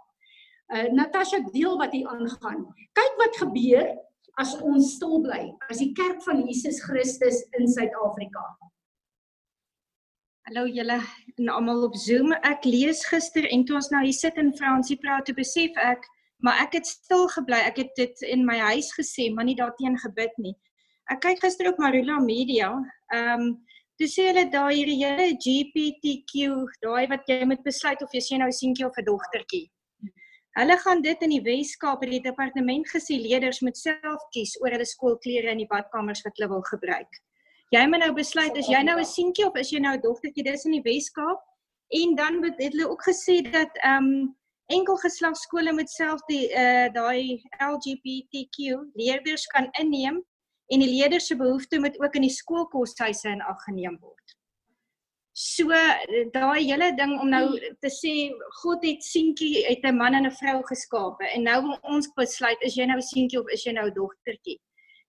Uh 0.77 0.89
Natasha 0.93 1.39
deel 1.55 1.79
wat 1.81 1.95
hier 1.97 2.07
aangaan. 2.07 2.67
Kyk 2.93 3.15
wat 3.23 3.39
gebeur 3.41 3.87
as 4.39 4.55
ons 4.63 4.95
stil 4.97 5.21
bly 5.25 5.51
as 5.71 5.81
die 5.83 5.93
kerk 5.97 6.23
van 6.27 6.45
Jesus 6.47 6.81
Christus 6.85 7.43
in 7.59 7.69
Suid-Afrika. 7.69 8.43
Hallo 10.49 10.67
julle 10.67 10.99
en 11.39 11.49
almal 11.49 11.85
op 11.89 11.97
Zoom. 11.97 12.33
Ek 12.47 12.65
lees 12.65 13.05
gister 13.07 13.47
en 13.51 13.65
toe 13.65 13.77
ons 13.81 13.91
nou 13.95 14.03
hier 14.05 14.17
sit 14.17 14.39
en 14.41 14.55
Fransie 14.59 14.99
praat, 14.99 15.27
te 15.27 15.35
besef 15.37 15.77
ek, 15.79 16.07
maar 16.43 16.63
ek 16.65 16.79
het 16.79 16.87
stil 16.87 17.29
gebly. 17.37 17.61
Ek 17.69 17.79
het 17.83 17.93
dit 17.97 18.25
in 18.31 18.47
my 18.47 18.59
huis 18.73 18.91
gesê, 18.97 19.29
maar 19.35 19.47
nie 19.47 19.59
daarteen 19.59 19.99
gebid 20.01 20.35
nie. 20.39 20.57
Ek 21.11 21.23
kyk 21.27 21.43
gister 21.45 21.71
op 21.71 21.83
Marula 21.83 22.21
Media. 22.23 22.75
Ehm 23.15 23.51
um, 23.51 23.51
Toe 24.01 24.07
sê 24.09 24.31
hulle 24.31 24.47
daai 24.49 24.79
hierdie 24.79 25.03
hele 25.03 25.25
GPTQ, 25.45 26.55
daai 26.81 27.05
wat 27.11 27.27
jy 27.29 27.37
moet 27.45 27.61
besluit 27.67 28.01
of 28.01 28.15
jy 28.17 28.23
sien 28.25 28.41
nou 28.41 28.49
seentjie 28.49 28.87
of 28.87 28.97
'n 28.97 29.05
dogtertjie. 29.05 29.67
Hulle 30.59 30.77
gaan 30.83 31.03
dit 31.03 31.21
in 31.23 31.31
die 31.31 31.43
Wes-Kaap 31.47 32.01
by 32.03 32.09
die 32.11 32.23
departement 32.25 32.89
gesê 32.91 33.21
leerders 33.23 33.61
moet 33.63 33.79
self 33.79 34.23
kies 34.35 34.57
oor 34.63 34.75
hulle 34.75 34.87
skoolklere 34.87 35.53
in 35.53 35.63
die 35.63 35.69
badkamers 35.71 36.25
wat 36.27 36.35
hulle 36.39 36.51
wil 36.51 36.65
gebruik. 36.67 37.21
Jy 37.71 37.85
moet 37.87 38.03
nou 38.03 38.11
besluit 38.17 38.57
as 38.59 38.67
jy 38.67 38.83
nou 38.83 38.99
'n 38.99 39.07
seentjie 39.07 39.47
of 39.47 39.57
is 39.57 39.71
jy 39.71 39.79
nou 39.79 39.95
'n 39.95 40.03
dogtertjie 40.03 40.45
dis 40.45 40.67
in 40.67 40.75
die 40.75 40.87
Wes-Kaap 40.89 41.39
en 42.03 42.15
dan 42.17 42.43
het 42.43 42.59
hulle 42.59 42.91
ook 42.91 43.03
gesê 43.03 43.43
dat 43.47 43.71
ehm 43.85 44.05
um, 44.05 44.37
enkel 44.71 44.97
geslagskole 44.97 45.73
moet 45.73 45.91
self 45.91 46.21
die 46.29 46.51
uh 46.51 46.89
daai 46.95 47.43
LGBTQ 47.59 48.59
leerders 48.95 49.47
kan 49.55 49.69
inneem 49.79 50.19
en 50.71 50.83
die 50.83 50.91
leerders 50.91 51.27
se 51.27 51.37
behoeftes 51.37 51.83
moet 51.83 51.99
ook 52.01 52.15
in 52.15 52.27
die 52.27 52.37
skoolkoshuise 52.41 53.29
in 53.29 53.43
ag 53.43 53.63
geneem 53.67 53.99
word. 54.01 54.20
So 55.33 55.69
daai 56.35 56.65
hele 56.67 56.91
ding 56.99 57.13
om 57.21 57.29
nou 57.31 57.45
te 57.81 57.91
sê 57.91 58.15
God 58.63 58.83
het 58.85 59.05
seentjie 59.07 59.67
uit 59.69 59.85
'n 59.85 59.97
man 59.97 60.15
en 60.15 60.27
'n 60.27 60.39
vrou 60.41 60.63
geskape 60.67 61.25
en 61.35 61.43
nou 61.43 61.79
ons 61.83 62.09
besluit 62.17 62.59
is 62.63 62.75
jy 62.75 62.87
nou 62.87 63.01
seentjie 63.01 63.41
of 63.41 63.47
is 63.53 63.65
jy 63.65 63.73
nou 63.73 63.91
dogtertjie. 63.91 64.59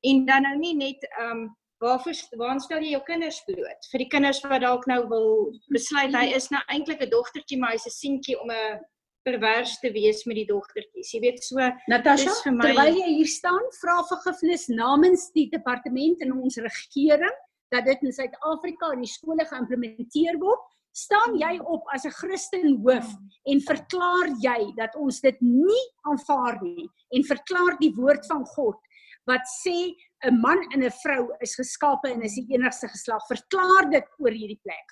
En 0.04 0.26
dan 0.26 0.44
nou 0.44 0.56
nie 0.58 0.76
net 0.76 1.08
ehm 1.20 1.32
um, 1.32 1.58
waarvoor 1.82 2.14
waar 2.38 2.60
stel 2.60 2.84
jy 2.84 2.92
jou 2.92 3.04
kinders 3.04 3.42
bloot? 3.46 3.90
Vir 3.92 4.00
die 4.00 4.08
kinders 4.08 4.42
wat 4.44 4.62
dalk 4.62 4.86
nou 4.86 5.08
wil 5.10 5.54
besluit 5.74 6.14
hy 6.14 6.34
is 6.36 6.50
nou 6.50 6.62
eintlik 6.68 7.02
'n 7.02 7.10
dogtertjie 7.10 7.58
maar 7.58 7.72
hy's 7.72 7.88
'n 7.88 7.98
seentjie 7.98 8.40
om 8.40 8.52
'n 8.52 8.80
pervers 9.24 9.80
te 9.80 9.92
wees 9.92 10.26
met 10.26 10.36
die 10.36 10.46
dogtertjies. 10.46 11.12
Jy 11.14 11.20
weet 11.22 11.44
so 11.44 11.58
Natasha, 11.88 12.52
my... 12.52 12.66
terwyl 12.66 12.98
jy 12.98 13.10
hier 13.18 13.28
staan, 13.28 13.66
vra 13.82 14.02
vergifnis 14.10 14.68
namens 14.68 15.32
die 15.34 15.50
departement 15.50 16.22
en 16.22 16.34
ons 16.34 16.58
regering 16.58 17.38
dat 17.72 17.86
dit 17.86 18.04
in 18.04 18.14
Suid-Afrika 18.14 18.92
in 18.94 19.06
die 19.06 19.12
skole 19.12 19.46
geïmplementeer 19.48 20.38
word, 20.42 20.62
staan 20.92 21.38
jy 21.40 21.58
op 21.60 21.88
as 21.96 22.06
'n 22.06 22.12
Christen 22.12 22.82
hoof 22.84 23.08
en 23.48 23.60
verklaar 23.64 24.28
jy 24.44 24.74
dat 24.76 24.96
ons 24.96 25.22
dit 25.22 25.38
nie 25.42 25.84
aanvaar 26.04 26.60
nie 26.62 26.90
en 27.16 27.24
verklaar 27.24 27.78
die 27.80 27.94
woord 27.96 28.26
van 28.28 28.46
God 28.46 28.80
wat 29.26 29.46
sê 29.64 29.96
'n 30.28 30.42
man 30.42 30.60
en 30.74 30.84
'n 30.84 30.92
vrou 31.04 31.30
is 31.40 31.56
geskape 31.56 32.12
en 32.12 32.22
is 32.22 32.36
die 32.36 32.48
enigste 32.56 32.88
geslag. 32.88 33.22
Verklaar 33.28 33.90
dit 33.90 34.06
oor 34.20 34.32
hierdie 34.32 34.60
plek. 34.64 34.88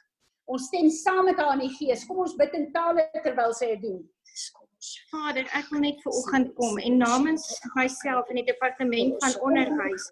Ons 0.46 0.68
stem 0.68 0.90
saam 0.90 1.26
met 1.26 1.38
haar 1.38 1.54
in 1.54 1.68
die 1.68 1.76
gees. 1.76 2.06
Kom 2.06 2.18
ons 2.18 2.36
bid 2.36 2.54
in 2.54 2.72
tale 2.72 3.10
terwyl 3.24 3.54
sy 3.54 3.76
dit 3.76 3.82
doen. 3.82 4.10
Vader, 5.12 5.48
ek 5.60 5.72
wil 5.72 5.82
net 5.84 5.98
ver 6.04 6.14
oggend 6.22 6.54
kom 6.60 6.78
en 6.80 6.98
namens 7.02 7.48
myself 7.76 8.30
en 8.32 8.40
die 8.40 8.48
departement 8.48 9.18
van 9.24 9.36
onderwys 9.50 10.06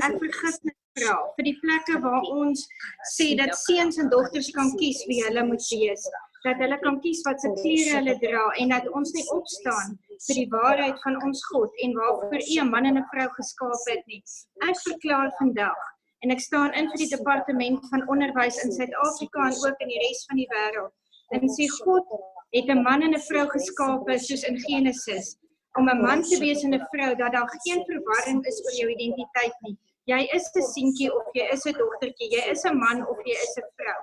ek 0.00 0.16
vergifnis 0.22 0.78
vra 0.98 1.16
vir 1.36 1.48
die 1.50 1.58
plekke 1.62 1.98
waar 2.04 2.28
ons 2.32 2.62
sê 3.12 3.34
dat 3.40 3.52
seuns 3.64 3.98
en 4.00 4.08
dogters 4.14 4.48
kan 4.56 4.70
kies 4.80 5.02
wie 5.10 5.20
hulle 5.26 5.44
moet 5.50 5.66
wees 5.72 6.06
dat 6.44 6.60
hulle 6.62 6.78
kan 6.84 7.00
kies 7.04 7.22
wat 7.26 7.40
se 7.40 7.50
klere 7.60 7.98
hulle 7.98 8.14
dra 8.22 8.44
en 8.62 8.72
dat 8.74 8.88
ons 9.00 9.12
nie 9.16 9.24
opstaan 9.36 9.96
vir 10.26 10.40
die 10.40 10.48
waarheid 10.52 11.00
van 11.04 11.16
ons 11.28 11.40
God 11.50 11.80
en 11.86 11.96
waarvoor 11.98 12.44
U 12.44 12.56
'n 12.62 12.70
man 12.74 12.88
en 12.90 12.98
'n 13.00 13.08
vrou 13.12 13.28
geskaap 13.38 13.88
het 13.92 14.04
nie. 14.12 14.22
Ek 14.68 14.76
verklaar 14.88 15.32
vandag 15.40 15.80
en 16.22 16.30
ek 16.36 16.40
staan 16.40 16.72
in 16.80 16.88
vir 16.90 17.00
die 17.04 17.12
departement 17.16 17.88
van 17.90 18.08
onderwys 18.08 18.60
in 18.64 18.72
Suid-Afrika 18.72 19.40
en 19.48 19.56
ook 19.66 19.84
in 19.84 19.92
die 19.92 20.02
res 20.04 20.24
van 20.28 20.36
die 20.42 20.50
wêreld. 20.54 20.92
En 21.34 21.48
sê 21.56 21.66
God 21.84 22.04
het 22.56 22.68
'n 22.70 22.82
man 22.82 23.02
en 23.02 23.14
'n 23.14 23.26
vrou 23.30 23.46
geskape 23.56 24.18
soos 24.18 24.42
in 24.50 24.58
Genesis 24.66 25.36
om 25.78 25.88
'n 25.88 26.02
man 26.06 26.22
te 26.22 26.38
wees 26.38 26.62
en 26.62 26.74
'n 26.74 26.86
vrou 26.92 27.10
dat 27.14 27.32
daar 27.32 27.50
geen 27.64 27.82
verwarring 27.90 28.46
is 28.46 28.62
oor 28.64 28.76
jou 28.80 28.88
identiteit 28.90 29.56
nie 29.62 29.78
jy 30.10 30.20
is 30.36 30.50
'n 30.54 30.62
seentjie 30.62 31.10
of 31.12 31.28
jy 31.34 31.46
is 31.52 31.64
'n 31.66 31.76
dogtertjie, 31.78 32.30
jy 32.36 32.42
is 32.52 32.64
'n 32.64 32.76
man 32.78 33.06
of 33.08 33.18
jy 33.24 33.36
is 33.46 33.56
'n 33.56 33.68
vrou. 33.76 34.00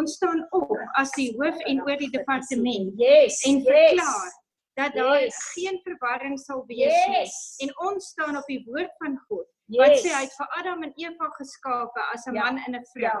Ons 0.00 0.14
staan 0.16 0.46
op 0.50 0.70
as 0.96 1.10
die 1.12 1.32
hoof 1.36 1.58
en 1.68 1.82
oor 1.82 1.96
die 1.96 2.10
departement 2.10 2.92
yes, 2.96 3.42
en 3.44 3.60
verklaar 3.60 4.28
yes, 4.28 4.38
dat 4.80 4.94
daar 4.94 5.20
yes. 5.20 5.36
geen 5.52 5.80
verwarring 5.84 6.38
sal 6.38 6.64
wees 6.66 6.96
yes. 7.06 7.08
nie. 7.08 7.68
En 7.68 7.74
ons 7.88 8.06
staan 8.06 8.36
op 8.36 8.46
die 8.46 8.62
woord 8.66 8.92
van 9.04 9.18
God 9.28 9.46
yes. 9.66 9.80
wat 9.80 9.98
sê 10.00 10.14
hy 10.16 10.22
het 10.24 10.38
vir 10.38 10.48
Adam 10.60 10.82
en 10.82 10.92
Eva 10.96 11.28
geskape 11.36 12.00
as 12.14 12.24
'n 12.26 12.34
ja. 12.34 12.42
man 12.42 12.56
en 12.64 12.80
'n 12.80 12.86
vrou. 12.94 13.20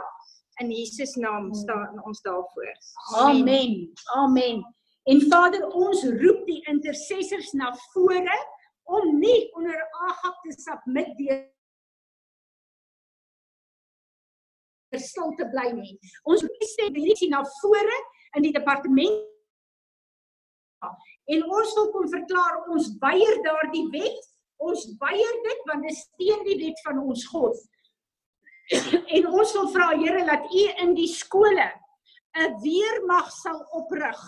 In 0.60 0.70
Jesus 0.70 1.14
naam 1.14 1.46
mm. 1.46 1.54
staan 1.54 2.04
ons 2.04 2.20
daarvoor. 2.20 2.72
Amen. 3.16 3.40
Amen. 3.40 3.92
Amen. 4.04 4.64
En 5.02 5.20
Vader, 5.20 5.66
ons 5.66 6.04
roep 6.04 6.44
die 6.46 6.60
intercessors 6.70 7.52
na 7.52 7.72
vore 7.92 8.38
om 8.82 9.18
nie 9.18 9.48
onder 9.56 9.80
Agab 10.08 10.42
te 10.44 10.54
submit 10.60 11.10
deur 11.18 11.48
stil 15.00 15.32
te 15.38 15.48
bly 15.48 15.70
nie. 15.72 15.94
Ons 16.28 16.44
moet 16.44 16.64
sê 16.68 16.90
hierdie 16.92 17.30
na 17.32 17.40
vore 17.60 17.98
in 18.36 18.46
die 18.46 18.54
departement 18.54 19.28
en 21.32 21.44
ons 21.46 21.74
wil 21.78 21.90
kom 21.94 22.08
verklaar 22.10 22.64
ons 22.74 22.90
weier 23.00 23.38
daardie 23.46 23.86
wet. 23.94 24.30
Ons 24.62 24.84
weier 25.00 25.36
dit 25.46 25.62
want 25.70 25.86
dit 25.86 25.96
steen 25.98 26.42
die 26.46 26.58
wet 26.60 26.82
van 26.86 26.98
ons 27.02 27.24
God. 27.30 27.58
en 29.16 29.26
ons 29.28 29.54
wil 29.56 29.68
vra 29.74 29.90
Here 29.98 30.24
dat 30.28 30.48
U 30.48 30.64
in 30.84 30.94
die 30.96 31.10
skole 31.10 31.68
'n 32.32 32.54
weermag 32.64 33.28
sal 33.32 33.60
oprig 33.76 34.20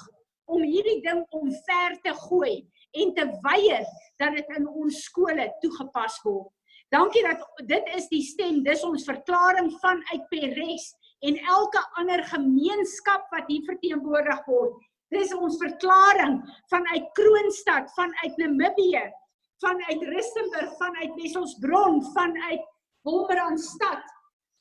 om 0.44 0.62
hierdie 0.62 1.00
ding 1.04 1.22
omver 1.32 1.96
te 2.04 2.12
gooi 2.26 2.56
en 3.00 3.14
te 3.16 3.24
weier 3.46 3.86
dat 4.20 4.36
dit 4.36 4.50
in 4.58 4.68
ons 4.68 4.98
skole 5.08 5.48
toegepas 5.62 6.20
word. 6.24 6.50
Dankie 6.92 7.24
dat 7.24 7.40
dit 7.66 7.88
is 7.96 8.06
die 8.12 8.22
stem, 8.22 8.60
dis 8.62 8.84
ons 8.86 9.06
verklaring 9.08 9.72
vanuit 9.80 10.28
Peres 10.30 10.92
en 11.24 11.38
elke 11.56 11.80
ander 11.98 12.22
gemeenskap 12.28 13.24
wat 13.32 13.48
hier 13.48 13.64
verteenwoordig 13.66 14.44
word. 14.46 14.76
Dis 15.14 15.32
ons 15.34 15.56
verklaring 15.58 16.42
vanuit 16.70 17.08
Kroonstad, 17.16 17.90
vanuit 17.96 18.38
Namibië, 18.38 19.02
vanuit 19.64 20.06
Rustenburg, 20.12 20.76
vanuit 20.78 21.16
Wesselsbron, 21.18 22.02
vanuit 22.12 22.62
Wolmaranstad, 23.04 24.04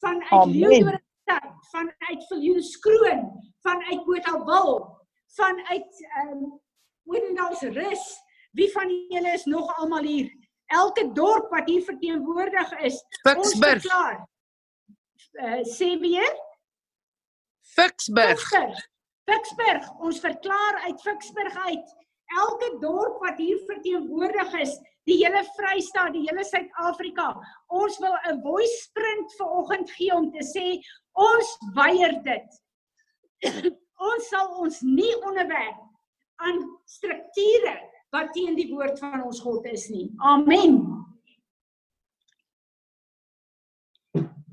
vanuit 0.04 0.56
Leeudoringstad, 0.56 1.50
vanuit 1.72 2.28
Viljoenskroon, 2.28 3.24
vanuit 3.66 4.06
Botawil, 4.06 4.76
vanuit 5.40 6.04
ehm 6.10 6.44
um, 6.44 6.62
Oudendaalsrus. 7.06 8.04
Wie 8.52 8.72
van 8.72 8.90
julle 9.10 9.32
is 9.34 9.46
nog 9.50 9.76
almal 9.78 10.04
hier? 10.04 10.30
elke 10.74 11.12
dorp 11.14 11.50
wat 11.50 11.70
hier 11.70 11.84
verteenwoordig 11.84 12.72
is. 12.88 12.98
Ficksburg. 13.22 13.86
Uh, 15.34 15.62
sê 15.66 15.94
weer? 16.02 16.32
Ficksburg. 17.74 18.42
Ficksburg. 19.30 19.90
Ons 20.00 20.20
verklaar 20.20 20.82
uit 20.88 21.02
Ficksburg 21.02 21.58
uit 21.68 22.02
elke 22.34 22.70
dorp 22.82 23.20
wat 23.22 23.38
hier 23.38 23.60
verteenwoordig 23.68 24.54
is, 24.64 24.72
die 25.10 25.20
hele 25.20 25.44
Vrystaat, 25.58 26.14
die 26.16 26.26
hele 26.28 26.46
Suid-Afrika. 26.48 27.34
Ons 27.68 28.00
wil 28.00 28.16
'n 28.30 28.42
voice 28.42 28.78
sprint 28.84 29.36
vanoggend 29.38 29.92
gee 29.92 30.14
om 30.16 30.32
te 30.32 30.44
sê 30.44 30.80
ons 31.14 31.58
weier 31.76 32.22
dit. 32.24 32.50
ons 34.10 34.30
sal 34.30 34.48
ons 34.60 34.82
nie 34.82 35.14
onderwerp 35.24 35.80
aan 36.44 36.64
strukture 36.86 37.76
wat 38.14 38.34
teen 38.34 38.56
die 38.56 38.70
woord 38.72 39.00
van 39.00 39.24
ons 39.24 39.40
God 39.42 39.66
is 39.66 39.90
nie. 39.90 40.12
Amen. 40.18 40.82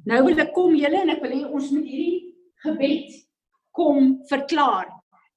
Nou 0.05 0.23
wil 0.25 0.39
ek 0.43 0.55
kom 0.57 0.75
julle 0.75 1.03
en 1.03 1.13
ek 1.13 1.21
wil 1.23 1.35
hê 1.37 1.43
ons 1.45 1.71
moet 1.71 1.87
hierdie 1.87 2.35
gebed 2.65 3.19
kom 3.77 4.17
verklaar. 4.31 4.89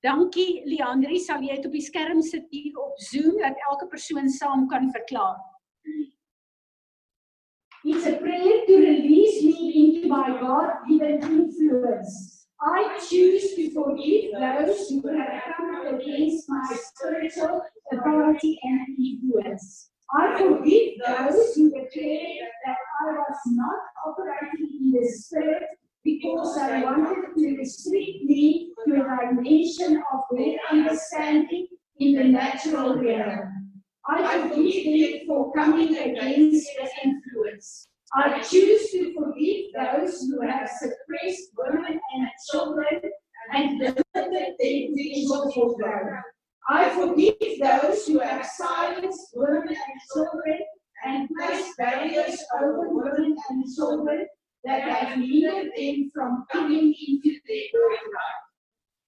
Dankie 0.03 0.63
Leandri, 0.67 1.15
sal 1.23 1.45
jy 1.47 1.55
dit 1.55 1.65
op 1.69 1.75
die 1.77 1.81
skerm 1.85 2.19
sit 2.27 2.49
hier 2.51 2.75
op 2.75 2.97
Zoom 2.99 3.37
dat 3.39 3.59
elke 3.69 3.87
persoon 3.87 4.27
saam 4.29 4.65
kan 4.67 4.89
verklaar. 4.91 5.37
It's 7.85 8.05
a 8.07 8.17
prayer 8.17 8.65
to 8.67 8.75
release 8.79 9.43
me 9.43 9.71
into 9.83 10.09
my 10.11 10.35
God-given 10.41 11.23
influence. 11.23 12.47
I 12.59 12.99
choose 13.07 13.55
to 13.55 13.71
forgive 13.71 14.35
those 14.39 14.89
who 14.89 15.07
have 15.07 15.55
come 15.55 15.95
against 15.95 16.49
my 16.49 16.63
spiritual 16.83 17.61
authority 17.91 18.59
and 18.63 18.99
influence. 18.99 19.91
I 20.11 20.35
forgive 20.37 20.99
those 21.07 21.55
who 21.55 21.71
declared 21.71 22.51
that 22.65 22.77
I 23.07 23.11
was 23.23 23.39
not 23.55 23.79
operating 24.05 24.67
in 24.79 24.91
the 24.91 25.07
spirit 25.07 25.63
because 26.03 26.57
I 26.57 26.83
wanted 26.83 27.33
to 27.35 27.57
restrict 27.57 28.23
me 28.23 28.71
to 28.85 28.93
a 28.95 29.35
dimension 29.35 30.03
of 30.13 30.21
their 30.31 30.57
understanding 30.69 31.67
in 31.99 32.15
the 32.15 32.23
natural 32.25 32.97
realm. 32.97 33.71
I 34.05 34.49
forgive 34.49 34.83
them 34.83 35.27
for 35.27 35.53
coming 35.53 35.95
against 35.95 36.67
the 36.77 36.89
influence. 37.03 37.87
I 38.13 38.41
choose 38.41 38.91
to 38.91 39.13
forgive 39.17 39.71
those 39.75 40.21
who 40.21 40.41
have 40.41 40.69
suppressed 40.69 41.51
women 41.57 41.99
and 42.15 42.27
children 42.51 43.01
and 43.53 43.79
limited 43.79 44.03
their 44.13 44.51
potential 44.59 45.51
for 45.53 45.75
growth. 45.77 46.21
I 46.69 46.89
forgive 46.89 47.35
those 47.61 48.05
who 48.05 48.19
have 48.19 48.45
silenced 48.45 49.29
women 49.35 49.67
and 49.67 50.01
children 50.13 50.59
and 51.05 51.29
placed 51.37 51.77
barriers 51.77 52.43
over 52.61 52.89
women 52.89 53.35
and 53.49 53.75
children 53.75 54.27
that 54.65 54.81
have 54.81 55.19
hindered 55.19 55.71
them 55.75 56.09
from 56.13 56.45
coming 56.51 56.93
into 57.07 57.39
their 57.47 57.63
birthright. 57.73 58.43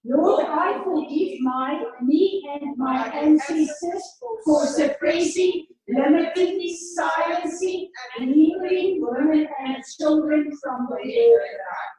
Lord, 0.07 0.45
I 0.47 0.83
forgive 0.83 1.39
my 1.41 1.83
me 2.01 2.43
and 2.53 2.77
my 2.77 3.07
ancestors 3.07 4.03
for 4.45 4.65
suppressing, 4.67 5.65
limiting, 5.87 6.77
silencing, 6.95 7.89
and 8.19 8.35
hindering 8.35 8.99
women 9.01 9.47
and 9.65 9.83
children 9.97 10.51
from 10.61 10.87
the 10.89 10.97
birthright. 10.97 11.95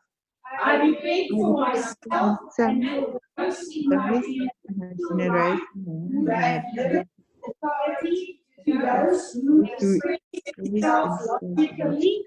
I 0.63 0.77
repent 0.77 1.31
for 1.31 1.53
myself 1.55 2.39
and 2.59 2.85
for 2.85 3.21
those 3.37 3.69
in 3.75 3.89
my 3.89 4.23
generation 5.09 5.67
who 5.85 6.27
have 6.27 6.63
authority 7.49 8.41
to 8.65 8.79
those 8.79 9.33
who 9.33 9.65
express 9.65 10.21
themselves 10.57 11.29
logically 11.43 12.25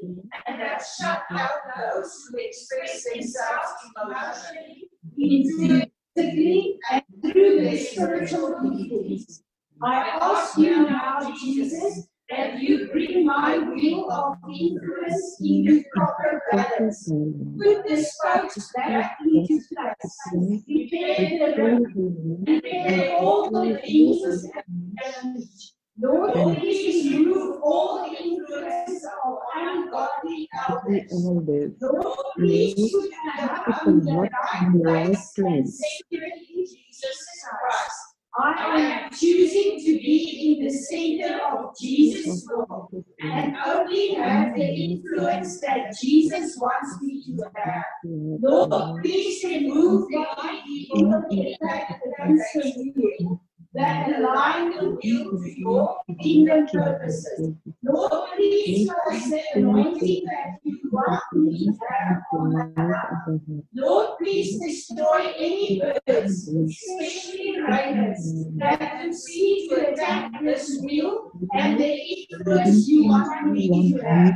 and 0.47 0.62
have 0.62 0.86
shut 0.86 1.24
out 1.32 1.51
those 1.78 2.30
who 2.32 2.38
express 2.38 3.03
themselves 3.05 3.72
emotionally, 4.03 4.89
intuitively, 5.18 6.80
and 6.91 7.03
through 7.22 7.62
their 7.62 7.78
spiritual 7.78 8.51
giftings. 8.64 9.41
I 9.82 10.18
ask 10.22 10.57
you 10.57 10.84
now, 10.89 11.20
Jesus, 11.39 12.07
that 12.30 12.60
you 12.60 12.89
bring 12.91 13.26
my 13.26 13.57
wheel 13.57 14.12
of 14.12 14.38
influence 14.49 15.38
into 15.41 15.84
proper 15.95 16.41
balance. 16.51 17.10
Put 17.10 17.88
the 17.88 18.03
spokes 18.03 18.72
back 18.76 19.18
into 19.26 19.60
place. 19.76 20.64
Repair 20.68 21.55
the 21.55 21.62
road 21.62 22.20
repair 22.47 23.18
all 23.18 23.49
the 23.49 23.80
things 23.80 24.43
that 24.43 24.66
damaged. 24.97 25.74
Lord, 26.02 26.34
please 26.58 27.14
remove 27.14 27.62
all 27.62 28.10
the 28.10 28.18
influence 28.18 29.06
of 29.26 29.38
ungodly 29.54 30.47
elders. 30.70 31.74
Lord, 31.82 32.18
please 32.38 32.91
put 32.91 33.12
around 33.38 34.06
the 34.06 34.14
right 34.14 34.72
place 34.72 35.34
and 35.38 35.68
sacred 35.68 36.32
in 36.34 36.66
Jesus 36.66 37.18
Christ. 37.50 38.10
I 38.38 38.80
am 38.80 39.12
choosing 39.12 39.80
to 39.80 40.00
be 40.00 40.58
in 40.58 40.66
the 40.66 40.72
center 40.72 41.43
of 41.52 41.78
Jesus' 41.78 42.47
will 42.47 42.89
and 43.22 43.58
only 43.66 44.14
have 44.14 44.56
the 44.56 44.64
influence 44.64 45.60
that 45.62 45.97
Jesus 46.02 46.56
wants 46.62 47.02
me 47.02 47.24
to 47.26 47.52
have. 47.56 47.84
Lord, 48.06 49.02
please 49.04 49.43
remove 49.43 50.08
the 50.08 50.26
evil 50.66 51.24
impact 51.30 52.04
against 52.22 52.56
you 52.56 53.41
that 53.74 54.10
align 54.10 54.72
with 54.78 55.00
your 55.04 55.98
kingdom 56.22 56.68
purposes. 56.68 57.54
Lord, 57.84 58.12
please 58.36 58.90
cause 58.90 59.30
the 59.30 59.42
anointing 59.56 60.24
that 60.26 60.58
you 60.64 60.80
want 60.92 61.22
me 61.34 61.66
to 61.68 61.74
have 61.90 62.18
on 62.34 62.74
my. 62.76 63.40
Lord, 63.76 64.18
please 64.18 64.60
destroy 64.60 65.34
any 65.38 65.80
birds, 65.80 66.48
especially 66.48 67.62
ravens, 67.62 68.48
that 68.58 69.02
could 69.02 69.14
seek 69.14 69.70
to 69.70 69.92
attack 69.94 70.32
this 70.42 70.80
wheel 70.84 71.32
and 71.54 71.80
the 71.80 71.94
influence 71.94 72.88
you 72.88 73.06
want 73.08 73.52
me 73.52 73.94
to 73.94 74.04
have. 74.04 74.34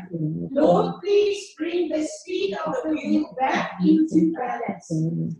Lord, 0.51 1.01
please 1.01 1.55
bring 1.57 1.89
the 1.89 2.05
speed 2.05 2.55
of 2.65 2.75
the 2.83 2.89
wheel 2.91 3.35
back 3.39 3.79
into 3.81 4.31
balance. 4.33 4.91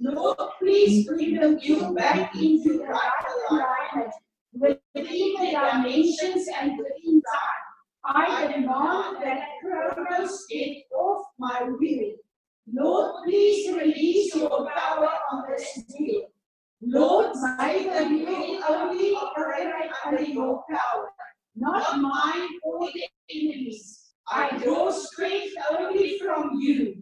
Lord, 0.02 0.38
please 0.60 1.08
bring 1.08 1.39
the 1.39 1.52
wheel 1.58 1.94
back 1.94 2.36
into 2.36 2.84
right 2.84 3.12
alignment 3.52 3.82
within 4.53 4.77
the 4.95 5.51
dimensions 5.51 6.47
and 6.59 6.77
within 6.77 7.21
time. 7.21 7.63
I 8.05 8.47
demand 8.47 9.23
that 9.23 9.47
Chronos 9.61 10.45
get 10.49 10.77
off 10.93 11.25
my 11.39 11.63
wheel. 11.79 12.15
Lord, 12.71 13.23
please 13.23 13.73
release 13.73 14.36
your 14.36 14.69
power 14.75 15.09
on 15.31 15.43
this 15.49 15.84
wheel. 15.97 16.23
Lord, 16.81 17.31
may 17.57 17.84
the 17.84 18.07
wheel 18.07 18.61
only 18.67 19.11
operate 19.11 19.73
under 20.05 20.21
your 20.21 20.63
power, 20.69 21.09
not 21.55 21.99
mine 21.99 22.49
or 22.63 22.89
the 22.91 23.03
enemies. 23.29 24.11
I 24.29 24.57
draw 24.57 24.91
strength 24.91 25.53
only 25.71 26.19
from 26.19 26.51
you. 26.59 26.95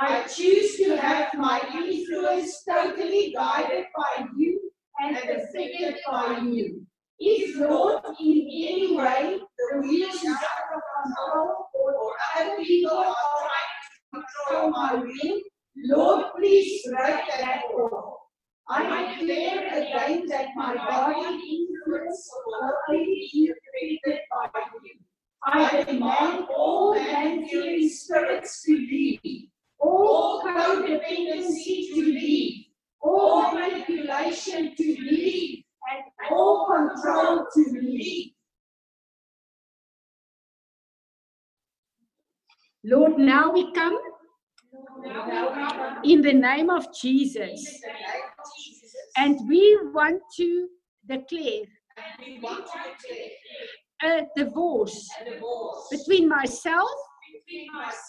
I 0.00 0.22
choose 0.22 0.76
to 0.78 0.96
have 0.96 1.34
my 1.34 1.60
influence 1.74 2.64
totally 2.64 3.32
guided 3.32 3.86
by 3.96 4.26
you 4.36 4.67
and 5.00 5.16
affected 5.16 5.96
by 6.06 6.40
you. 6.42 6.86
If 7.20 7.56
not 7.58 8.04
in 8.20 8.48
any 8.68 8.96
way, 8.96 9.38
the 9.58 9.80
wheel 9.80 10.08
is 10.08 10.24
out 10.24 10.74
of 10.74 10.82
control 11.02 11.68
or, 11.74 11.92
or 11.94 12.12
other 12.36 12.56
people 12.62 12.96
are 12.96 13.14
trying 13.40 14.22
to 14.22 14.26
control 14.48 14.70
my 14.70 14.94
will, 14.94 15.40
Lord, 15.84 16.26
please 16.36 16.82
break 16.86 17.24
that 17.40 17.62
off. 17.74 18.14
I 18.68 19.16
declare 19.18 19.66
again 19.66 20.26
that 20.28 20.48
my 20.54 20.74
body 20.74 21.20
influence 21.20 22.30
will 22.46 22.72
only 22.88 23.30
be 23.32 23.50
affected 23.50 24.20
by 24.30 24.60
you. 24.84 24.94
I 25.44 25.84
demand 25.84 26.46
all 26.54 26.94
man-fearing 26.94 27.88
spirits 27.88 28.62
to 28.64 28.72
leave, 28.72 29.48
all 29.78 30.42
codependency 30.42 31.94
to 31.94 32.00
leave, 32.00 32.66
all 33.00 33.52
manipulation 33.54 34.74
to 34.76 34.82
leave, 34.82 35.64
and 35.90 36.02
all 36.30 36.66
control 36.66 37.46
to 37.54 37.64
leave. 37.80 38.32
Lord, 42.84 43.18
now 43.18 43.50
we 43.52 43.72
come 43.72 43.98
in 46.04 46.22
the 46.22 46.32
name 46.32 46.70
of 46.70 46.86
Jesus. 46.94 47.82
And 49.16 49.36
we 49.48 49.78
want 49.92 50.22
to 50.36 50.68
declare 51.06 51.64
a 54.02 54.26
divorce 54.36 55.08
between 55.90 56.28
myself, 56.28 56.90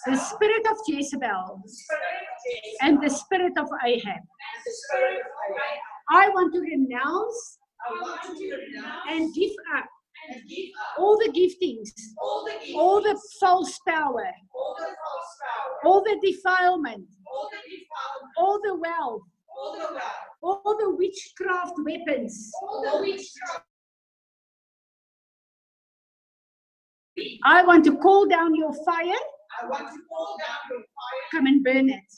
the 0.06 0.18
spirit 0.18 0.66
of 0.70 0.78
Jezebel, 0.88 1.62
and 2.82 3.02
the 3.02 3.10
spirit 3.10 3.54
of 3.58 3.68
Ahab. 3.86 4.24
I 6.12 6.30
want 6.30 6.54
to 6.54 6.60
renounce 6.60 7.58
and 9.10 9.34
give 9.34 9.52
up 9.76 9.86
all 10.98 11.18
the 11.18 11.30
giftings, 11.32 11.90
all 12.76 13.02
the 13.02 13.20
false 13.40 13.80
power, 13.88 14.32
all 15.86 16.04
the 16.04 16.20
defilement, 16.22 17.08
all 18.38 18.60
the 18.62 18.76
wealth, 18.76 19.22
all 20.42 20.78
the 20.78 20.96
witchcraft 20.96 21.74
weapons. 21.86 22.52
I 27.44 27.64
want 27.64 27.86
to 27.86 27.98
call 27.98 28.28
down 28.28 28.56
your 28.56 28.74
fire. 28.86 29.24
Come 31.32 31.48
and 31.48 31.64
burn 31.64 31.90
it. 31.90 32.10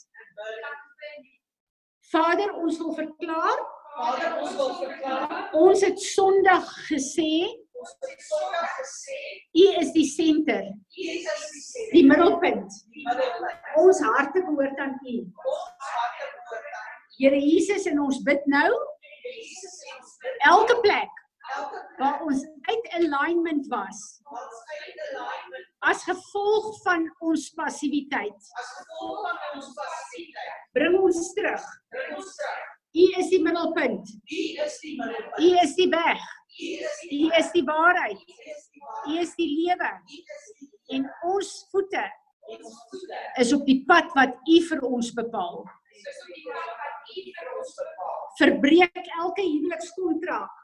Vader, 2.12 2.52
ons 2.60 2.78
wil 2.78 2.92
verklaar, 2.94 3.60
Vader, 3.96 4.32
ons 4.42 4.56
wil 4.58 4.72
verklaar, 4.82 5.46
ons 5.56 5.84
het 5.86 6.00
Sondag 6.04 6.66
gesê, 6.90 7.30
ons 7.72 7.94
het 8.04 8.26
Sondag 8.26 8.74
gesê, 8.80 9.20
U 9.56 9.64
is 9.80 9.94
die 9.96 10.04
senter, 10.10 10.66
Jesus 10.92 11.46
is 11.56 11.70
die 11.78 11.86
die 11.94 12.04
middelpunt. 12.10 12.76
die 12.92 13.06
middelpunt. 13.06 13.72
Ons 13.80 14.02
harte 14.04 14.44
behoort 14.44 14.84
aan 14.84 14.98
U. 15.00 15.16
Ons 15.24 15.88
harte 15.88 16.28
behoort 16.36 16.68
aan 16.68 16.92
Here 17.16 17.40
Jesus 17.40 17.88
en 17.88 18.00
ons 18.04 18.20
bid 18.26 18.44
nou 18.50 18.68
Jesus 19.22 19.80
ons 19.96 20.14
bid 20.24 20.46
elke 20.52 20.78
plek 20.84 21.21
waar 21.98 22.22
ons 22.26 22.44
uit 22.70 22.88
alignment 22.98 23.66
was 23.72 24.02
as 25.90 26.04
gevolg 26.06 26.68
van 26.82 27.08
ons 27.18 27.48
passiwiteit. 27.58 28.50
as 28.62 28.70
gevolg 28.80 29.24
van 29.26 29.56
ons 29.56 29.72
passiviteit. 29.78 30.68
Bring 30.78 30.98
ons 30.98 31.32
terug. 31.34 31.64
Bring 31.90 32.14
ons 32.16 32.36
terug. 32.38 32.70
U 32.92 33.04
is 33.18 33.28
die 33.32 33.40
middelpunt. 33.40 34.08
U 34.12 34.40
is 34.64 34.78
die 34.84 34.96
middelpunt. 35.00 35.38
U 35.40 35.50
is 35.64 35.74
die 35.78 35.88
weg. 35.92 36.24
U 36.60 37.20
is 37.38 37.52
die 37.54 37.64
waarheid. 37.64 38.24
U 39.08 39.18
is 39.20 39.32
die 39.38 39.48
lewe. 39.48 39.92
En 40.92 41.06
ons 41.32 41.52
voete 41.72 42.04
is 43.40 43.52
op 43.56 43.64
die 43.64 43.80
pad 43.88 44.12
wat 44.18 44.36
U 44.48 44.58
vir 44.68 44.82
ons 44.84 45.12
bepaal. 45.16 45.62
Verbreek 48.40 49.00
elke 49.22 49.44
huwelikskontrak, 49.44 50.61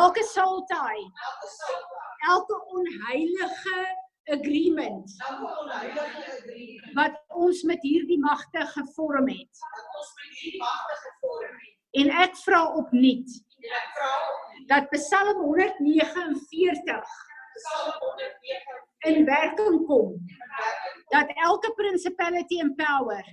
elke 0.00 0.24
huweliksvol, 0.26 1.86
elke 2.30 2.58
onheilige 2.78 3.78
agreement 4.24 5.16
elke 5.28 5.58
onheilige 5.62 6.24
agreement 6.38 6.94
wat 6.94 7.22
ons 7.28 7.62
met 7.62 7.82
hierdie 7.82 8.18
magte 8.18 8.66
gevorm 8.74 9.28
het. 9.28 9.64
wat 9.70 9.98
ons 9.98 10.12
met 10.20 10.38
hierdie 10.40 10.60
magte 10.60 11.00
gevorm 11.04 11.54
het. 11.54 11.74
En 11.90 12.10
ek 12.26 12.36
vra 12.44 12.62
opnuut 12.82 13.36
ek 13.66 13.86
vra 13.94 14.10
op 14.32 14.68
dat 14.72 14.90
Psalm 14.90 15.40
149 15.42 17.14
Psalm 17.56 17.92
109 17.98 18.85
in 18.98 19.24
werking 19.24 19.86
kom. 19.86 20.24
Dat 21.08 21.26
elke 21.34 21.72
principality 21.74 22.60
and 22.60 22.76
power 22.76 23.24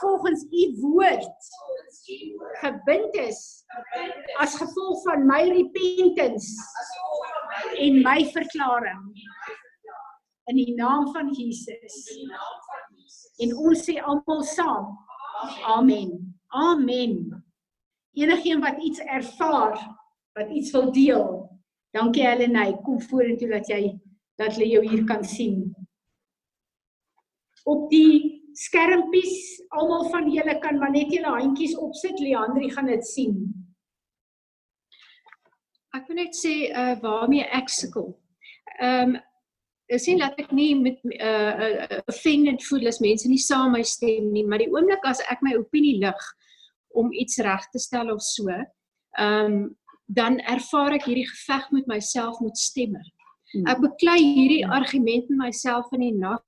volgens 0.00 0.42
u 0.42 0.80
woord 0.80 1.36
gebind 2.60 3.14
is 3.14 3.64
as 4.36 4.54
gevolg 4.54 5.02
van 5.02 5.26
my 5.26 5.42
repentance 5.48 6.54
en 7.76 8.02
my 8.02 8.24
verklaring 8.32 9.12
in 10.48 10.56
die 10.56 10.74
naam 10.74 11.12
van 11.12 11.32
Jesus. 11.32 11.96
En 13.38 13.52
ons 13.56 13.84
sê 13.84 13.98
almal 14.00 14.42
saam. 14.42 14.94
Amen. 15.68 16.14
Amen. 16.48 17.44
Enigeen 18.16 18.60
wat 18.60 18.80
iets 18.82 18.98
ervaar, 18.98 19.76
wat 20.32 20.50
iets 20.50 20.70
wil 20.70 20.92
deel. 20.92 21.57
Dankie 21.96 22.26
Helleny, 22.26 22.74
kom 22.84 23.00
vorentoe 23.00 23.48
dat 23.50 23.68
jy 23.70 23.82
dat 24.38 24.54
hulle 24.54 24.68
jou 24.70 24.82
hier 24.86 25.04
kan 25.08 25.24
sien. 25.26 25.62
Op 27.68 27.88
die 27.90 28.42
skermpies, 28.58 29.62
almal 29.74 30.08
van 30.12 30.28
julle 30.32 30.58
kan 30.62 30.78
maar 30.78 30.92
net 30.94 31.12
julle 31.14 31.32
handjies 31.32 31.76
opsit. 31.78 32.20
Leandri 32.20 32.70
gaan 32.74 32.90
dit 32.90 33.06
sien. 33.06 33.40
Ek 35.96 36.06
wil 36.10 36.20
net 36.20 36.36
sê 36.36 36.68
uh 36.68 36.94
waarmee 37.02 37.48
ek 37.58 37.72
sukkel. 37.72 38.12
Ehm 38.78 39.16
um, 39.16 39.18
ek 39.88 40.02
sien 40.04 40.20
dat 40.20 40.36
ek 40.36 40.50
nie 40.52 40.74
met 40.76 41.00
uh 41.16 42.00
offended 42.12 42.60
voel 42.68 42.90
as 42.90 43.00
mense 43.00 43.28
nie 43.28 43.40
saam 43.40 43.72
my 43.72 43.82
stem 43.82 44.28
nie, 44.34 44.44
maar 44.44 44.60
die 44.60 44.68
oomblik 44.68 45.06
as 45.08 45.24
ek 45.32 45.40
my 45.42 45.56
opinie 45.56 45.96
lig 46.02 46.26
om 46.98 47.08
iets 47.12 47.40
reg 47.44 47.64
te 47.72 47.80
stel 47.80 48.12
of 48.12 48.20
so, 48.24 48.52
ehm 48.52 49.52
um, 49.52 49.62
dan 50.08 50.40
ervaar 50.48 50.96
ek 50.96 51.04
hierdie 51.08 51.28
geveg 51.28 51.68
met 51.76 51.86
myself 51.90 52.40
met 52.40 52.56
stemme. 52.56 53.02
Hmm. 53.52 53.66
Ek 53.68 53.82
beklei 53.84 54.18
hierdie 54.20 54.64
argument 54.66 55.28
in 55.32 55.40
myself 55.40 55.92
in 55.96 56.04
die 56.04 56.16
nag 56.16 56.44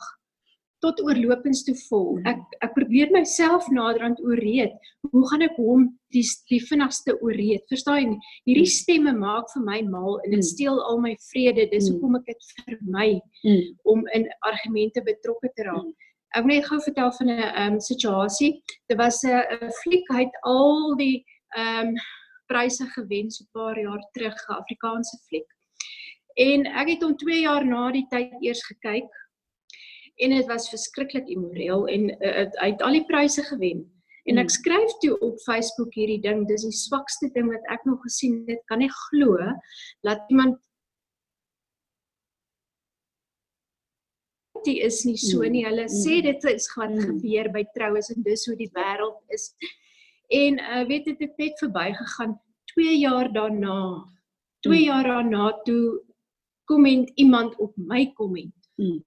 tot 0.81 1.01
oorlopends 1.05 1.63
toe 1.67 1.75
vol. 1.89 2.19
Ek 2.29 2.41
ek 2.65 2.73
probeer 2.77 3.11
myself 3.13 3.69
naderhand 3.73 4.21
ooreed. 4.25 4.73
Hoe 5.13 5.25
gaan 5.29 5.45
ek 5.45 5.57
hom 5.61 5.87
die 6.15 6.25
die 6.49 6.61
vinnigste 6.65 7.17
ooreed? 7.21 7.67
Verstaan 7.73 8.01
jy? 8.01 8.19
Hierdie 8.49 8.71
stemme 8.73 9.13
maak 9.17 9.51
vir 9.53 9.67
my 9.67 9.81
mal 9.89 10.21
en 10.25 10.37
dit 10.37 10.47
steel 10.49 10.81
al 10.89 11.03
my 11.05 11.13
vrede. 11.29 11.69
Dis 11.73 11.91
hoekom 11.93 12.17
ek 12.21 12.31
dit 12.33 12.49
vermy 12.63 13.11
om 13.85 14.07
in 14.17 14.29
argumente 14.49 15.05
betrokke 15.05 15.53
te 15.57 15.69
raak. 15.69 16.09
Ek 16.37 16.47
wil 16.47 16.55
net 16.55 16.69
gou 16.69 16.79
vertel 16.81 17.13
van 17.19 17.29
'n 17.29 17.43
ehm 17.43 17.75
um, 17.75 17.81
situasie. 17.81 18.63
Dit 18.89 18.97
was 18.99 19.21
'n 19.25 19.37
'n 19.37 19.71
fliek 19.83 20.07
hy 20.15 20.25
het 20.25 20.37
al 20.45 20.97
die 20.97 21.25
ehm 21.57 21.89
um, 21.89 21.95
pryse 22.51 22.85
gewen 22.97 23.31
so 23.31 23.45
'n 23.45 23.51
paar 23.53 23.79
jaar 23.81 24.03
terug, 24.15 24.37
'n 24.49 24.59
Afrikaanse 24.63 25.17
fliek. 25.29 25.49
En 26.37 26.67
ek 26.67 26.89
het 26.89 27.03
hom 27.03 27.17
2 27.17 27.41
jaar 27.41 27.65
na 27.65 27.91
die 27.93 28.07
tyd 28.11 28.33
eers 28.43 28.63
gekyk 28.67 29.11
en 30.23 30.31
dit 30.31 30.47
was 30.47 30.69
verskriklik 30.71 31.29
immoreel 31.29 31.87
en 31.89 32.11
uh, 32.11 32.47
hy 32.63 32.71
het 32.71 32.83
al 32.83 32.93
die 32.93 33.07
pryse 33.07 33.43
gewen. 33.43 33.87
En 34.29 34.39
ek 34.39 34.45
Mm. 34.51 34.57
skryf 34.59 34.91
toe 35.01 35.19
op 35.21 35.39
Facebook 35.47 35.95
hierdie 35.95 36.21
ding, 36.21 36.47
dis 36.49 36.63
die 36.63 36.73
swakste 36.77 37.31
ding 37.35 37.49
wat 37.49 37.65
ek 37.73 37.85
nog 37.85 38.03
gesien 38.03 38.45
het. 38.47 38.61
Kan 38.69 38.79
nie 38.79 38.91
glo 39.09 39.37
dat 40.03 40.21
iemand 40.29 40.59
die 44.65 44.81
is 44.85 45.05
nie 45.05 45.17
so 45.17 45.41
Mm, 45.43 45.51
nie. 45.53 45.65
Hulle 45.65 45.87
sê 45.89 46.21
dit 46.23 46.45
is 46.45 46.69
Mm. 46.77 47.01
gebeur 47.01 47.49
by 47.53 47.65
troues 47.75 48.11
en 48.11 48.23
dis 48.23 48.47
hoe 48.47 48.57
die 48.57 48.71
wêreld 48.75 49.21
is. 49.31 49.55
En 50.31 50.59
uh, 50.62 50.87
weet 50.87 51.05
dit 51.05 51.18
het 51.18 51.37
net 51.37 51.59
verbygegaan 51.59 52.37
2 52.74 52.99
jaar 52.99 53.33
daarna. 53.33 54.05
2 54.61 54.78
Mm. 54.78 54.85
jaar 54.85 55.05
daarna 55.05 55.53
toe 55.62 56.03
komment 56.64 57.11
iemand 57.14 57.57
op 57.59 57.72
my 57.76 58.12
komment. 58.12 58.55
Mm. 58.76 59.05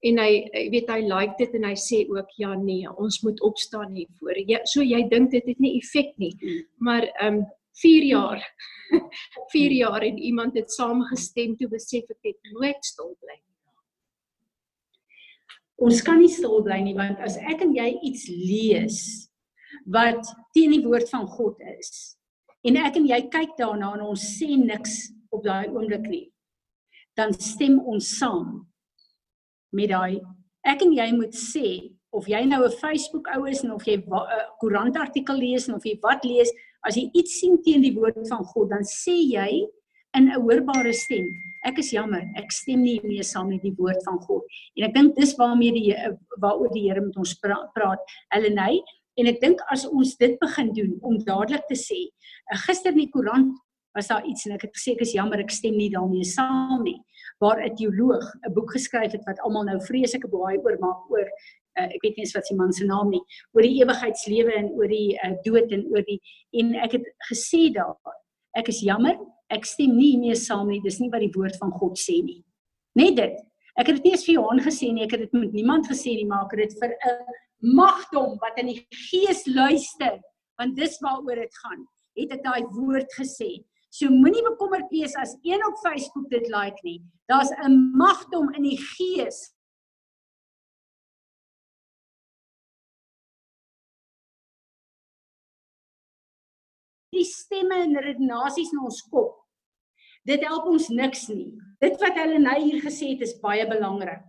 En 0.00 0.18
hy 0.18 0.48
weet 0.70 0.90
hy 0.90 1.00
like 1.06 1.34
dit 1.38 1.54
en 1.54 1.64
hy 1.64 1.74
sê 1.74 2.04
ook 2.08 2.30
ja 2.36 2.52
nee, 2.54 2.86
ons 2.96 3.20
moet 3.22 3.40
opstaan 3.42 3.94
hiervoor. 3.94 4.38
Ja, 4.46 4.60
so 4.64 4.82
jy 4.82 5.08
dink 5.08 5.30
dit 5.30 5.46
het 5.46 5.58
nie 5.58 5.76
effek 5.80 6.12
nie. 6.18 6.34
Mm. 6.40 6.66
Maar 6.78 7.08
ehm 7.20 7.34
um, 7.40 7.46
4 7.78 8.02
jaar 8.04 8.42
4 9.52 9.70
jaar 9.72 10.02
en 10.02 10.18
iemand 10.18 10.54
het 10.58 10.72
saamgestem 10.72 11.56
toe 11.56 11.68
besef 11.68 12.08
ek 12.10 12.18
het 12.22 12.52
nooit 12.52 12.84
stil 12.84 13.14
bly. 13.20 13.36
nie. 13.38 13.56
Ons 15.76 16.02
kan 16.02 16.18
nie 16.18 16.28
stil 16.28 16.62
bly 16.62 16.80
nie 16.82 16.94
want 16.98 17.18
as 17.22 17.36
ek 17.38 17.62
en 17.62 17.74
jy 17.74 17.88
iets 18.02 18.26
lees 18.28 19.27
wat 19.92 20.32
teen 20.56 20.74
die 20.74 20.84
woord 20.84 21.08
van 21.10 21.26
God 21.26 21.60
is. 21.78 22.16
En 22.66 22.76
ek 22.76 22.98
en 23.00 23.06
jy 23.08 23.20
kyk 23.32 23.56
daarna 23.58 23.94
en 23.96 24.08
ons 24.10 24.24
sê 24.38 24.56
niks 24.58 25.08
op 25.34 25.44
daai 25.44 25.68
oomblik 25.70 26.08
nie. 26.10 26.26
Dan 27.16 27.32
stem 27.34 27.78
ons 27.80 28.16
saam 28.18 28.66
met 29.72 29.90
daai 29.92 30.20
ek 30.68 30.82
en 30.84 30.92
jy 30.92 31.08
moet 31.14 31.34
sê 31.36 31.66
of 32.12 32.28
jy 32.28 32.44
nou 32.44 32.64
'n 32.64 32.78
Facebook 32.80 33.28
ou 33.36 33.44
is 33.46 33.64
en 33.64 33.72
of 33.72 33.84
jy 33.84 33.96
'n 33.96 34.04
koerantartikel 34.60 35.36
lees 35.36 35.68
en 35.68 35.74
of 35.74 35.84
jy 35.84 35.98
wat 36.02 36.24
lees 36.24 36.50
as 36.86 36.96
jy 36.96 37.10
iets 37.14 37.40
sien 37.40 37.62
teen 37.62 37.82
die 37.82 37.94
woord 37.94 38.28
van 38.28 38.44
God 38.44 38.70
dan 38.70 38.84
sê 38.84 39.16
jy 39.16 39.66
in 40.16 40.28
'n 40.28 40.40
hoorbare 40.40 40.92
stem 40.92 41.26
ek 41.64 41.78
is 41.82 41.92
jammer 41.92 42.22
ek 42.38 42.52
stem 42.52 42.82
nie 42.82 43.00
mee 43.04 43.22
saam 43.22 43.50
met 43.52 43.62
die 43.62 43.74
woord 43.78 44.02
van 44.06 44.18
God. 44.26 44.44
En 44.76 44.88
ek 44.88 44.94
dink 44.94 45.16
dis 45.16 45.34
waarmee 45.38 45.74
die 45.74 45.96
waaroor 46.42 46.70
die 46.74 46.86
Here 46.88 47.02
met 47.04 47.16
ons 47.16 47.34
pra 47.42 47.58
praat. 47.74 48.00
Helleny 48.34 48.80
en 49.18 49.30
ek 49.30 49.40
dink 49.42 49.62
as 49.72 49.86
ons 49.86 50.16
dit 50.20 50.36
begin 50.40 50.72
doen 50.74 50.92
om 51.02 51.18
dadelik 51.26 51.66
te 51.70 51.78
sê, 51.78 51.98
uh, 52.52 52.58
gister 52.66 52.94
in 52.94 53.02
die 53.04 53.10
koerant 53.12 53.54
was 53.96 54.10
daar 54.12 54.26
iets 54.28 54.46
en 54.46 54.54
ek 54.54 54.68
het 54.68 54.76
gesê 54.76 54.94
ek 54.94 55.04
is 55.06 55.14
jammer 55.16 55.40
ek 55.42 55.54
stem 55.54 55.76
nie 55.76 55.90
daarmee 55.90 56.24
saam 56.24 56.84
nie. 56.84 56.98
Waar 57.42 57.62
'n 57.64 57.74
teoloog 57.76 58.26
'n 58.46 58.54
boek 58.54 58.72
geskryf 58.76 59.12
het 59.12 59.24
wat 59.26 59.40
almal 59.40 59.64
nou 59.64 59.80
vreeslike 59.80 60.28
baie 60.28 60.58
oor 60.58 60.78
maak 60.78 61.10
oor 61.10 61.26
uh, 61.26 61.88
ek 61.88 62.02
weet 62.02 62.16
nie 62.16 62.24
eens 62.24 62.34
wat 62.34 62.46
sy 62.46 62.54
man 62.54 62.72
se 62.72 62.84
naam 62.84 63.10
nie, 63.10 63.22
oor 63.54 63.62
die 63.62 63.82
ewigheidslewe 63.82 64.54
en 64.54 64.70
oor 64.78 64.88
die 64.88 65.18
uh, 65.24 65.34
dood 65.44 65.72
en 65.72 65.84
oor 65.92 66.04
die 66.06 66.20
en 66.52 66.74
ek 66.74 66.92
het 66.98 67.06
gesê 67.30 67.72
daar 67.74 67.96
ek 68.58 68.68
is 68.72 68.80
jammer, 68.82 69.18
ek 69.50 69.66
stem 69.66 69.96
nie 69.96 70.16
mee 70.18 70.36
saam 70.36 70.68
nie. 70.68 70.80
Dis 70.84 71.00
nie 71.00 71.10
wat 71.12 71.22
die 71.24 71.32
woord 71.34 71.56
van 71.60 71.72
God 71.78 71.98
sê 72.00 72.18
nie. 72.24 72.42
Net 72.98 73.16
dit. 73.16 73.36
Ek 73.78 73.86
het 73.86 74.00
dit 74.00 74.08
nie 74.08 74.12
eens 74.16 74.24
vir 74.26 74.34
Johan 74.34 74.60
gesê 74.64 74.88
nie, 74.90 75.04
ek 75.06 75.12
het 75.14 75.20
dit 75.26 75.34
met 75.38 75.52
niemand 75.54 75.86
gesê 75.86 76.16
nie, 76.18 76.26
maar 76.26 76.48
ek 76.48 76.56
het 76.56 76.72
dit 76.72 76.80
vir 76.80 76.94
'n 77.10 77.74
magdom 77.78 78.38
wat 78.42 78.58
in 78.58 78.72
die 78.72 78.86
gees 79.10 79.46
luister, 79.46 80.18
want 80.58 80.74
dis 80.76 80.98
waaroor 81.00 81.38
dit 81.38 81.54
gaan. 81.62 81.86
Het 82.18 82.32
ek 82.32 82.42
daai 82.42 82.64
woord 82.74 83.12
gesê. 83.14 83.62
So 83.90 84.10
moenie 84.10 84.42
bekommerd 84.42 84.90
wees 84.90 85.14
as 85.16 85.36
een 85.44 85.62
op 85.66 85.78
Facebook 85.84 86.28
dit 86.30 86.48
like 86.48 86.82
nie. 86.82 87.00
Daar's 87.28 87.50
'n 87.50 87.92
magdom 87.94 88.52
in 88.54 88.62
die 88.62 88.76
gees 88.76 89.54
die 97.10 97.24
stemme 97.24 97.74
en 97.74 97.96
redenasies 97.96 98.72
in 98.72 98.84
ons 98.84 99.02
kop. 99.10 99.47
Dit 100.28 100.44
help 100.44 100.66
ons 100.68 100.90
niks 100.92 101.26
nie. 101.32 101.48
Dit 101.80 101.96
wat 102.02 102.18
hulle 102.20 102.40
nou 102.42 102.56
hier 102.60 102.82
gesê 102.84 103.14
het 103.14 103.24
is 103.24 103.38
baie 103.40 103.64
belangrik. 103.68 104.24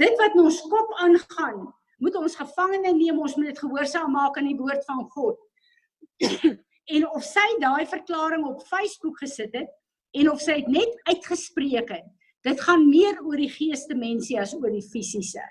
Dit 0.00 0.18
wat 0.20 0.34
in 0.36 0.44
ons 0.44 0.60
kop 0.68 0.90
aangaan, 1.04 1.68
moet 2.02 2.16
ons 2.18 2.36
gevangene 2.36 2.92
neem, 2.96 3.20
ons 3.22 3.36
moet 3.38 3.52
dit 3.52 3.62
gehoorsaam 3.62 4.12
maak 4.12 4.36
aan 4.36 4.50
die 4.50 4.58
woord 4.58 4.82
van 4.88 5.04
God. 5.14 5.38
en 6.94 7.06
of 7.16 7.24
sy 7.24 7.46
daai 7.62 7.86
verklaring 7.88 8.44
op 8.44 8.66
Facebook 8.68 9.22
gesit 9.22 9.54
het 9.56 9.70
en 10.14 10.28
of 10.30 10.42
sy 10.42 10.58
dit 10.60 10.72
net 10.74 10.98
uitgespreek 11.08 11.88
het, 11.94 12.06
dit 12.44 12.60
gaan 12.66 12.84
meer 12.90 13.22
oor 13.24 13.40
die 13.40 13.50
geeste 13.50 13.96
mensie 13.96 14.36
as 14.40 14.52
oor 14.58 14.70
die 14.70 14.84
fisiese. 14.84 15.42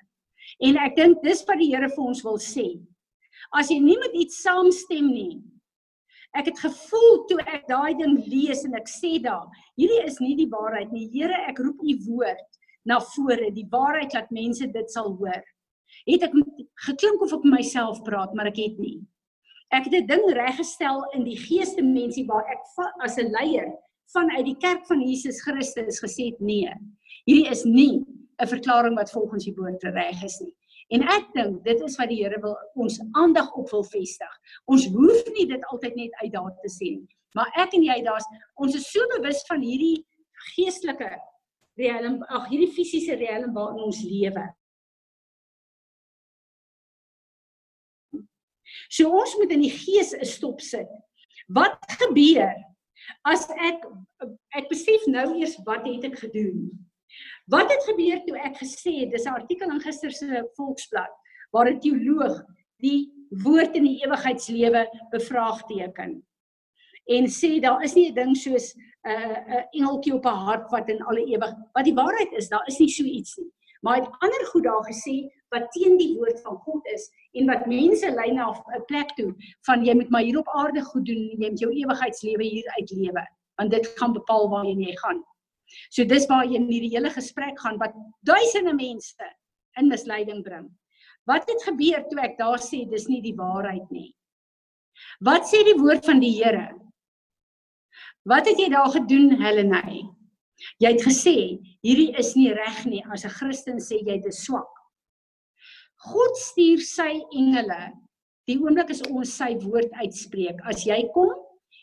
En 0.61 0.78
ek 0.84 0.99
dink 0.99 1.24
dis 1.26 1.41
wat 1.47 1.59
die 1.59 1.71
Here 1.71 1.89
vir 1.89 2.03
ons 2.03 2.21
wil 2.26 2.38
sê. 2.41 2.67
As 3.55 3.71
jy 3.74 3.80
nie 3.82 3.97
met 3.99 4.13
iets 4.17 4.43
saamstem 4.43 5.09
nie, 5.09 5.41
Ek 6.34 6.50
het 6.50 6.60
gevoel 6.60 7.26
toe 7.30 7.40
ek 7.46 7.68
daai 7.70 7.94
ding 8.00 8.18
lees 8.26 8.64
en 8.66 8.74
ek 8.80 8.90
sê 8.90 9.20
daar, 9.22 9.46
hierdie 9.78 10.02
is 10.02 10.18
nie 10.20 10.34
die 10.40 10.50
waarheid 10.50 10.92
nie. 10.92 11.06
Here, 11.14 11.38
ek 11.50 11.62
roep 11.62 11.82
u 11.86 11.98
woord 12.08 12.60
na 12.90 13.00
vore, 13.14 13.52
die 13.54 13.68
waarheid 13.72 14.16
dat 14.16 14.32
mense 14.34 14.66
dit 14.74 14.92
sal 14.92 15.14
hoor. 15.20 15.44
Het 16.10 16.26
ek 16.26 16.34
geklink 16.88 17.22
of 17.22 17.36
ek 17.38 17.46
myself 17.46 18.02
praat, 18.08 18.34
maar 18.34 18.50
ek 18.50 18.58
het 18.64 18.80
nie. 18.82 18.98
Ek 19.74 19.86
het 19.86 19.94
'n 19.94 20.08
ding 20.08 20.26
reggestel 20.34 21.06
in 21.14 21.24
die 21.24 21.38
geeste 21.38 21.82
mensie 21.82 22.26
waar 22.26 22.46
ek 22.50 22.62
as 23.02 23.18
'n 23.18 23.32
leier 23.32 23.70
vanuit 24.14 24.46
die 24.46 24.58
kerk 24.58 24.86
van 24.88 25.02
Jesus 25.02 25.42
Christus 25.42 26.02
gesê 26.02 26.32
het 26.32 26.40
nee. 26.40 26.70
Hierdie 27.26 27.50
is 27.50 27.64
nie 27.64 28.06
'n 28.42 28.48
verklaring 28.48 28.96
wat 28.96 29.12
volgens 29.12 29.46
die 29.46 29.56
woord 29.56 29.84
reg 29.84 30.24
is 30.24 30.40
nie. 30.42 30.54
En 30.90 31.04
ek 31.16 31.30
dink 31.34 31.64
dit 31.64 31.84
is 31.88 31.98
wat 32.00 32.10
die 32.10 32.22
Here 32.24 32.40
wil 32.44 32.58
ons 32.76 33.00
aandag 33.20 33.52
op 33.60 33.70
wil 33.72 33.84
vestig. 33.84 34.34
Ons 34.66 34.88
hoef 34.92 35.30
nie 35.38 35.48
dit 35.48 35.70
altyd 35.72 35.96
net 35.96 36.18
uit 36.22 36.32
daar 36.34 36.52
te 36.62 36.70
sien, 36.70 37.04
maar 37.34 37.52
ek 37.60 37.74
en 37.78 37.86
jy 37.86 38.02
daar's 38.06 38.28
ons 38.56 38.76
is 38.76 38.90
so 38.92 39.08
bewus 39.16 39.44
van 39.48 39.64
hierdie 39.64 40.04
geestelike 40.54 41.10
riem, 41.80 42.20
ag 42.30 42.50
hierdie 42.52 42.72
fisiese 42.74 43.16
riem 43.18 43.54
waarin 43.56 43.88
ons 43.88 44.04
lewe. 44.04 44.46
So 48.94 49.10
ons 49.10 49.34
moet 49.40 49.54
in 49.56 49.64
die 49.66 49.74
gees 49.74 50.14
'n 50.14 50.26
stop 50.26 50.62
sit. 50.62 50.90
Wat 51.48 51.78
gebeur 52.00 52.54
as 53.26 53.50
ek 53.50 53.84
ek 54.56 54.70
besef 54.70 55.08
nou 55.08 55.34
eers 55.40 55.58
wat 55.66 55.86
het 55.88 56.04
ek 56.04 56.20
gedoen? 56.20 56.72
Wat 57.46 57.72
het 57.72 57.84
gebeur 57.84 58.22
toe 58.24 58.38
ek 58.39 58.58
gesê 58.62 59.00
het 59.04 59.12
dis 59.12 59.26
'n 59.26 59.36
artikel 59.39 59.70
in 59.70 59.82
gister 59.82 60.12
se 60.12 60.44
Volksblad 60.56 61.12
waar 61.52 61.70
'n 61.70 61.80
teoloog 61.80 62.44
die 62.80 63.12
woord 63.44 63.76
in 63.76 63.84
die 63.84 64.00
ewigheidslewe 64.06 64.88
bevraagteken 65.12 66.24
en 67.06 67.28
sê 67.28 67.60
daar 67.60 67.84
is 67.84 67.96
nie 67.96 68.12
'n 68.12 68.16
ding 68.16 68.36
soos 68.38 68.76
'n 68.76 68.80
uh, 69.12 69.38
'n 69.38 69.52
uh, 69.52 69.64
engeltjie 69.72 70.14
op 70.14 70.26
'n 70.26 70.44
hart 70.48 70.72
wat 70.72 70.89
in 70.89 71.04
alle 71.04 71.26
ewig 71.26 71.54
wat 71.74 71.86
die 71.86 71.94
waarheid 71.94 72.32
is 72.32 72.50
daar 72.50 72.68
is 72.68 72.80
nie 72.80 72.89
so 72.89 73.04
iets 73.04 73.38
nie. 73.38 73.52
Maar 73.82 73.96
het 73.96 74.10
ander 74.20 74.46
goed 74.46 74.64
daar 74.64 74.86
gesê 74.88 75.28
wat 75.50 75.72
teen 75.72 75.98
die 75.98 76.16
woord 76.16 76.41
van 76.41 76.56
God 76.56 76.86
is 76.86 77.12
en 77.32 77.46
wat 77.46 77.66
mense 77.66 78.12
lei 78.12 78.32
na 78.32 78.52
'n 78.52 78.86
plek 78.86 79.10
toe 79.16 79.36
van 79.66 79.86
jy 79.86 79.94
moet 79.94 80.10
maar 80.10 80.24
hier 80.24 80.39
op 80.39 80.48
aarde 80.48 80.82
goed 80.82 81.06
doen 81.06 81.24
jy 81.30 81.38
moet 81.38 81.60
jou 81.60 81.72
ewigheidslewe 81.72 82.44
hier 82.44 82.68
uitlewe 82.78 83.28
want 83.56 83.72
dit 83.72 83.88
gaan 83.88 84.14
bepaal 84.14 84.50
waarheen 84.50 84.82
jy 84.82 84.96
gaan 84.98 85.24
So 85.89 86.05
dis 86.05 86.28
waar 86.30 86.45
in 86.45 86.69
hierdie 86.69 86.93
hele 86.95 87.11
gesprek 87.13 87.59
gaan 87.59 87.80
wat 87.82 87.95
duisende 88.28 88.74
mense 88.78 89.30
in 89.80 89.89
misleiding 89.89 90.43
bring. 90.43 90.69
Wat 91.30 91.47
het 91.49 91.63
gebeur 91.63 92.03
toe 92.09 92.19
ek 92.24 92.38
daar 92.38 92.59
sê 92.61 92.84
dis 92.89 93.07
nie 93.07 93.21
die 93.24 93.36
waarheid 93.38 93.88
nie? 93.91 94.11
Wat 95.24 95.47
sê 95.49 95.63
die 95.65 95.80
woord 95.80 96.05
van 96.05 96.19
die 96.21 96.34
Here? 96.36 96.67
Wat 98.30 98.47
het 98.47 98.59
jy 98.59 98.69
daar 98.71 98.91
gedoen, 98.93 99.34
Helene? 99.41 100.09
Jy 100.80 100.93
het 100.93 101.03
gesê 101.03 101.36
hierdie 101.84 102.13
is 102.19 102.34
nie 102.39 102.51
reg 102.55 102.86
nie. 102.88 103.03
As 103.11 103.26
'n 103.26 103.30
Christen 103.30 103.80
sê 103.80 103.99
jy 103.99 104.19
dis 104.21 104.43
swak. 104.45 104.69
God 105.97 106.38
stuur 106.38 106.80
sy 106.80 107.11
engele. 107.32 107.93
Die 108.47 108.59
oomblik 108.59 108.89
as 108.91 109.01
ons 109.07 109.32
sy 109.38 109.55
woord 109.63 109.91
uitspreek, 110.03 110.59
as 110.67 110.84
jy 110.86 111.07
kom 111.13 111.32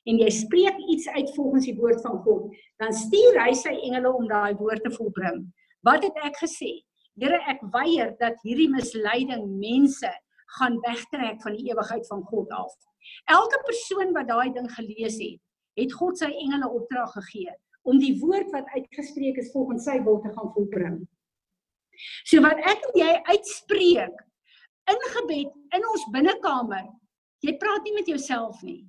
en 0.08 0.20
jy 0.22 0.30
spreek 0.32 0.78
iets 0.92 1.08
uit 1.08 1.32
volgens 1.36 1.66
die 1.68 1.76
woord 1.76 2.00
van 2.04 2.20
God, 2.24 2.48
dan 2.80 2.94
stuur 2.96 3.36
hy 3.42 3.52
sy 3.56 3.74
engele 3.76 4.12
om 4.12 4.28
daai 4.30 4.54
woord 4.60 4.84
te 4.84 4.92
volbring. 4.94 5.42
Wat 5.86 6.04
het 6.04 6.16
ek 6.24 6.40
gesê? 6.40 6.80
Here, 7.20 7.36
ek 7.52 7.60
weier 7.74 8.14
dat 8.20 8.38
hierdie 8.46 8.70
misleiding 8.72 9.44
mense 9.60 10.08
gaan 10.56 10.78
wegtrek 10.86 11.42
van 11.44 11.56
die 11.56 11.68
ewigheid 11.68 12.06
van 12.08 12.22
God 12.30 12.52
af. 12.56 12.72
Elke 13.28 13.60
persoon 13.66 14.14
wat 14.16 14.28
daai 14.30 14.52
ding 14.54 14.68
gelees 14.72 15.18
het, 15.20 15.40
het 15.78 15.92
God 15.96 16.18
sy 16.18 16.30
engele 16.30 16.68
opdrag 16.68 17.12
gegee 17.18 17.52
om 17.88 18.00
die 18.00 18.16
woord 18.20 18.50
wat 18.52 18.68
uitgespreek 18.74 19.38
is 19.40 19.52
volgens 19.54 19.86
sy 19.88 19.96
wil 20.04 20.20
te 20.20 20.32
gaan 20.34 20.50
volbring. 20.56 20.98
So 22.28 22.42
wat 22.44 22.60
ek 22.68 22.84
en 22.90 22.98
jy 23.00 23.12
uitspreek 23.30 24.24
in 24.90 25.06
gebed 25.14 25.76
in 25.76 25.86
ons 25.92 26.06
binnekamer, 26.12 26.88
jy 27.44 27.56
praat 27.60 27.86
nie 27.86 27.96
met 27.96 28.10
jouself 28.10 28.60
nie. 28.66 28.82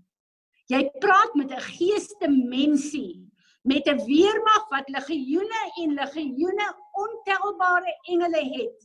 Jy 0.71 0.85
praat 1.03 1.33
met 1.35 1.51
'n 1.51 1.65
geeste 1.75 2.27
mensie, 2.29 3.27
met 3.63 3.87
'n 3.87 4.05
weermag 4.05 4.69
wat 4.69 4.89
legioene 4.89 5.61
en 5.81 5.93
legioene 5.93 6.67
ontelbare 6.91 7.93
engele 8.07 8.43
het 8.57 8.79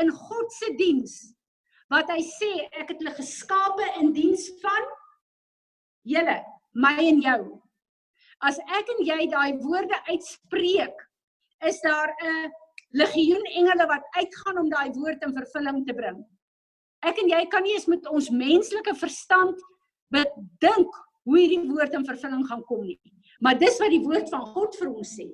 in 0.00 0.10
God 0.10 0.52
se 0.52 0.74
diens. 0.76 1.34
Wat 1.88 2.08
hy 2.08 2.22
sê, 2.24 2.52
ek 2.72 2.88
het 2.88 2.98
hulle 2.98 3.14
geskape 3.14 3.86
in 4.00 4.12
diens 4.12 4.48
van 4.62 4.84
julle, 6.02 6.38
my 6.72 6.96
en 6.96 7.20
jou. 7.20 7.60
As 8.40 8.58
ek 8.58 8.88
en 8.96 9.04
jy 9.04 9.26
daai 9.28 9.58
woorde 9.60 9.98
uitspreek, 10.08 10.96
is 11.60 11.80
daar 11.80 12.14
'n 12.22 12.52
legioen 12.92 13.44
engele 13.44 13.86
wat 13.86 14.04
uitgaan 14.16 14.58
om 14.58 14.70
daai 14.70 14.90
woord 14.92 15.22
in 15.22 15.34
vervulling 15.34 15.86
te 15.86 15.94
bring. 15.94 16.24
Ek 17.02 17.18
en 17.18 17.28
jy 17.28 17.46
kan 17.46 17.62
nie 17.62 17.74
eens 17.74 17.86
met 17.86 18.06
ons 18.08 18.30
menslike 18.30 18.94
verstand 18.94 19.60
bedink 20.12 20.98
hoe 21.26 21.38
hierdie 21.38 21.64
woord 21.70 21.94
in 21.96 22.06
vervulling 22.06 22.44
gaan 22.48 22.62
kom 22.68 22.84
nie. 22.86 22.98
Maar 23.42 23.58
dis 23.58 23.78
wat 23.82 23.92
die 23.92 24.02
woord 24.02 24.28
van 24.30 24.44
God 24.54 24.76
vir 24.78 24.90
ons 24.92 25.16
sê. 25.18 25.28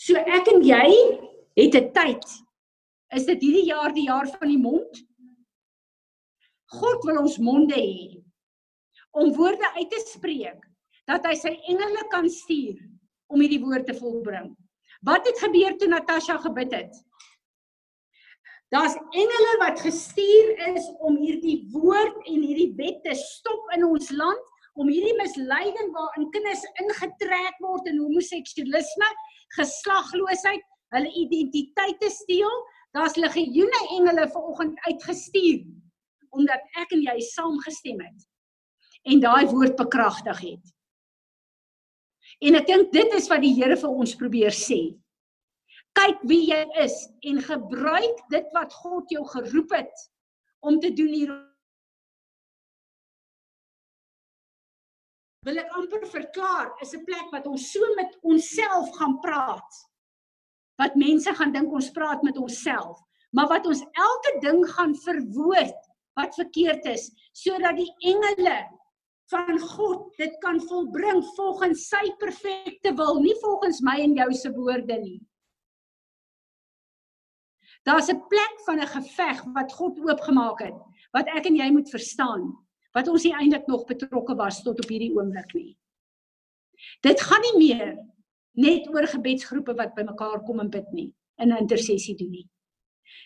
So 0.00 0.18
ek 0.18 0.48
en 0.50 0.62
jy 0.66 0.88
het 1.58 1.74
'n 1.76 1.92
tyd. 1.92 2.24
Is 3.12 3.26
dit 3.26 3.42
hierdie 3.42 3.68
jaar 3.68 3.92
die 3.92 4.08
jaar 4.08 4.26
van 4.26 4.48
die 4.48 4.58
mond? 4.58 5.02
God 6.72 7.04
wil 7.04 7.20
ons 7.20 7.38
monde 7.38 7.74
hê 7.76 8.22
om 9.12 9.32
woorde 9.36 9.68
uit 9.76 9.90
te 9.90 10.00
spreek 10.08 10.62
dat 11.06 11.26
hy 11.26 11.34
sy 11.36 11.52
engele 11.68 12.08
kan 12.08 12.28
stuur 12.30 12.78
om 13.28 13.40
hierdie 13.40 13.60
woord 13.60 13.86
te 13.86 13.94
volbring. 13.94 14.56
Wat 15.04 15.26
het 15.26 15.40
gebeur 15.42 15.76
toe 15.76 15.88
Natasha 15.88 16.38
gebid 16.38 16.72
het? 16.72 16.94
Daar's 18.72 18.94
engele 18.96 19.54
wat 19.60 19.80
gestuur 19.84 20.52
is 20.72 20.86
om 21.04 21.18
hierdie 21.20 21.58
woord 21.74 22.16
en 22.24 22.40
hierdie 22.40 22.72
wet 22.78 23.02
te 23.04 23.12
stop 23.20 23.68
in 23.76 23.84
ons 23.84 24.08
land, 24.16 24.46
om 24.80 24.88
hierdie 24.88 25.16
misleiding 25.18 25.90
waarin 25.92 26.30
kinders 26.32 26.62
ingetrek 26.80 27.58
word 27.60 27.90
in 27.90 28.00
homoseksualisme, 28.00 29.10
geslagloosheid, 29.58 30.64
hulle 30.96 31.12
identiteit 31.20 32.00
te 32.00 32.08
steel. 32.12 32.54
Daar's 32.96 33.18
legioene 33.20 33.82
engele 33.98 34.28
vanoggend 34.32 34.80
uitgestuur 34.88 35.64
omdat 36.32 36.64
ek 36.80 36.94
en 36.96 37.02
jy 37.04 37.18
saamgestem 37.26 37.98
het 38.00 38.22
en 39.12 39.20
daai 39.20 39.50
woord 39.50 39.74
bekragtig 39.76 40.38
het. 40.40 40.70
En 42.40 42.56
ek 42.56 42.70
dink 42.70 42.92
dit 42.94 43.16
is 43.18 43.28
wat 43.28 43.42
die 43.44 43.52
Here 43.58 43.76
vir 43.76 43.98
ons 44.00 44.14
probeer 44.16 44.54
sê 44.56 44.80
kyk 45.98 46.24
wie 46.28 46.42
jy 46.48 46.62
is 46.82 46.94
en 47.28 47.40
gebruik 47.44 48.20
dit 48.32 48.48
wat 48.56 48.74
God 48.82 49.10
jou 49.12 49.24
geroep 49.34 49.74
het 49.76 50.04
om 50.62 50.80
te 50.80 50.92
doen 50.94 51.12
hier. 51.12 51.32
Wil 55.46 55.58
ek 55.58 55.72
amper 55.74 56.04
verklaar 56.06 56.70
is 56.82 56.94
'n 56.94 57.04
plek 57.04 57.32
wat 57.32 57.46
ons 57.46 57.70
so 57.72 57.94
met 57.96 58.18
onsself 58.22 58.92
gaan 58.98 59.18
praat. 59.20 59.80
Wat 60.78 60.94
mense 60.94 61.34
gaan 61.34 61.52
dink 61.52 61.72
ons 61.72 61.90
praat 61.90 62.22
met 62.22 62.38
onsself, 62.38 63.00
maar 63.32 63.48
wat 63.48 63.66
ons 63.66 63.82
elke 63.92 64.38
ding 64.40 64.62
gaan 64.74 64.94
verwoord 64.94 65.90
wat 66.14 66.34
verkeerd 66.34 66.84
is 66.84 67.10
sodat 67.32 67.76
die 67.76 67.90
engele 67.98 68.68
van 69.32 69.58
God 69.58 70.16
dit 70.16 70.34
kan 70.44 70.60
volbring 70.60 71.24
volgens 71.36 71.88
sy 71.88 72.04
perfekte 72.20 72.92
wil, 72.94 73.20
nie 73.20 73.36
volgens 73.40 73.80
my 73.80 73.98
en 74.04 74.14
jou 74.14 74.32
se 74.36 74.52
woorde 74.52 74.98
nie. 75.00 75.20
Daar's 77.82 78.08
'n 78.08 78.26
plek 78.28 78.54
van 78.66 78.80
'n 78.80 78.86
geveg 78.86 79.44
wat 79.54 79.72
God 79.72 79.98
oopgemaak 79.98 80.60
het, 80.62 80.78
wat 81.10 81.26
ek 81.26 81.46
en 81.46 81.56
jy 81.56 81.70
moet 81.70 81.90
verstaan, 81.90 82.58
wat 82.92 83.08
ons 83.08 83.24
nie 83.24 83.34
eintlik 83.34 83.66
nog 83.66 83.84
betrokke 83.84 84.34
was 84.34 84.62
tot 84.62 84.78
op 84.78 84.88
hierdie 84.88 85.14
oomblik 85.14 85.52
nie. 85.54 85.76
Dit 87.00 87.20
gaan 87.20 87.40
nie 87.40 87.68
meer 87.68 87.98
net 88.52 88.88
oor 88.88 89.06
gebedsgroepe 89.06 89.74
wat 89.74 89.94
bymekaar 89.94 90.42
kom 90.42 90.60
en 90.60 90.70
bid 90.70 90.92
nie, 90.92 91.14
in 91.38 91.52
'n 91.52 91.56
intersessie 91.56 92.16
doen 92.16 92.30
nie. 92.30 92.48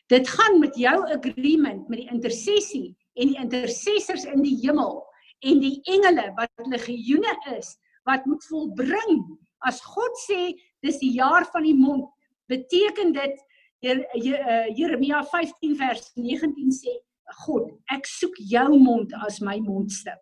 Dit 0.07 0.29
gaan 0.29 0.59
met 0.59 0.77
jou 0.77 0.97
agreement 1.13 1.89
met 1.89 1.99
die 1.99 2.11
intersessie 2.11 2.97
en 3.15 3.33
die 3.33 3.41
intercessors 3.41 4.25
in 4.25 4.43
die 4.43 4.57
hemel 4.63 5.05
en 5.41 5.61
die 5.61 5.81
engele 5.83 6.33
wat 6.37 6.51
legioene 6.71 7.35
is 7.57 7.77
wat 8.05 8.27
moet 8.27 8.45
volbring. 8.45 9.39
As 9.67 9.81
God 9.81 10.15
sê 10.31 10.55
dis 10.81 10.99
die 10.99 11.13
jaar 11.19 11.47
van 11.51 11.63
die 11.67 11.75
mond, 11.75 12.07
beteken 12.47 13.13
dit 13.13 13.41
Jeremia 13.87 15.23
15 15.31 15.77
vers 15.79 16.11
19 16.17 16.73
sê 16.75 16.95
God, 17.45 17.71
ek 17.91 18.07
soek 18.07 18.37
jou 18.39 18.79
mond 18.79 19.13
as 19.27 19.41
my 19.43 19.59
mondstuk. 19.63 20.21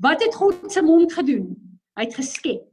Wat 0.00 0.20
het 0.24 0.36
God 0.36 0.68
se 0.72 0.82
mond 0.84 1.12
gedoen? 1.12 1.54
Hy 1.96 2.06
het 2.06 2.16
geskep. 2.16 2.66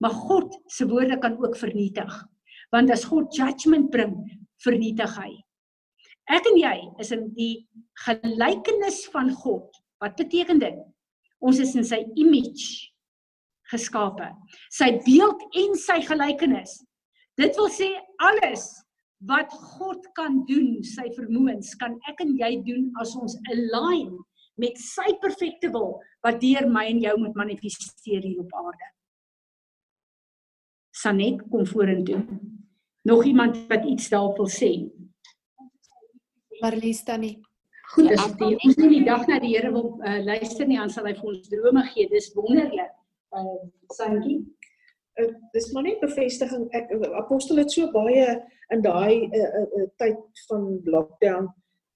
Maar 0.00 0.16
God 0.16 0.54
se 0.72 0.86
woorde 0.88 1.18
kan 1.20 1.36
ook 1.40 1.56
vernietig. 1.56 2.12
Want 2.72 2.92
as 2.92 3.04
God 3.08 3.34
judgment 3.36 3.90
bring, 3.92 4.16
vernietig 4.64 5.12
hy. 5.16 5.32
Ek 6.30 6.46
en 6.46 6.60
jy 6.60 6.76
is 7.02 7.10
in 7.12 7.26
die 7.36 7.66
gelykenis 8.04 9.02
van 9.12 9.32
God. 9.42 9.66
Wat 10.00 10.16
beteken 10.16 10.60
dit? 10.62 10.78
Ons 11.40 11.60
is 11.60 11.74
in 11.76 11.84
sy 11.84 12.04
image 12.20 12.90
geskape. 13.72 14.30
Sy 14.72 14.92
beeld 15.04 15.42
en 15.58 15.76
sy 15.78 16.00
gelykenis. 16.06 16.78
Dit 17.40 17.56
wil 17.58 17.68
sê 17.72 17.90
alles 18.22 18.68
wat 19.28 19.52
God 19.52 20.06
kan 20.16 20.44
doen, 20.48 20.80
sy 20.86 21.10
vermoëns, 21.16 21.74
kan 21.80 21.98
ek 22.08 22.22
en 22.24 22.32
jy 22.38 22.54
doen 22.64 22.88
as 23.02 23.12
ons 23.20 23.36
align 23.52 24.14
met 24.60 24.78
sy 24.80 25.12
perfekte 25.20 25.70
wil 25.72 25.98
wat 26.24 26.40
deur 26.40 26.68
my 26.68 26.86
en 26.88 27.02
jou 27.02 27.12
moet 27.20 27.36
manifesteer 27.36 28.24
hier 28.24 28.40
op 28.40 28.54
aarde. 28.62 28.88
Sanet 30.96 31.44
kom 31.52 31.66
vorentoe. 31.68 32.22
Nog 33.08 33.24
iemand 33.24 33.56
wat 33.68 33.86
iets 33.88 34.10
daarop 34.12 34.40
wil 34.40 34.50
sê? 34.52 34.72
Marlies 36.60 37.04
tannie. 37.04 37.38
Goed, 37.94 38.12
as 38.14 38.34
die, 38.38 38.52
ons 38.54 38.76
nie 38.78 38.90
die 38.92 39.04
dag 39.06 39.24
na 39.26 39.40
die 39.42 39.54
Here 39.54 39.72
wil 39.74 39.96
uh, 40.04 40.18
luister 40.22 40.68
nie, 40.68 40.78
dan 40.78 40.92
sal 40.92 41.08
hy 41.08 41.14
vir 41.16 41.30
ons 41.32 41.48
drome 41.50 41.82
gee. 41.90 42.06
Dis 42.12 42.28
wonderlik. 42.36 42.92
Uh 43.34 43.56
Sangie. 43.96 44.42
Uh, 45.18 45.32
dis 45.52 45.72
maar 45.72 45.82
net 45.82 46.00
bevestiging. 46.00 46.68
Ek 46.76 46.92
uh, 46.94 47.10
apostel 47.18 47.62
het 47.62 47.72
so 47.72 47.90
baie 47.94 48.28
in 48.70 48.82
daai 48.82 49.26
uh, 49.26 49.64
uh, 49.64 49.88
tyd 49.98 50.44
van 50.48 50.68
lockdown 50.84 51.48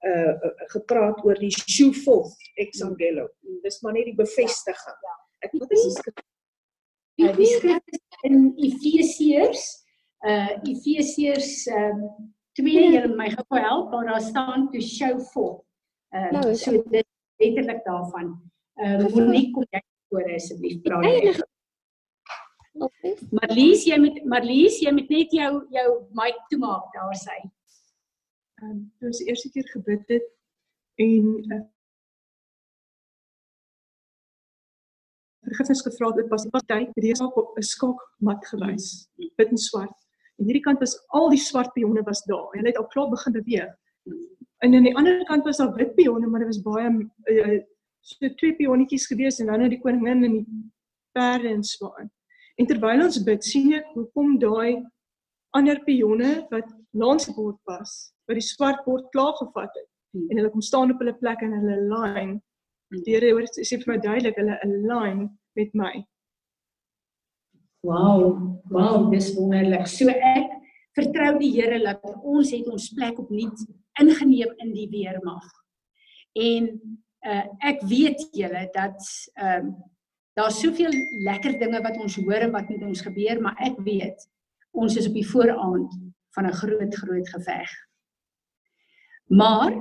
uh, 0.05 0.35
uh 0.35 0.55
gepraat 0.75 1.23
oor 1.25 1.39
die 1.39 1.53
shoe 1.55 1.93
forth 1.95 2.35
exangelo 2.61 3.29
dis 3.65 3.81
maar 3.83 3.95
net 3.97 4.11
die 4.11 4.19
bevestiging. 4.19 5.03
Ek 5.45 5.55
wat 5.59 5.73
is 5.77 5.89
die 5.89 5.97
skrif 5.99 6.23
Uh, 7.15 7.31
die 7.37 7.47
skrif 7.47 7.93
is 7.95 8.01
in 8.27 8.39
Efesiërs, 8.59 9.61
uh 10.27 10.49
Efesiërs 10.67 11.51
um 11.71 12.01
2, 12.59 12.73
julle 12.91 13.13
my 13.15 13.29
gou 13.31 13.45
help, 13.63 13.93
waar 13.93 14.09
daar 14.09 14.25
staan 14.25 14.67
to 14.73 14.81
show 14.83 15.21
forth. 15.31 15.61
Uh 16.11 16.33
Nou, 16.35 16.55
so 16.59 16.83
dit 16.91 17.07
letterlik 17.39 17.85
daarvan. 17.87 18.33
Uh 18.83 19.07
Monique 19.15 19.53
kom 19.55 19.67
jy 19.71 19.83
voor 20.11 20.33
asseblief 20.35 20.83
enige- 20.83 21.47
Okay. 22.75 23.15
Marlies, 23.31 23.85
jy 23.87 23.97
moet 24.03 24.17
Marlies, 24.27 24.81
jy 24.83 24.91
moet 24.95 25.11
net 25.13 25.35
jou 25.35 25.51
jou 25.71 25.89
mic 26.19 26.41
toemaak 26.51 26.89
daar 26.97 27.15
sy. 27.19 27.37
um, 28.63 28.81
toe 28.99 29.11
ons 29.11 29.21
die 29.21 29.29
eerste 29.31 29.51
keer 29.55 29.69
gebid 29.71 30.11
het 30.11 30.27
en 31.05 31.29
uh, 31.55 31.61
gevra 35.55 36.09
het, 36.09 36.17
dit 36.23 36.33
was 36.33 36.47
die 36.47 36.63
tyd 36.67 36.89
het 36.89 37.03
die 37.05 37.15
skaak 37.15 37.37
op 37.37 37.59
'n 37.59 37.63
skaakmat 37.63 38.47
gewys, 38.51 38.89
wit 39.37 39.51
en 39.51 39.59
swart. 39.59 39.99
En 40.39 40.49
hierdie 40.49 40.65
kant 40.65 40.81
was 40.81 40.97
al 41.09 41.31
die 41.31 41.39
swart 41.39 41.73
pionne 41.75 42.03
was 42.03 42.25
daar. 42.27 42.51
Hulle 42.57 42.67
het 42.67 42.79
al 42.79 42.87
klaar 42.87 43.11
begin 43.11 43.33
beweeg. 43.33 43.75
En 44.59 44.75
aan 44.75 44.83
die 44.83 44.97
ander 44.97 45.25
kant 45.25 45.45
was 45.45 45.57
daar 45.57 45.75
wit 45.75 45.95
pionne, 45.95 46.27
maar 46.27 46.41
dit 46.41 46.49
was 46.49 46.63
baie 46.63 46.91
uh, 47.31 47.63
so 48.01 48.35
twee 48.35 48.57
pionnetjies 48.57 49.07
gewees 49.07 49.39
en 49.39 49.47
dan 49.47 49.59
nou 49.59 49.69
die 49.69 49.81
koningin 49.81 50.25
en 50.25 50.33
die 50.33 50.47
perde 51.13 51.49
en 51.49 51.63
swaan. 51.63 52.11
En 52.59 52.67
terwyl 52.67 53.05
ons 53.07 53.23
bid, 53.27 53.45
sien 53.45 53.73
ek 53.75 53.91
hoekom 53.95 54.39
daai 54.39 54.83
ander 55.55 55.81
pionne 55.87 56.47
wat 56.51 56.69
langs 56.95 57.27
die 57.29 57.35
bord 57.35 57.59
was, 57.67 58.13
wat 58.29 58.39
die 58.39 58.47
swart 58.47 58.85
bord 58.87 59.11
klaar 59.15 59.35
gevat 59.41 59.75
het 59.75 59.91
Hmm. 60.15 60.31
en 60.31 60.37
hulle 60.39 60.51
kom 60.51 60.63
staan 60.63 60.93
op 60.93 61.01
hulle 61.03 61.15
plek 61.19 61.41
en 61.43 61.55
hulle 61.59 61.77
align. 61.83 62.35
Die 62.95 63.15
Here 63.17 63.33
hoor 63.35 63.47
sê 63.51 63.79
vir 63.81 63.89
my 63.91 63.97
duidelik 63.99 64.37
hulle 64.39 64.59
align 64.63 65.25
met 65.59 65.73
my. 65.75 65.95
Wow, 67.85 68.21
wow, 68.71 69.09
dis 69.11 69.33
wonderlik. 69.35 69.89
So 69.91 70.13
ek 70.15 70.53
vertrou 70.95 71.33
die 71.41 71.51
Here 71.57 71.81
dat 71.83 72.05
ons 72.23 72.53
het 72.55 72.69
ons 72.71 72.93
plek 72.95 73.19
opnuut 73.21 73.65
ingeneem 74.01 74.55
in 74.63 74.71
die 74.77 74.87
weermag. 74.93 75.49
En 76.39 76.71
uh 77.25 77.43
ek 77.73 77.83
weet 77.91 78.29
julle 78.37 78.69
dat 78.77 79.11
ehm 79.35 79.73
um, 79.73 79.75
daar's 80.35 80.61
soveel 80.61 80.93
lekker 81.25 81.59
dinge 81.59 81.81
wat 81.83 81.99
ons 82.03 82.17
hoor 82.21 82.47
en 82.47 82.55
wat 82.55 82.69
met 82.69 82.83
ons 82.83 83.03
gebeur, 83.07 83.41
maar 83.41 83.59
ek 83.63 83.79
weet 83.87 84.27
ons 84.75 84.97
is 84.99 85.07
op 85.07 85.15
die 85.15 85.27
vooraand 85.27 85.93
van 86.35 86.47
'n 86.47 86.59
groot 86.61 86.95
groot 86.95 87.29
geveg. 87.29 87.71
Maar 89.31 89.73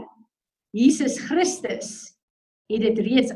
Jesus 0.72 1.20
Christus 1.20 2.18
het 2.70 2.82
dit 2.82 3.00
reeds 3.00 3.34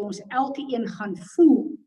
ons 0.00 0.20
elke 0.28 0.64
een 0.68 0.88
gaan 0.88 1.16
voel 1.16 1.78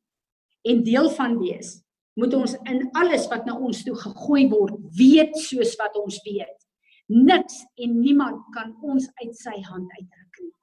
en 0.62 0.84
deel 0.84 1.10
van 1.10 1.38
wees, 1.38 1.84
moet 2.14 2.34
ons 2.34 2.54
in 2.70 2.90
alles 2.92 3.28
wat 3.28 3.46
na 3.46 3.56
ons 3.58 3.84
toe 3.84 3.96
gegooi 3.96 4.48
word, 4.50 4.76
weet 4.98 5.38
soos 5.38 5.74
wat 5.76 5.96
ons 5.98 6.22
weet. 6.28 6.60
Niks 7.08 7.66
en 7.76 8.00
niemand 8.00 8.46
kan 8.54 8.76
ons 8.82 9.10
uit 9.14 9.34
sy 9.36 9.56
hand 9.68 9.90
uitruk 9.98 10.40
nie. 10.42 10.54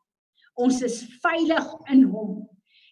Ons 0.61 0.83
is 0.85 1.03
veilig 1.25 1.69
in 1.95 2.05
hom 2.13 2.41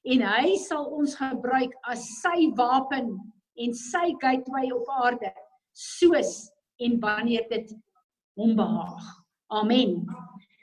en 0.08 0.24
hy 0.24 0.54
sal 0.62 0.86
ons 0.96 1.16
gebruik 1.18 1.74
as 1.92 2.04
sy 2.22 2.48
wapen 2.56 3.12
en 3.60 3.74
sy 3.76 4.12
gateway 4.22 4.70
op 4.72 4.88
aarde 5.02 5.32
soos 5.76 6.48
en 6.80 6.96
wanneer 7.02 7.44
dit 7.50 7.72
hom 8.38 8.54
behaag. 8.56 9.06
Amen. 9.52 10.06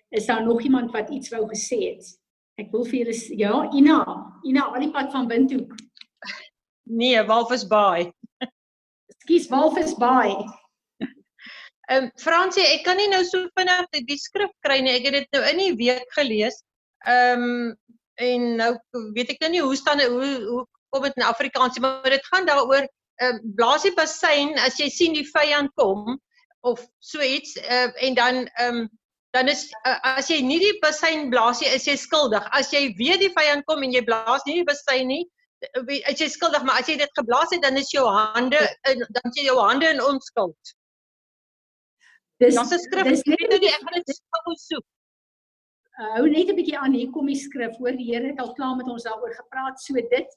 Is 0.10 0.26
daar 0.26 0.44
nog 0.46 0.64
iemand 0.64 0.92
wat 0.96 1.10
iets 1.10 1.30
wou 1.34 1.44
gesê 1.52 1.80
het? 1.92 2.06
Ek 2.62 2.72
wil 2.72 2.86
vir 2.88 3.02
julle 3.04 3.16
ja, 3.36 3.56
Ina, 3.76 4.00
Ina 4.48 4.70
al 4.72 4.86
die 4.86 4.94
pad 4.96 5.12
van 5.12 5.28
Windhoek. 5.28 5.74
Nee, 6.86 7.18
Walvisbaai. 7.28 8.12
Ekskuus, 9.12 9.50
Walvisbaai. 9.52 10.38
Ehm 11.86 12.06
um, 12.06 12.12
Fransie, 12.18 12.64
ek 12.66 12.86
kan 12.86 12.98
nie 12.98 13.10
nou 13.12 13.22
so 13.28 13.46
vinnig 13.58 13.90
die, 13.94 14.04
die 14.08 14.18
skrif 14.18 14.54
kry 14.66 14.80
nie. 14.82 14.96
Ek 14.98 15.06
het 15.10 15.18
dit 15.20 15.36
nou 15.38 15.42
in 15.52 15.60
die 15.62 15.74
week 15.82 16.16
gelees. 16.18 16.62
Ehm 17.06 17.44
um, 17.44 17.78
en 18.16 18.44
nou 18.56 18.70
weet 19.14 19.30
ek 19.34 19.42
nou 19.44 19.50
nie 19.52 19.62
hoe 19.62 19.76
staan 19.76 20.00
hoe 20.02 20.30
hoe 20.48 20.62
kom 20.90 21.04
dit 21.04 21.18
in 21.20 21.24
Afrikaans, 21.28 21.80
maar 21.84 22.10
dit 22.10 22.26
gaan 22.32 22.46
daaroor 22.48 22.86
ehm 22.86 23.36
uh, 23.36 23.40
blaas 23.58 23.84
die 23.88 23.94
bassein 23.98 24.56
as 24.68 24.78
jy 24.80 24.90
sien 24.90 25.14
die 25.14 25.28
vyand 25.32 25.72
kom 25.76 26.16
of 26.66 26.82
so 27.00 27.22
iets 27.22 27.58
uh, 27.62 27.90
en 28.08 28.16
dan 28.16 28.46
ehm 28.48 28.76
um, 28.80 28.90
dan 29.36 29.48
is 29.52 29.66
uh, 29.86 30.00
as 30.16 30.30
jy 30.32 30.40
nie 30.42 30.60
die 30.64 30.78
bassein 30.82 31.30
blaas 31.30 31.60
nie, 31.62 31.68
is 31.76 31.84
jy 31.86 31.96
skuldig. 32.00 32.46
As 32.56 32.72
jy 32.72 32.94
weet 32.98 33.20
die 33.20 33.34
vyand 33.36 33.66
kom 33.68 33.84
en 33.84 33.92
jy 33.92 34.02
blaas 34.08 34.46
nie 34.48 34.62
die 34.62 34.68
bassein 34.70 35.08
nie, 35.12 35.26
wie- 35.90 36.02
is 36.08 36.22
jy 36.24 36.30
skuldig, 36.32 36.64
maar 36.64 36.80
as 36.80 36.88
jy 36.88 36.96
dit 37.02 37.12
geblaas 37.20 37.52
het, 37.52 37.62
dan 37.62 37.76
is 37.78 37.92
jou 37.92 38.06
hande 38.08 38.62
in 38.92 39.04
dan 39.10 39.32
is 39.34 39.42
jou 39.44 39.58
hande 39.60 39.90
in 39.92 40.00
onskuld. 40.02 40.74
Dis 42.40 42.56
'n 42.56 42.80
skrif, 42.88 43.08
dis 43.12 43.24
weet 43.28 43.50
nou 43.52 43.60
ek 43.68 43.84
gaan 43.84 44.02
dit 44.06 44.22
gou 44.40 44.56
soek. 44.56 44.86
Uh, 46.00 46.12
hou 46.18 46.28
net 46.30 46.50
'n 46.50 46.58
bietjie 46.58 46.78
aan, 46.78 46.94
hier 46.94 47.12
kom 47.12 47.28
die 47.28 47.40
skrif. 47.40 47.78
Hoor, 47.78 47.96
die 47.98 48.12
Here 48.12 48.28
het 48.28 48.40
al 48.40 48.54
klaar 48.54 48.76
met 48.76 48.88
ons 48.88 49.04
daaroor 49.04 49.34
gepraat. 49.34 49.80
So 49.80 49.94
dit 49.94 50.30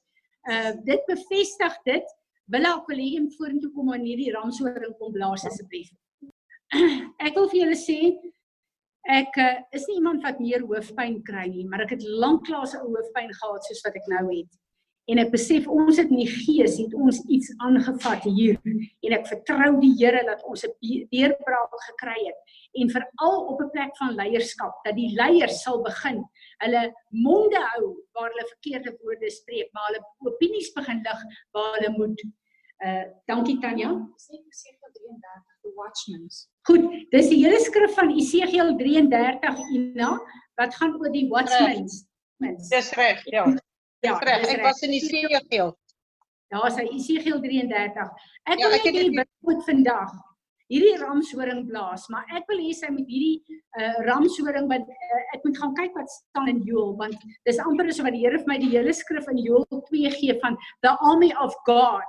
uh 0.49 0.73
dit 0.85 1.03
bevestig 1.07 1.79
dit. 1.85 2.17
Willa, 2.49 2.77
ek 2.79 2.89
wil 2.89 3.01
moet 3.21 3.37
vorentoe 3.37 3.73
kom 3.73 3.91
wanneer 3.93 4.17
die 4.17 4.33
ramshoring 4.33 4.95
kom 4.99 5.13
blaas 5.13 5.45
asseblief. 5.45 5.91
ek 7.27 7.35
wil 7.35 7.49
vir 7.49 7.61
julle 7.61 7.77
sê 7.77 8.17
ek 9.09 9.37
uh, 9.41 9.61
is 9.73 9.87
nie 9.89 9.99
iemand 10.01 10.25
wat 10.25 10.41
meer 10.41 10.65
hoofpyn 10.69 11.23
kry 11.25 11.47
nie, 11.49 11.65
maar 11.69 11.85
ek 11.85 11.97
het 11.97 12.03
lanklaas 12.05 12.75
'n 12.75 12.85
hoofpyn 12.85 13.33
gehad 13.33 13.65
soos 13.65 13.85
wat 13.85 13.97
ek 13.97 14.09
nou 14.09 14.25
het. 14.33 14.51
En 15.09 15.19
ek 15.23 15.31
besef 15.33 15.67
ons 15.73 15.97
het 15.97 16.11
in 16.13 16.21
die 16.21 16.29
gees 16.29 16.77
het 16.79 16.95
ons 16.95 17.23
iets 17.33 17.53
aangevat 17.65 18.27
hier 18.29 18.59
en 18.67 19.15
ek 19.17 19.27
vertrou 19.31 19.71
die 19.81 19.95
Here 19.97 20.21
dat 20.27 20.43
ons 20.45 20.65
'n 20.65 21.07
deurbraak 21.13 21.77
gekry 21.87 22.19
het 22.27 22.39
en 22.81 22.91
veral 22.91 23.39
op 23.53 23.63
'n 23.63 23.71
plek 23.71 23.97
van 23.97 24.15
leierskap 24.15 24.85
dat 24.85 24.95
die 24.95 25.15
leiers 25.17 25.63
sal 25.63 25.81
begin 25.83 26.25
hulle 26.63 26.83
monde 27.11 27.61
hou 27.73 27.85
waar 28.13 28.31
hulle 28.31 28.47
verkeerde 28.53 28.97
woorde 29.03 29.31
spreek, 29.31 29.73
maar 29.73 29.87
hulle 29.89 30.03
opinies 30.29 30.73
begin 30.75 31.03
lig 31.07 31.21
waar 31.53 31.73
hulle 31.79 31.93
moet. 31.97 32.23
Uh 32.85 33.05
dankie 33.27 33.59
Tanya. 33.61 33.91
the 35.63 35.73
watchmen. 35.75 36.29
Goed, 36.63 36.85
dis 37.11 37.29
die 37.29 37.41
hele 37.45 37.59
skrif 37.61 37.95
van 37.99 38.13
Esegiel 38.15 38.77
33 38.77 39.65
Ina 39.75 40.11
wat 40.59 40.75
gaan 40.75 40.95
oor 41.01 41.13
die 41.13 41.29
watchmen. 41.31 41.89
Dis 42.71 42.93
reg, 42.99 43.25
ja. 43.25 43.47
Ja, 44.07 44.19
reg. 44.23 44.47
Ek 44.47 44.63
was 44.63 44.81
in 44.87 44.93
die 44.95 45.01
Esegiel. 45.03 45.73
Daar 46.53 46.67
is 46.71 46.77
hy 46.81 46.87
Esegiel 46.97 47.41
33. 47.43 48.09
Ek 48.47 48.59
Ja, 48.59 48.69
wil 48.69 48.77
ek 48.79 48.85
het 48.89 48.95
dit- 48.95 49.13
bid 49.15 49.63
vandag 49.67 50.13
hierdie 50.69 50.97
ramshoring 51.01 51.67
blaas, 51.67 52.09
maar 52.13 52.25
ek 52.37 52.45
wil 52.49 52.59
hê 52.61 52.73
sy 52.77 52.91
moet 52.93 53.09
hierdie 53.09 53.41
uh, 53.81 54.05
ramshoring 54.05 54.69
wat 54.69 54.85
uh, 54.85 55.21
ek 55.35 55.45
moet 55.45 55.57
gaan 55.57 55.73
kyk 55.75 55.95
wat 55.97 56.11
staan 56.13 56.49
in 56.53 56.59
Joel 56.69 56.95
want 56.99 57.17
dis 57.49 57.59
amper 57.59 57.89
asof 57.89 58.05
wat 58.05 58.13
die 58.13 58.21
Here 58.27 58.37
vir 58.39 58.47
my 58.51 58.59
die 58.61 58.69
hele 58.75 58.93
skrif 58.93 59.25
in 59.33 59.39
Joel 59.41 59.65
2 59.89 60.11
gee 60.19 60.37
van 60.43 60.59
the 60.85 60.93
army 61.01 61.33
of 61.41 61.55
God. 61.65 62.05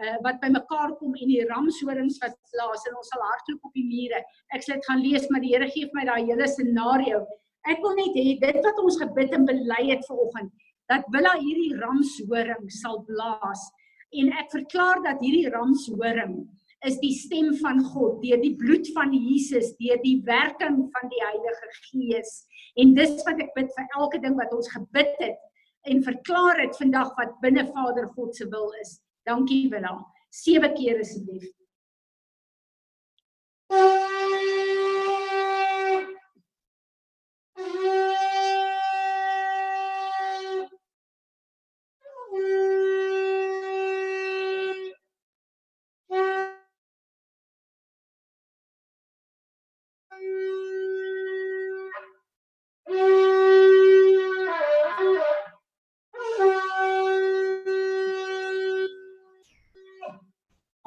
uh, 0.00 0.16
wat 0.24 0.40
bymekaar 0.40 0.94
kom 0.96 1.12
en 1.12 1.28
die 1.28 1.44
ramshorings 1.44 2.16
wat 2.22 2.32
blaas 2.54 2.86
en 2.88 2.94
ons 2.96 3.08
sal 3.12 3.20
hardloop 3.20 3.66
op 3.68 3.74
die 3.76 3.84
mure. 3.84 4.22
Ek 4.56 4.62
sal 4.64 4.76
dit 4.78 4.86
gaan 4.88 5.02
lees 5.04 5.26
maar 5.28 5.40
die 5.44 5.52
Here 5.52 5.68
gee 5.68 5.84
vir 5.90 5.98
my 6.00 6.04
daai 6.08 6.24
hele 6.24 6.48
scenario. 6.48 7.26
Ek 7.68 7.82
wil 7.84 7.92
net 7.98 8.16
hê 8.16 8.38
dit 8.40 8.60
wat 8.64 8.80
ons 8.80 8.96
gebid 8.96 9.34
en 9.36 9.44
bely 9.44 9.82
het 9.92 10.00
vanoggend 10.08 10.48
dat 10.90 11.06
Willa 11.14 11.36
hierdie 11.38 11.76
ramshoring 11.78 12.70
sal 12.80 13.04
blaas. 13.06 13.62
En 14.10 14.32
ek 14.42 14.50
verklaar 14.56 15.02
dat 15.04 15.22
hierdie 15.22 15.50
ramshoring 15.52 16.40
is 16.88 16.96
die 17.02 17.12
stem 17.14 17.52
van 17.60 17.82
God 17.92 18.18
deur 18.24 18.40
die 18.40 18.54
bloed 18.58 18.88
van 18.96 19.12
Jesus 19.14 19.74
deur 19.78 20.00
die 20.02 20.16
werking 20.26 20.80
van 20.94 21.12
die 21.12 21.22
Heilige 21.22 21.70
Gees. 21.90 22.32
En 22.80 22.96
dis 22.96 23.20
wat 23.28 23.42
ek 23.44 23.54
bid 23.54 23.70
vir 23.76 23.96
elke 24.00 24.22
ding 24.24 24.38
wat 24.40 24.54
ons 24.56 24.72
gebid 24.72 25.14
het 25.22 25.38
en 25.88 26.02
verklaar 26.04 26.64
dit 26.64 26.82
vandag 26.82 27.14
wat 27.20 27.38
binne 27.44 27.64
Vader 27.70 28.10
God 28.16 28.34
se 28.36 28.48
wil 28.50 28.72
is. 28.82 28.98
Dankie 29.28 29.68
Willa. 29.70 29.94
Sewe 30.34 30.72
keer 30.74 31.00
asseblief 31.02 31.50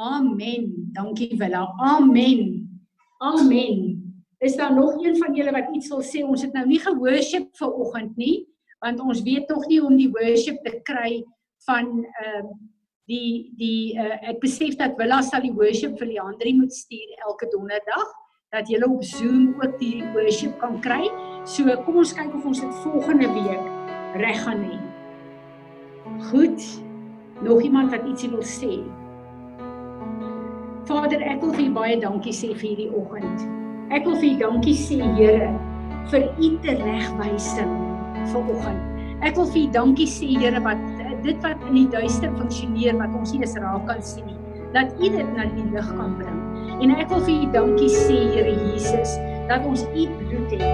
Amen. 0.04 0.83
Dankie 0.94 1.38
Willa. 1.38 1.66
Amen. 1.78 2.70
Amen. 3.18 4.00
Is 4.40 4.56
daar 4.56 4.74
nog 4.76 5.04
een 5.04 5.18
van 5.18 5.36
julle 5.36 5.52
wat 5.52 5.72
iets 5.76 5.88
wil 5.90 6.04
sê? 6.04 6.24
Ons 6.26 6.42
het 6.44 6.54
nou 6.54 6.66
nie 6.68 6.80
geworship 6.84 7.50
vir 7.58 7.80
oggend 7.80 8.18
nie, 8.20 8.44
want 8.84 9.00
ons 9.00 9.24
weet 9.24 9.50
nog 9.50 9.66
nie 9.72 9.80
om 9.84 9.96
die 9.98 10.12
worship 10.12 10.60
te 10.66 10.80
kry 10.84 11.24
van 11.66 12.04
ehm 12.04 12.46
uh, 12.46 12.54
die 13.12 13.52
die 13.60 14.00
uh, 14.00 14.16
ek 14.32 14.40
besef 14.40 14.78
dat 14.80 14.96
Willa 15.00 15.20
sal 15.22 15.44
die 15.44 15.52
worship 15.56 15.98
vir 16.00 16.08
Leandri 16.08 16.54
moet 16.56 16.72
stuur 16.72 17.18
elke 17.28 17.50
donderdag 17.52 18.14
dat 18.54 18.70
jy 18.70 18.80
op 18.86 19.04
Zoom 19.04 19.56
ook 19.60 19.80
die 19.82 20.04
worship 20.14 20.56
kan 20.62 20.78
kry. 20.82 21.10
So 21.50 21.68
kom 21.84 21.98
ons 22.04 22.14
kyk 22.16 22.32
of 22.38 22.46
ons 22.46 22.62
dit 22.62 22.82
volgende 22.86 23.28
week 23.34 23.66
reg 24.22 24.44
gaan 24.46 24.62
hê. 24.64 24.78
Goed. 26.30 26.62
Nog 27.44 27.64
iemand 27.66 27.92
wat 27.92 28.06
ietsie 28.08 28.30
wil 28.30 28.46
sê? 28.46 28.78
Vader, 30.84 31.22
ek 31.24 31.40
wil 31.40 31.54
vir 31.56 31.64
U 31.64 31.74
baie 31.78 31.96
dankie 32.00 32.34
sê 32.36 32.50
vir 32.52 32.74
hierdie 32.74 32.90
oggend. 32.92 33.44
Ek 33.96 34.04
wil 34.04 34.18
vir 34.20 34.34
U 34.34 34.40
dankie 34.42 34.76
sê, 34.76 34.98
Here, 35.16 35.54
vir 36.12 36.26
U 36.28 36.50
te 36.66 36.76
regwysing 36.82 37.72
vir 38.34 38.50
oggend. 38.52 39.06
Ek 39.24 39.40
wil 39.40 39.48
vir 39.54 39.62
U 39.62 39.70
dankie 39.78 40.10
sê, 40.12 40.28
Here, 40.42 40.60
wat 40.66 40.82
dit 41.24 41.40
wat 41.46 41.62
in 41.70 41.78
die 41.78 41.86
duister 41.94 42.34
funksioneer 42.36 43.00
wat 43.00 43.16
ons 43.16 43.32
nie 43.32 43.40
eens 43.46 43.56
raak 43.64 43.88
kan 43.88 44.04
sien 44.04 44.28
nie, 44.28 44.36
dat 44.76 44.92
U 45.00 45.08
dit 45.16 45.32
na 45.38 45.48
die 45.56 45.70
lig 45.72 45.92
kan 45.96 46.18
bring. 46.20 46.42
En 46.84 46.92
ek 46.98 47.08
wil 47.14 47.24
vir 47.30 47.38
U 47.38 47.52
dankie 47.56 47.92
sê, 47.94 48.20
Here 48.36 48.52
Jesus, 48.52 49.16
dat 49.48 49.64
ons 49.64 49.88
U 49.88 50.08
bloed 50.20 50.58
het, 50.58 50.68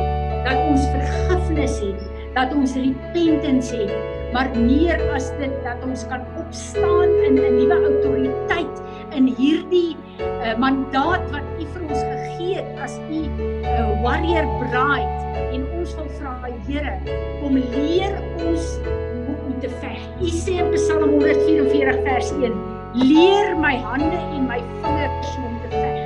dat 0.48 0.58
ons 0.72 0.90
vergifnis 0.96 1.78
het, 1.86 2.02
dat 2.34 2.58
ons 2.58 2.74
repentance 2.82 3.78
het, 3.78 3.94
maar 4.34 4.50
meer 4.58 4.98
as 5.14 5.30
dit 5.38 5.54
dat 5.66 5.86
ons 5.86 6.02
kan 6.10 6.26
opstaan 6.42 7.14
in 7.30 7.38
'n 7.38 7.54
nuwe 7.62 7.78
autoriteit 7.78 8.82
in 9.20 9.28
hierdie 9.36 9.98
uh, 10.24 10.56
mandaat 10.62 11.26
wat 11.34 11.44
U 11.60 11.66
vir 11.74 11.88
ons 11.90 12.04
gegee 12.04 12.62
het 12.62 12.84
as 12.86 12.96
U 13.12 13.24
uh, 13.28 13.90
warrior 14.04 14.48
bride 14.62 15.42
en 15.52 15.66
ons 15.80 15.96
wil 15.98 16.08
vra 16.20 16.30
Here 16.70 16.92
kom 17.40 17.56
leer 17.58 18.14
ons 18.46 18.66
hoe 18.86 19.36
om 19.48 19.56
te 19.64 19.70
veg. 19.82 19.98
U 20.22 20.30
sê 20.30 20.60
in 20.62 20.70
Psalm 20.76 21.16
144 21.16 22.04
vers 22.06 22.30
1: 22.36 22.58
Leer 23.00 23.56
my 23.58 23.74
hande 23.88 24.20
en 24.20 24.46
my 24.46 24.60
vingers 24.84 25.34
om 25.42 25.56
te 25.64 25.72
veg. 25.74 25.98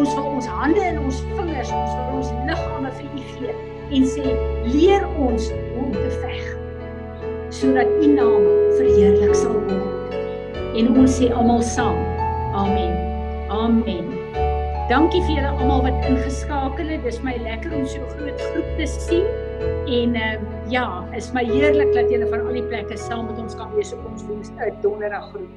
Ons 0.00 0.14
wil 0.16 0.30
ons 0.38 0.48
hande 0.56 0.80
en 0.86 1.02
ons 1.02 1.20
vingers, 1.34 1.74
ons 1.76 1.92
wil 1.98 2.18
ons 2.22 2.32
liggame 2.48 2.94
vir 2.96 3.06
U 3.12 3.26
gee 3.34 3.56
en 4.00 4.08
sê 4.14 4.24
leer 4.72 5.04
ons 5.12 5.52
hoe 5.52 5.84
om 5.84 5.94
te 5.94 6.10
veg 6.24 6.46
sodat 7.56 7.92
U 8.00 8.08
naam 8.16 8.50
verheerlik 8.80 9.36
sal 9.36 9.60
word. 9.68 10.20
En 10.76 10.94
ons 10.96 11.20
sê 11.20 11.28
almal 11.32 11.62
saam 11.64 12.15
Amen. 12.56 12.94
Amen. 13.52 14.06
Dankie 14.88 15.20
vir 15.26 15.34
julle 15.36 15.50
almal 15.60 15.82
wat 15.84 16.06
ingeskakel 16.08 16.88
het. 16.88 17.04
Dis 17.04 17.18
my 17.20 17.34
lekker 17.44 17.74
om 17.76 17.84
so 17.84 18.00
'n 18.00 18.16
groot 18.16 18.40
groep 18.48 18.70
te 18.80 18.86
sien. 18.86 19.26
En 19.98 20.14
ehm 20.14 20.40
uh, 20.40 20.70
ja, 20.72 21.04
is 21.12 21.32
my 21.32 21.44
heerlik 21.44 21.92
dat 21.92 22.10
julle 22.10 22.28
van 22.32 22.46
al 22.46 22.56
die 22.56 22.64
plekke 22.72 22.96
saam 22.96 23.26
met 23.26 23.38
ons 23.38 23.56
kan 23.60 23.74
wees 23.74 23.92
op 23.92 24.04
ons 24.08 24.24
woensdag 24.24 24.80
donderdag 24.80 25.28
groep. 25.30 25.52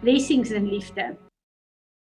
Blessings 0.00 0.50
en 0.50 0.66
liefde. 0.66 1.14